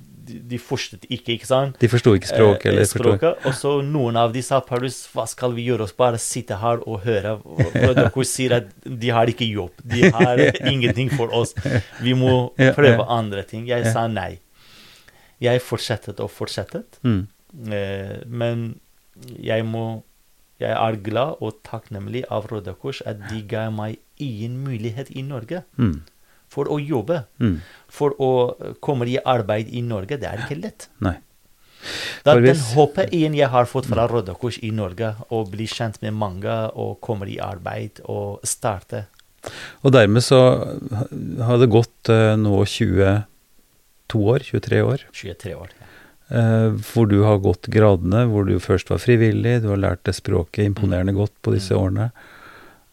de, 0.50 0.58
forstod 0.62 1.06
ikke, 1.10 1.34
ikke 1.38 1.48
sant? 1.50 1.78
De 1.82 1.88
forsto 1.92 2.14
ikke 2.18 2.30
språket, 2.30 2.66
Eh, 2.66 2.72
eller 2.74 2.86
forstår 2.88 3.18
språket. 3.18 3.46
Og 3.50 3.54
så 3.58 3.72
noen 3.86 4.18
av 4.22 4.34
de 4.34 4.42
sa 4.46 4.60
Paulus, 4.66 4.98
hva 5.14 5.26
skal 5.28 5.54
vi 5.58 5.66
gjøre 5.70 5.88
oss? 5.88 5.94
Bare 5.98 6.20
sitte 6.22 6.58
her 6.62 6.84
og 6.88 7.02
høre. 7.08 7.38
For 7.74 8.02
Kors 8.16 8.34
sier 8.38 8.58
at 8.60 8.70
de 8.86 9.10
har 9.16 9.28
ikke 9.32 9.48
jobb. 9.50 9.72
De 9.84 10.10
har 10.14 10.38
ingenting 10.66 11.10
for 11.16 11.34
oss. 11.36 11.56
Vi 12.04 12.14
må 12.14 12.52
prøve 12.76 13.06
andre 13.08 13.44
ting. 13.44 13.66
Jeg 13.68 13.86
sa 13.94 14.08
nei. 14.08 14.40
Jeg 15.42 15.62
fortsettet 15.64 16.20
og 16.20 16.30
fortsettet. 16.32 17.00
mm. 17.04 17.28
Eh, 17.74 18.20
men 18.28 18.80
jeg 19.42 19.64
må 19.66 20.04
Jeg 20.60 20.70
er 20.76 20.96
glad 21.02 21.40
og 21.42 21.64
takknemlig 21.64 22.26
av 22.30 22.46
Røde 22.52 22.74
Kors 22.78 23.00
at 23.08 23.18
de 23.32 23.40
ga 23.48 23.70
meg 23.72 23.96
ingen 24.20 24.58
mulighet 24.66 25.10
i 25.16 25.22
Norge 25.24 25.64
Mm. 25.80 26.02
For 26.50 26.70
å 26.72 26.80
jobbe. 26.82 27.24
Mm. 27.40 27.58
For 27.94 28.14
å 28.22 28.30
komme 28.82 29.08
i 29.10 29.18
arbeid 29.24 29.70
i 29.72 29.82
Norge. 29.86 30.18
Det 30.20 30.28
er 30.30 30.44
ikke 30.46 30.60
lett. 30.62 30.90
Nei. 31.06 31.16
Da 32.26 32.34
den 32.44 32.58
håpet 32.76 33.14
igjen 33.16 33.38
jeg 33.38 33.48
har 33.54 33.66
fått 33.70 33.86
fra 33.88 34.04
Røde 34.12 34.34
Kors 34.36 34.58
i 34.68 34.72
Norge, 34.76 35.14
å 35.32 35.46
bli 35.48 35.64
kjent 35.70 36.02
med 36.04 36.12
mange 36.20 36.52
og 36.76 36.98
komme 37.06 37.30
i 37.32 37.38
arbeid 37.40 38.02
og 38.12 38.42
starte 38.44 39.06
Og 39.88 39.94
dermed 39.96 40.20
så 40.26 40.40
har 41.48 41.62
det 41.62 41.70
gått 41.72 42.10
eh, 42.12 42.34
nå 42.36 42.58
22 42.68 44.26
år, 44.34 44.44
23 44.44 44.82
år, 44.84 45.06
23 45.16 45.54
år. 45.56 45.70
ja. 45.80 45.86
hvor 46.92 47.08
du 47.10 47.22
har 47.24 47.40
gått 47.42 47.70
gradene, 47.72 48.26
hvor 48.30 48.44
du 48.46 48.60
først 48.60 48.92
var 48.92 49.00
frivillig, 49.00 49.62
du 49.64 49.70
har 49.72 49.80
lært 49.80 50.04
det 50.06 50.14
språket 50.20 50.66
imponerende 50.68 51.16
godt 51.16 51.34
på 51.42 51.56
disse 51.56 51.74
Mm. 51.74 51.80
årene. 51.82 52.12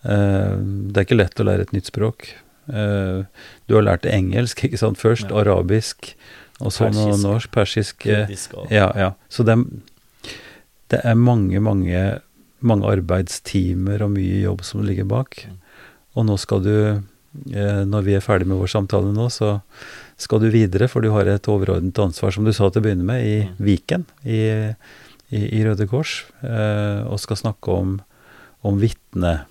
Eh, 0.06 0.54
det 0.92 0.96
er 1.02 1.04
ikke 1.08 1.18
lett 1.18 1.40
å 1.42 1.44
lære 1.50 1.66
et 1.66 1.72
nytt 1.74 1.90
språk. 1.90 2.30
Eh, 2.68 3.24
du 3.68 3.74
har 3.74 3.82
lært 3.86 4.06
engelsk, 4.10 4.64
ikke 4.66 4.78
sant, 4.78 4.98
først, 4.98 5.28
Ja. 5.30 5.42
arabisk, 5.42 6.14
og 6.60 6.72
så 6.72 6.88
noe 6.92 7.16
norsk, 7.20 7.50
persisk. 7.52 8.06
eh, 8.06 8.26
Ja, 8.70 8.92
ja. 8.96 9.12
Så 9.30 9.44
det, 9.44 9.56
det 10.90 11.00
er 11.04 11.14
mange, 11.14 11.60
mange, 11.60 12.20
mange 12.62 12.86
arbeidstimer 12.86 14.02
og 14.02 14.10
mye 14.16 14.40
jobb 14.42 14.62
som 14.64 14.82
ligger 14.86 15.04
bak. 15.04 15.44
Mm. 15.46 15.58
Og 16.16 16.26
nå 16.26 16.38
skal 16.40 16.62
du, 16.64 17.02
eh, 17.52 17.84
når 17.84 18.02
vi 18.06 18.14
er 18.16 18.20
ferdig 18.24 18.46
med 18.46 18.56
vår 18.58 18.70
samtale 18.72 19.12
nå, 19.12 19.28
så 19.30 19.60
skal 20.16 20.40
du 20.40 20.48
videre, 20.50 20.88
for 20.88 21.02
du 21.04 21.10
har 21.12 21.26
et 21.28 21.42
overordnet 21.52 21.98
ansvar, 22.00 22.32
som 22.32 22.44
du 22.44 22.52
sa 22.52 22.70
til 22.70 22.80
å 22.80 22.86
begynne 22.86 23.04
med, 23.04 23.20
i 23.24 23.36
Mm. 23.44 23.56
Viken, 23.60 24.06
i, 24.24 24.74
i, 25.30 25.60
i 25.60 25.64
Røde 25.66 25.86
Kors, 25.90 26.24
eh, 26.42 27.04
og 27.06 27.20
skal 27.20 27.36
snakke 27.36 27.68
om, 27.68 28.00
om 28.64 28.78
vitne... 28.80 29.44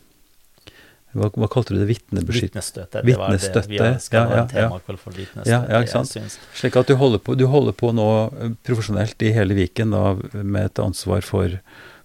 Hva, 1.16 1.30
hva 1.32 1.47
kalte 1.51 1.72
du 1.74 1.80
det? 1.80 1.88
Vitnebeskytt... 1.93 2.49
Vitnestøtte. 2.51 3.01
Det 3.05 3.16
var 3.18 3.32
det. 3.32 3.66
Vi 3.72 3.78
har- 3.80 3.93
ja, 4.11 4.24
en 4.26 4.38
ja, 4.38 4.45
temakveld 4.51 4.99
for 4.99 5.16
vitnestøtte. 5.16 5.47
Ja, 5.49 5.61
ja, 5.72 5.80
ikke 5.86 5.93
sant? 6.03 6.38
Slik 6.59 6.76
at 6.82 6.88
du 6.91 6.95
holder 6.99 7.22
på, 7.24 7.38
du 7.39 7.45
holder 7.47 7.72
på 7.80 7.93
nå 7.95 8.07
eh, 8.41 8.49
profesjonelt 8.68 9.24
i 9.24 9.32
hele 9.36 9.55
Viken 9.55 9.95
da, 9.95 10.16
med 10.43 10.66
et 10.74 10.82
ansvar 10.84 11.24
for, 11.24 11.55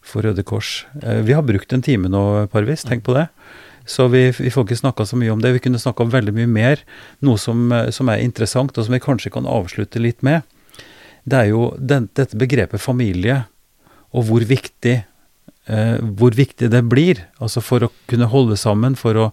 for 0.06 0.22
Røde 0.22 0.44
Kors. 0.46 0.84
Eh, 1.02 1.20
Vi 1.26 1.34
har 1.34 1.42
brukt 1.42 1.72
en 1.74 1.82
time 1.82 2.08
nå, 2.12 2.22
Parvis, 2.54 2.86
tenk 2.86 3.02
på 3.08 3.16
det. 3.18 3.26
Så 3.90 4.06
vi, 4.12 4.28
vi 4.36 4.50
får 4.54 4.68
ikke 4.68 4.78
snakka 4.84 5.04
så 5.08 5.16
mye 5.18 5.32
om 5.34 5.40
det. 5.42 5.50
Vi 5.56 5.62
kunne 5.64 5.80
snakka 5.82 6.04
om 6.06 6.11
veldig 6.12 6.36
mye 6.36 6.46
mer. 6.46 6.82
Noe 7.26 7.40
som, 7.40 7.66
eh, 7.74 7.90
som 7.90 8.08
er 8.12 8.22
interessant, 8.22 8.76
og 8.78 8.86
som 8.86 8.94
vi 8.94 9.02
kanskje 9.02 9.32
kan 9.34 9.48
avslutte 9.50 9.98
litt 9.98 10.22
med. 10.22 10.46
Det 11.26 11.36
er 11.40 11.50
jo 11.50 11.72
den, 11.76 12.06
dette 12.14 12.38
begrepet 12.38 12.80
familie, 12.80 13.42
og 14.14 14.24
hvor 14.30 14.46
viktig, 14.46 15.00
eh, 15.66 15.98
hvor 16.00 16.36
viktig 16.36 16.70
det 16.72 16.84
blir. 16.88 17.24
Altså 17.42 17.62
for 17.64 17.86
å 17.86 17.92
kunne 18.11 18.30
holde 18.30 18.58
sammen, 18.61 18.96
for 18.98 19.18
å 19.18 19.30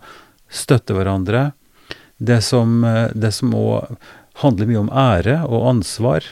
støtte 0.50 0.96
hverandre. 0.98 1.52
Det 2.18 2.42
som, 2.44 2.84
eh, 2.84 3.10
det 3.14 3.34
som 3.34 3.54
også 3.54 3.98
handler 4.44 4.70
mye 4.70 4.84
om 4.84 4.94
ære 4.94 5.40
og 5.48 5.70
ansvar. 5.72 6.24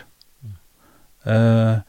Eh, 1.25 1.81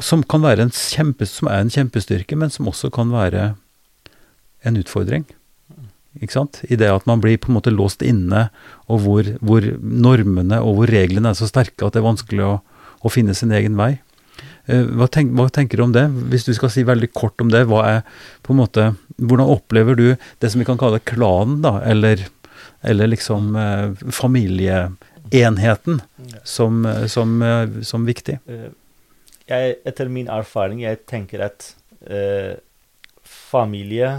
som 0.00 0.22
kan 0.22 0.44
være 0.44 0.66
en 0.66 0.72
kjempe, 0.72 1.26
som 1.28 1.48
er 1.48 1.60
en 1.60 1.72
kjempestyrke, 1.72 2.36
men 2.36 2.52
som 2.52 2.68
også 2.68 2.90
kan 2.92 3.12
være 3.12 3.54
en 4.64 4.78
utfordring. 4.80 5.26
Ikke 6.20 6.32
sant? 6.32 6.62
I 6.64 6.78
det 6.80 6.88
at 6.88 7.06
man 7.08 7.20
blir 7.20 7.36
på 7.40 7.50
en 7.50 7.58
måte 7.58 7.72
låst 7.72 8.02
inne, 8.04 8.48
og 8.88 9.02
hvor, 9.04 9.28
hvor 9.44 9.66
normene 9.80 10.62
og 10.64 10.78
hvor 10.78 10.92
reglene 10.92 11.32
er 11.32 11.38
så 11.38 11.48
sterke 11.50 11.84
at 11.84 11.96
det 11.96 12.00
er 12.00 12.08
vanskelig 12.08 12.46
å, 12.46 12.54
å 13.04 13.12
finne 13.12 13.36
sin 13.36 13.52
egen 13.52 13.76
vei. 13.76 13.98
Eh, 14.66 14.82
hva, 14.98 15.06
tenk, 15.12 15.32
hva 15.38 15.46
tenker 15.52 15.78
du 15.78 15.84
om 15.86 15.94
det? 15.94 16.06
Hvis 16.32 16.46
du 16.48 16.52
skal 16.56 16.72
si 16.74 16.82
veldig 16.86 17.12
kort 17.14 17.40
om 17.42 17.52
det, 17.52 17.64
er 17.66 18.02
måte 18.50 18.92
Hvordan 19.16 19.48
opplever 19.48 19.96
du 19.96 20.06
det 20.42 20.50
som 20.52 20.60
vi 20.60 20.66
kan 20.68 20.80
kalle 20.80 21.00
klanen, 21.00 21.62
da, 21.64 21.78
eller, 21.86 22.26
eller 22.84 23.08
liksom 23.08 23.54
eh, 23.56 23.94
familieenheten 24.12 26.02
som, 26.44 26.82
eh, 26.84 27.06
som, 27.08 27.38
eh, 27.42 27.80
som 27.86 28.04
viktig? 28.04 28.36
Jeg, 29.46 29.76
etter 29.86 30.10
min 30.12 30.28
erfaring, 30.28 30.82
jeg 30.84 31.04
tenker 31.08 31.46
at 31.46 31.70
eh, 32.04 32.58
familie 33.24 34.10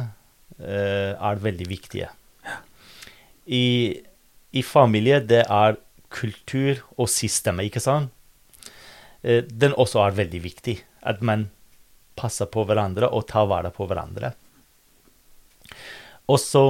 eh, 0.58 1.14
er 1.14 1.43
veldig 1.43 1.70
viktige. 1.70 2.10
I, 3.45 3.66
I 4.52 4.64
familie 4.66 5.22
det 5.24 5.43
er 5.45 5.78
kultur 6.10 6.82
og 6.98 7.12
systemet, 7.12 7.70
ikke 7.70 7.84
sant? 7.84 8.12
Eh, 9.24 9.43
den 9.43 9.76
også 9.78 10.03
er 10.05 10.18
veldig 10.18 10.43
viktig. 10.43 10.78
At 11.01 11.22
man 11.22 11.49
passer 12.18 12.49
på 12.49 12.65
hverandre 12.68 13.09
og 13.13 13.28
tar 13.30 13.47
vare 13.49 13.72
på 13.74 13.88
hverandre. 13.89 14.34
Og 16.28 16.39
så 16.41 16.63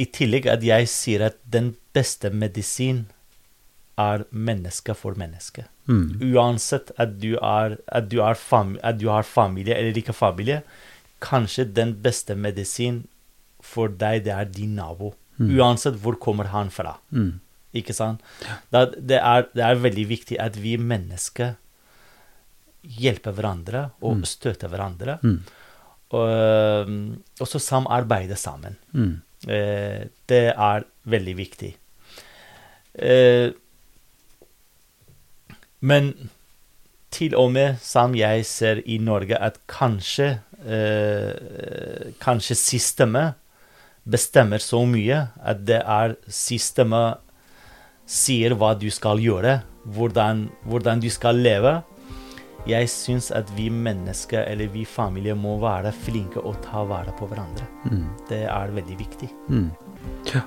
i 0.00 0.06
tillegg 0.10 0.48
at 0.50 0.64
jeg 0.66 0.88
sier 0.90 1.28
at 1.30 1.38
den 1.46 1.74
beste 1.94 2.30
medisin 2.34 3.04
er 4.00 4.24
menneske 4.30 4.96
for 4.98 5.14
menneske. 5.18 5.68
Mm. 5.86 6.18
Uansett 6.34 6.90
at 6.98 7.18
du, 7.22 7.36
er, 7.38 7.76
at, 7.86 8.08
du 8.10 8.18
er 8.24 8.34
fam, 8.38 8.74
at 8.82 8.98
du 8.98 9.06
har 9.12 9.26
familie 9.28 9.76
eller 9.78 10.00
ikke 10.00 10.16
familie, 10.16 10.62
kanskje 11.22 11.68
den 11.70 11.94
beste 12.02 12.34
medisin 12.34 13.04
for 13.64 13.88
deg, 13.88 14.24
det 14.26 14.34
er 14.34 14.50
din 14.50 14.74
nabo. 14.76 15.14
Mm. 15.38 15.54
Uansett 15.56 16.00
hvor 16.02 16.18
kommer 16.20 16.50
han 16.50 16.72
fra. 16.74 16.98
Mm. 17.14 17.38
Ikke 17.74 17.94
sant? 17.94 18.22
Det, 18.70 19.18
er, 19.18 19.46
det 19.54 19.64
er 19.66 19.82
veldig 19.82 20.08
viktig 20.10 20.38
at 20.42 20.58
vi 20.60 20.76
mennesker 20.78 21.54
hjelper 22.84 23.32
hverandre 23.32 23.90
og 24.02 24.16
Mm. 24.18 24.24
støtte 24.28 24.68
hverandre. 24.68 25.18
Mm. 25.22 25.40
Og, 26.14 26.88
og 27.40 27.48
så 27.48 27.58
samarbeide 27.58 28.36
sammen. 28.36 28.76
Mm. 28.92 29.20
Eh, 29.48 30.04
det 30.28 30.42
er 30.54 30.84
veldig 31.04 31.34
viktig. 31.36 31.74
Eh, 32.94 33.50
men 35.80 36.12
til 37.14 37.34
og 37.38 37.52
med 37.54 37.78
som 37.84 38.14
jeg 38.18 38.44
ser 38.48 38.80
i 38.86 38.98
Norge, 38.98 39.36
at 39.38 39.58
kanskje 39.70 40.40
eh, 40.66 42.12
Kanskje 42.22 42.56
systemet 42.56 43.34
bestemmer 44.04 44.58
så 44.60 44.82
mye 44.88 45.28
at 45.44 45.62
det 45.64 45.80
er 45.80 46.16
systemet 46.28 47.20
sier 48.06 48.52
hva 48.60 48.74
du 48.76 48.90
skal 48.92 49.16
gjøre, 49.22 49.62
hvordan, 49.88 50.42
hvordan 50.68 51.00
du 51.00 51.08
skal 51.12 51.38
leve. 51.40 51.78
Jeg 52.64 52.88
syns 52.88 53.28
at 53.36 53.50
vi 53.56 53.68
mennesker, 53.68 54.46
eller 54.48 54.70
vi 54.72 54.86
familier, 54.88 55.36
må 55.36 55.58
være 55.60 55.92
flinke 55.92 56.40
og 56.40 56.56
ta 56.64 56.84
vare 56.88 57.12
på 57.18 57.28
hverandre. 57.28 57.66
Mm. 57.90 58.06
Det 58.30 58.44
er 58.48 58.72
veldig 58.72 58.96
viktig. 58.96 59.28
Mm. 59.52 59.68
Ja. 60.32 60.40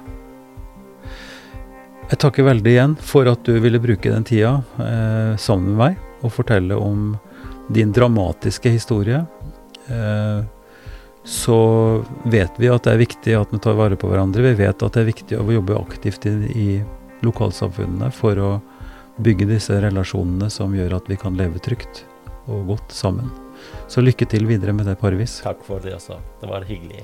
Jeg 2.07 2.21
takker 2.23 2.47
veldig 2.47 2.71
igjen 2.71 2.97
for 3.03 3.29
at 3.29 3.43
du 3.45 3.57
ville 3.61 3.81
bruke 3.83 4.09
den 4.09 4.25
tida 4.25 4.61
eh, 4.81 5.33
sammen 5.37 5.73
med 5.73 5.81
meg 5.81 6.23
og 6.25 6.33
fortelle 6.33 6.77
om 6.79 7.11
din 7.73 7.91
dramatiske 7.93 8.71
historie. 8.71 9.19
Eh, 9.91 10.39
så 11.27 11.59
vet 12.23 12.55
vi 12.57 12.71
at 12.71 12.87
det 12.87 12.93
er 12.95 13.01
viktig 13.03 13.35
at 13.35 13.51
vi 13.53 13.59
tar 13.61 13.75
vare 13.77 13.99
på 13.99 14.09
hverandre. 14.09 14.45
Vi 14.45 14.55
vet 14.63 14.81
at 14.81 14.95
det 14.95 15.03
er 15.03 15.11
viktig 15.11 15.37
å 15.37 15.51
jobbe 15.51 15.77
aktivt 15.77 16.25
i, 16.25 16.33
i 16.55 16.67
lokalsamfunnene 17.27 18.09
for 18.15 18.39
å 18.39 18.51
bygge 19.23 19.47
disse 19.49 19.77
relasjonene 19.81 20.49
som 20.53 20.75
gjør 20.75 20.99
at 20.99 21.09
vi 21.09 21.17
kan 21.19 21.37
leve 21.39 21.61
trygt 21.63 22.03
og 22.47 22.67
godt 22.73 22.93
sammen. 22.93 23.31
Så 23.89 24.03
lykke 24.03 24.27
til 24.29 24.45
videre 24.47 24.75
med 24.75 24.87
det, 24.87 24.97
Parvis. 25.01 25.39
Takk 25.43 25.63
for 25.65 25.83
det 25.83 25.95
også. 25.97 26.19
Det 26.41 26.49
var 26.49 26.67
hyggelig. 26.67 27.03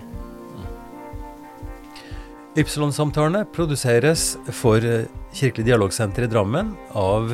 Ypsilon-samtalene 2.53 3.47
produseres 3.49 4.35
for 4.53 4.83
eh, 4.85 5.09
Kirkelig 5.33 5.65
dialogsenter 5.65 6.27
i 6.27 6.29
Drammen 6.29 6.75
av 6.93 7.33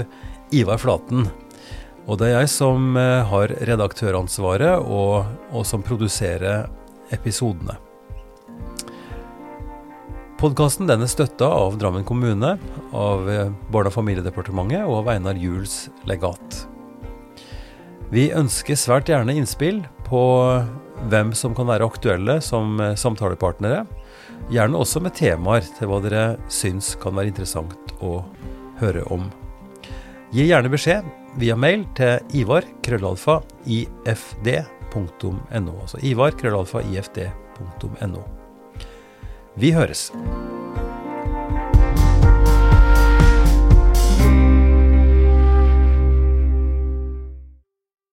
Ivar 0.55 0.79
Flaten. 0.79 1.27
Og 2.07 2.21
det 2.21 2.29
er 2.29 2.37
jeg 2.39 2.53
som 2.53 2.95
eh, 2.95 3.27
har 3.27 3.51
redaktøransvaret, 3.67 4.79
og, 4.79 5.27
og 5.51 5.67
som 5.67 5.83
produserer 5.83 6.69
episodene. 7.11 7.75
Podkasten 10.39 10.87
er 10.87 11.01
støtta 11.11 11.49
av 11.51 11.73
Drammen 11.75 12.05
kommune, 12.07 12.53
av 12.95 13.25
eh, 13.27 13.49
Barne- 13.73 13.89
og 13.91 13.95
familiedepartementet 13.97 14.85
og 14.85 15.01
av 15.01 15.09
Einar 15.11 15.35
Juels 15.35 15.89
legat. 16.07 16.61
Vi 18.07 18.29
ønsker 18.31 18.79
svært 18.79 19.11
gjerne 19.11 19.35
innspill 19.35 19.81
på 20.07 20.21
hvem 21.11 21.35
som 21.35 21.51
kan 21.57 21.67
være 21.67 21.89
aktuelle 21.91 22.37
som 22.39 22.79
samtalepartnere. 22.79 23.83
Gjerne 24.47 24.79
også 24.79 25.03
med 25.03 25.17
temaer 25.19 25.67
til 25.75 25.91
hva 25.91 25.99
dere 26.07 26.23
syns 26.47 26.93
kan 27.03 27.19
være 27.19 27.33
interessant 27.33 27.95
å 27.99 28.21
høre 28.79 29.03
om. 29.11 29.27
Gi 30.31 30.47
gjerne 30.47 30.71
beskjed 30.71 31.03
via 31.35 31.59
mail 31.59 31.83
til 31.99 32.15
ivar 32.45 32.63
krøllalfa 32.87 33.41
ifd.no. 33.67 35.79
Altså 35.83 35.99
ivar 35.99 36.31
krøllalfa 36.39 36.87
ifd.no. 36.87 38.29
Vi 39.55 39.71
høres. 39.71 40.11